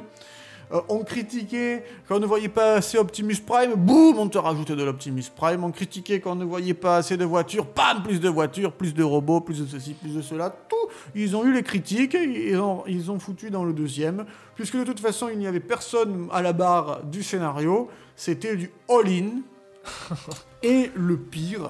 Euh, 0.74 0.82
on 0.90 1.04
critiquait 1.04 1.84
quand 2.08 2.18
on 2.18 2.20
ne 2.20 2.26
voyait 2.26 2.50
pas 2.50 2.74
assez 2.74 2.98
Optimus 2.98 3.38
Prime. 3.46 3.76
Boum, 3.76 4.18
on 4.20 4.28
te 4.28 4.38
rajoute 4.38 4.74
de 4.74 4.84
l'Optimus 4.84 5.24
Prime. 5.34 5.64
On 5.64 5.72
critiquait 5.72 6.20
quand 6.20 6.34
on 6.34 6.36
ne 6.36 6.46
voyait 6.46 6.74
pas 6.74 6.98
assez 6.98 7.16
de 7.16 7.24
voitures. 7.24 7.68
Pam, 7.68 8.04
plus 8.04 8.20
de 8.20 8.28
voitures, 8.28 8.74
plus 8.74 8.94
de 8.94 9.04
robots, 9.04 9.40
plus 9.40 9.62
de 9.62 9.66
ceci, 9.66 9.94
plus 9.94 10.16
de 10.16 10.22
cela. 10.22 10.50
Tout. 10.50 10.75
Ils 11.16 11.36
ont 11.36 11.46
eu 11.46 11.54
les 11.54 11.64
critiques. 11.64 12.16
et 12.16 12.52
Ils 12.52 12.60
ont, 12.60 12.84
ils 12.88 13.12
ont 13.12 13.20
foutu 13.20 13.50
dans 13.50 13.64
le 13.64 13.74
deuxième. 13.74 14.26
Puisque 14.56 14.78
de 14.78 14.84
toute 14.84 15.00
façon, 15.00 15.30
il 15.32 15.38
n'y 15.38 15.48
avait 15.48 15.60
personne 15.60 16.28
à 16.32 16.42
la 16.42 16.54
barre 16.54 17.04
du 17.04 17.24
scénario. 17.24 17.90
C'était 18.16 18.56
du 18.56 18.72
all-in. 18.90 19.42
Et 20.64 20.92
le 20.96 21.18
pire, 21.18 21.70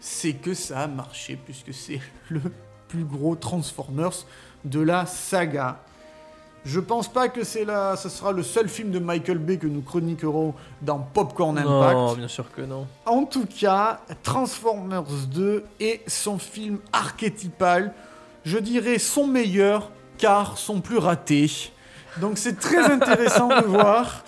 c'est 0.00 0.32
que 0.32 0.54
ça 0.54 0.80
a 0.80 0.86
marché, 0.88 1.38
puisque 1.44 1.72
c'est 1.72 2.00
le 2.28 2.40
plus 2.88 3.04
gros 3.04 3.36
Transformers 3.36 4.26
de 4.64 4.80
la 4.80 5.06
saga. 5.06 5.80
Je 6.64 6.78
pense 6.78 7.12
pas 7.12 7.28
que 7.28 7.42
c'est 7.42 7.64
là, 7.64 7.96
ce 7.96 8.08
sera 8.08 8.30
le 8.30 8.44
seul 8.44 8.68
film 8.68 8.92
de 8.92 9.00
Michael 9.00 9.38
Bay 9.38 9.58
que 9.58 9.66
nous 9.66 9.82
chroniquerons 9.82 10.54
dans 10.80 10.98
Popcorn 11.00 11.58
Impact. 11.58 11.94
Non, 11.94 12.14
bien 12.14 12.28
sûr 12.28 12.52
que 12.52 12.62
non. 12.62 12.86
En 13.04 13.24
tout 13.24 13.46
cas, 13.46 14.00
Transformers 14.22 15.02
2 15.02 15.64
est 15.80 16.08
son 16.08 16.38
film 16.38 16.78
archétypal. 16.92 17.92
Je 18.44 18.58
dirais 18.58 18.98
son 18.98 19.26
meilleur, 19.26 19.90
car 20.18 20.58
son 20.58 20.80
plus 20.80 20.98
raté. 20.98 21.50
Donc 22.20 22.38
c'est 22.38 22.58
très 22.58 22.78
intéressant 22.84 23.48
de 23.48 23.64
voir. 23.66 24.24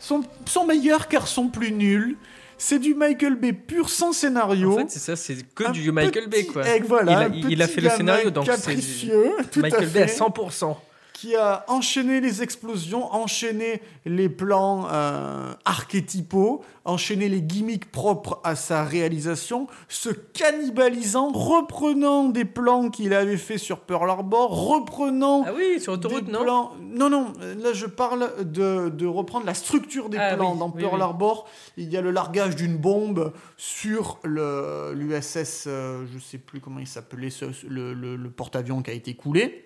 Son, 0.00 0.22
son 0.46 0.66
meilleur, 0.66 1.08
car 1.08 1.26
son 1.26 1.48
plus 1.48 1.72
nul. 1.72 2.16
C'est 2.56 2.78
du 2.78 2.94
Michael 2.94 3.34
Bay 3.34 3.52
pur 3.52 3.88
sans 3.90 4.12
scénario. 4.12 4.74
En 4.74 4.78
fait, 4.78 4.90
c'est 4.90 4.98
ça, 5.00 5.16
c'est 5.16 5.36
que 5.54 5.64
Un 5.64 5.70
du 5.72 5.90
Michael 5.90 6.28
Bay, 6.28 6.44
quoi. 6.46 6.62
voilà, 6.86 7.28
il, 7.34 7.60
a, 7.60 7.64
il- 7.64 7.68
fait 7.68 7.80
le 7.80 7.90
scénario, 7.90 8.30
donc 8.30 8.46
c'est 8.46 8.72
à 8.72 9.60
Michael 9.60 9.88
Bay 9.88 10.02
à 10.02 10.06
fait. 10.06 10.18
100%. 10.20 10.76
Qui 11.24 11.36
a 11.36 11.64
enchaîné 11.68 12.20
les 12.20 12.42
explosions, 12.42 13.10
enchaîné 13.14 13.80
les 14.04 14.28
plans 14.28 14.86
euh, 14.92 15.54
archétypaux, 15.64 16.62
enchaîné 16.84 17.30
les 17.30 17.40
gimmicks 17.40 17.90
propres 17.90 18.40
à 18.44 18.54
sa 18.56 18.84
réalisation, 18.84 19.66
se 19.88 20.10
cannibalisant, 20.10 21.30
reprenant 21.32 22.24
des 22.28 22.44
plans 22.44 22.90
qu'il 22.90 23.14
avait 23.14 23.38
fait 23.38 23.56
sur 23.56 23.80
Pearl 23.80 24.10
Harbor, 24.10 24.68
reprenant 24.68 25.44
Ah 25.46 25.52
oui, 25.56 25.80
sur 25.80 25.94
autoroute, 25.94 26.28
non 26.28 26.42
plans. 26.42 26.72
Non, 26.82 27.08
non, 27.08 27.32
là 27.58 27.72
je 27.72 27.86
parle 27.86 28.30
de, 28.44 28.90
de 28.90 29.06
reprendre 29.06 29.46
la 29.46 29.54
structure 29.54 30.10
des 30.10 30.18
Ah 30.18 30.34
plans. 30.36 30.52
oui, 30.52 30.58
Dans 30.58 30.70
oui, 30.74 30.82
Pearl 30.82 30.96
oui. 30.96 31.00
Harbor, 31.02 31.48
il 31.78 31.90
y 31.90 31.96
a 31.96 32.02
le 32.02 32.10
largage 32.10 32.54
d'une 32.54 32.76
bombe 32.76 33.32
sur 33.56 34.18
l'USS, 34.24 35.64
euh, 35.68 36.04
je 36.12 36.18
sais 36.18 36.36
plus 36.38 36.60
comment 36.60 36.80
il 36.80 36.86
s'appelait, 36.86 37.30
le- 37.66 37.94
le 37.94 38.30
porte-avions 38.30 38.82
qui 38.82 38.90
a 38.90 38.94
été 38.94 39.14
coulé. 39.14 39.63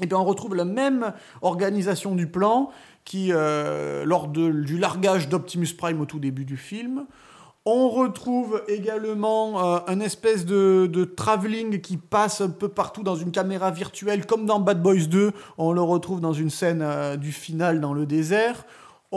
Et 0.00 0.06
bien 0.06 0.18
on 0.18 0.24
retrouve 0.24 0.54
la 0.54 0.64
même 0.64 1.12
organisation 1.42 2.14
du 2.14 2.26
plan 2.26 2.70
qui, 3.04 3.28
euh, 3.32 4.04
lors 4.04 4.28
du 4.28 4.78
largage 4.78 5.28
d'Optimus 5.28 5.74
Prime 5.76 6.00
au 6.00 6.06
tout 6.06 6.18
début 6.18 6.44
du 6.44 6.56
film. 6.56 7.06
On 7.66 7.88
retrouve 7.88 8.62
également 8.68 9.76
euh, 9.76 9.78
un 9.86 10.00
espèce 10.00 10.44
de, 10.44 10.86
de 10.86 11.04
travelling 11.04 11.80
qui 11.80 11.96
passe 11.96 12.42
un 12.42 12.50
peu 12.50 12.68
partout 12.68 13.02
dans 13.02 13.16
une 13.16 13.30
caméra 13.30 13.70
virtuelle, 13.70 14.26
comme 14.26 14.44
dans 14.44 14.60
Bad 14.60 14.82
Boys 14.82 15.06
2. 15.08 15.32
On 15.56 15.72
le 15.72 15.80
retrouve 15.80 16.20
dans 16.20 16.34
une 16.34 16.50
scène 16.50 16.82
euh, 16.82 17.16
du 17.16 17.32
final 17.32 17.80
dans 17.80 17.94
le 17.94 18.04
désert. 18.04 18.66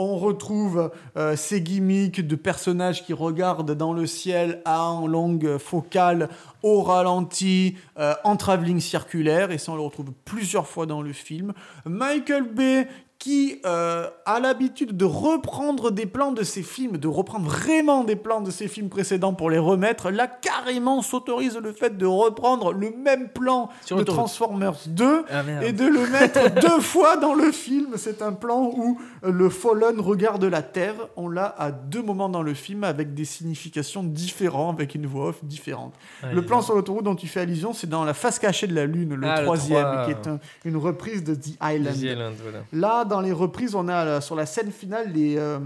On 0.00 0.16
retrouve 0.16 0.92
euh, 1.16 1.34
ces 1.34 1.60
gimmicks 1.60 2.24
de 2.24 2.36
personnages 2.36 3.04
qui 3.04 3.12
regardent 3.12 3.74
dans 3.74 3.92
le 3.92 4.06
ciel 4.06 4.62
à 4.64 4.84
en 4.84 5.08
longue 5.08 5.58
focale, 5.58 6.28
au 6.62 6.82
ralenti, 6.82 7.74
euh, 7.98 8.14
en 8.22 8.36
travelling 8.36 8.78
circulaire, 8.78 9.50
et 9.50 9.58
ça 9.58 9.72
on 9.72 9.74
le 9.74 9.80
retrouve 9.80 10.12
plusieurs 10.24 10.68
fois 10.68 10.86
dans 10.86 11.02
le 11.02 11.12
film. 11.12 11.52
Michael 11.84 12.44
Bay 12.44 12.86
qui 13.18 13.60
euh, 13.66 14.08
a 14.26 14.38
l'habitude 14.38 14.96
de 14.96 15.04
reprendre 15.04 15.90
des 15.90 16.06
plans 16.06 16.30
de 16.30 16.44
ses 16.44 16.62
films, 16.62 16.98
de 16.98 17.08
reprendre 17.08 17.46
vraiment 17.48 18.04
des 18.04 18.14
plans 18.14 18.40
de 18.40 18.50
ses 18.52 18.68
films 18.68 18.88
précédents 18.88 19.32
pour 19.34 19.50
les 19.50 19.58
remettre, 19.58 20.10
là 20.10 20.28
carrément 20.28 21.02
s'autorise 21.02 21.56
le 21.56 21.72
fait 21.72 21.96
de 21.98 22.06
reprendre 22.06 22.72
le 22.72 22.90
même 22.90 23.28
plan 23.28 23.70
Sur 23.84 23.96
de. 23.96 24.04
Transformers 24.04 24.78
2 24.86 25.24
Ah 25.30 25.42
et 25.64 25.72
de 25.72 25.84
le 25.84 26.06
mettre 26.08 26.54
deux 26.60 26.80
fois 26.80 27.16
dans 27.16 27.34
le 27.34 27.50
film. 27.50 27.94
C'est 27.96 28.22
un 28.22 28.32
plan 28.32 28.70
où 28.72 29.00
le 29.24 29.48
Fallen 29.50 29.98
regarde 30.00 30.44
la 30.44 30.62
Terre. 30.62 30.94
On 31.16 31.28
l'a 31.28 31.52
à 31.58 31.72
deux 31.72 32.02
moments 32.02 32.28
dans 32.28 32.42
le 32.42 32.54
film 32.54 32.84
avec 32.84 33.14
des 33.14 33.24
significations 33.24 34.04
différentes, 34.04 34.76
avec 34.76 34.94
une 34.94 35.06
voix 35.06 35.30
off 35.30 35.44
différente. 35.44 35.92
Ouais, 36.22 36.32
le 36.34 36.46
plan 36.46 36.62
sur 36.62 36.74
l'autoroute 36.76 37.04
dont 37.04 37.16
tu 37.16 37.26
fais 37.26 37.40
allusion, 37.40 37.72
c'est 37.72 37.88
dans 37.88 38.04
La 38.04 38.14
face 38.14 38.38
cachée 38.38 38.66
de 38.68 38.74
la 38.74 38.86
Lune, 38.86 39.14
le 39.16 39.26
Ah, 39.26 39.38
le 39.40 39.44
troisième, 39.44 39.82
trois. 39.82 40.04
qui 40.04 40.10
est 40.12 40.26
un- 40.28 40.38
une 40.64 40.76
reprise 40.76 41.24
de 41.24 41.34
The 41.34 41.56
Island. 41.62 41.96
Easy 41.96 42.06
Island, 42.06 42.34
voilà. 42.42 42.58
Là, 42.72 43.04
dans 43.08 43.20
les 43.20 43.32
reprises, 43.32 43.74
on 43.74 43.88
a 43.88 44.06
euh, 44.06 44.20
sur 44.20 44.36
la 44.36 44.46
scène 44.46 44.70
finale 44.70 45.12
les 45.12 45.36
euh, 45.36 45.58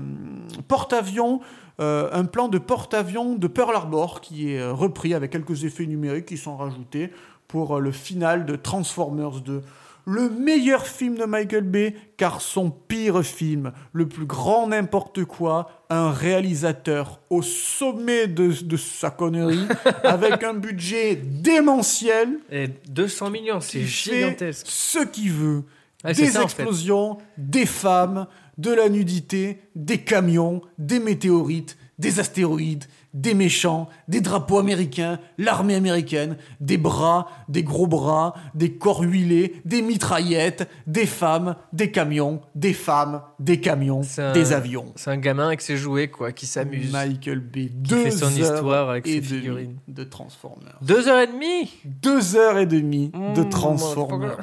porte-avions, 0.68 1.40
euh, 1.80 2.08
un 2.12 2.24
plan 2.24 2.48
de 2.48 2.58
porte-avions 2.58 3.34
de 3.34 3.46
Pearl 3.46 3.74
Harbor 3.74 4.20
qui 4.20 4.52
est 4.52 4.66
repris 4.66 5.14
avec 5.14 5.30
quelques 5.30 5.64
effets 5.64 5.86
numériques 5.86 6.26
qui 6.26 6.38
sont 6.38 6.56
rajoutés 6.56 7.10
pour 7.48 7.80
le 7.80 7.92
final 7.92 8.46
de 8.46 8.56
Transformers 8.56 9.40
2. 9.40 9.62
Le 10.04 10.30
meilleur 10.30 10.86
film 10.86 11.16
de 11.16 11.24
Michael 11.24 11.62
Bay, 11.62 11.94
car 12.16 12.40
son 12.40 12.70
pire 12.70 13.22
film, 13.22 13.72
le 13.92 14.08
plus 14.08 14.26
grand 14.26 14.66
n'importe 14.66 15.24
quoi, 15.24 15.70
un 15.90 16.10
réalisateur 16.10 17.20
au 17.30 17.40
sommet 17.40 18.26
de, 18.26 18.52
de 18.64 18.76
sa 18.76 19.10
connerie, 19.10 19.68
avec 20.02 20.42
un 20.42 20.54
budget 20.54 21.14
démentiel, 21.14 22.40
Et 22.50 22.68
200 22.88 23.30
millions, 23.30 23.60
c'est 23.60 23.82
gigantesque. 23.82 24.66
ce 24.68 25.04
qu'il 25.04 25.30
veut. 25.30 25.62
Ouais, 26.04 26.14
des 26.14 26.26
ça, 26.26 26.38
en 26.44 26.48
fait. 26.48 26.62
explosions, 26.62 27.18
des 27.38 27.66
femmes, 27.66 28.26
de 28.58 28.72
la 28.72 28.88
nudité, 28.88 29.60
des 29.76 29.98
camions, 29.98 30.62
des 30.78 30.98
météorites, 30.98 31.76
des 31.98 32.18
astéroïdes, 32.20 32.84
des 33.14 33.34
méchants, 33.34 33.88
des 34.08 34.20
drapeaux 34.22 34.58
américains, 34.58 35.20
l'armée 35.38 35.74
américaine, 35.74 36.36
des 36.60 36.78
bras, 36.78 37.28
des 37.48 37.62
gros 37.62 37.86
bras, 37.86 38.34
des 38.54 38.72
corps 38.72 39.02
huilés, 39.02 39.60
des 39.66 39.82
mitraillettes, 39.82 40.68
des 40.86 41.04
femmes, 41.06 41.54
des 41.74 41.90
camions, 41.90 42.40
des 42.54 42.72
femmes, 42.72 43.20
des 43.38 43.60
camions, 43.60 44.00
un- 44.18 44.32
des 44.32 44.52
avions. 44.54 44.86
C'est 44.96 45.10
un 45.10 45.18
gamin 45.18 45.46
avec 45.48 45.60
ses 45.60 45.76
jouets, 45.76 46.08
quoi, 46.08 46.32
qui 46.32 46.46
s'amuse. 46.46 46.90
Michael 46.90 47.40
Bay, 47.40 47.70
deux 47.72 48.04
fait 48.04 48.10
son 48.10 48.24
heures 48.40 48.54
histoire 48.54 48.88
avec 48.90 49.06
et 49.06 49.12
ses 49.12 49.20
demie 49.20 49.40
figurines. 49.40 49.76
de 49.88 50.04
Transformers. 50.04 50.78
Deux 50.80 51.06
heures 51.08 51.20
et 51.20 51.26
demie 51.26 51.70
Deux 51.84 52.34
heures 52.36 52.58
et 52.58 52.66
demie 52.66 53.10
de 53.34 53.42
Mmh, 53.42 53.48
Transformers. 53.50 54.38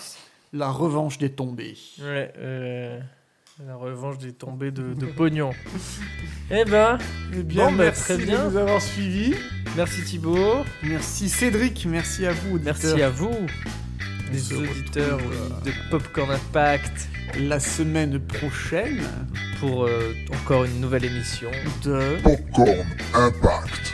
La 0.54 0.70
revanche 0.72 1.18
des 1.18 1.30
tombés. 1.32 1.78
Ouais, 2.02 2.34
euh, 2.38 3.00
la 3.68 3.76
revanche 3.76 4.18
des 4.18 4.34
tombées 4.34 4.72
de, 4.72 4.94
de 4.94 5.06
pognon. 5.06 5.52
eh 6.52 6.66
ben, 6.66 6.98
Eh 7.34 7.44
bien, 7.44 7.66
Bon, 7.66 7.72
bah, 7.74 7.84
merci 7.86 8.02
très 8.04 8.18
bien. 8.18 8.46
de 8.46 8.50
nous 8.52 8.58
avoir 8.58 8.82
suivis. 8.82 9.36
merci 9.76 10.04
Thibaut, 10.04 10.64
Merci 10.84 11.30
Cédric, 11.30 11.86
merci 11.86 12.26
à 12.26 12.32
vous. 12.32 12.60
merci 12.64 13.02
à 13.02 13.10
vous, 13.10 13.36
les 14.32 14.54
auditeurs 14.54 15.18
retrouve, 15.18 15.54
oui, 15.66 15.72
de 15.72 15.90
Popcorn 15.92 16.32
Impact, 16.32 17.10
La 17.40 17.60
semaine 17.60 18.20
prochaine 18.20 19.04
pour 19.60 19.86
euh, 19.86 20.14
encore 20.42 20.66
une 20.66 20.80
nouvelle 20.82 21.06
émission. 21.06 21.52
de 21.84 22.18
Popcorn 22.24 22.86
Impact. 23.14 23.89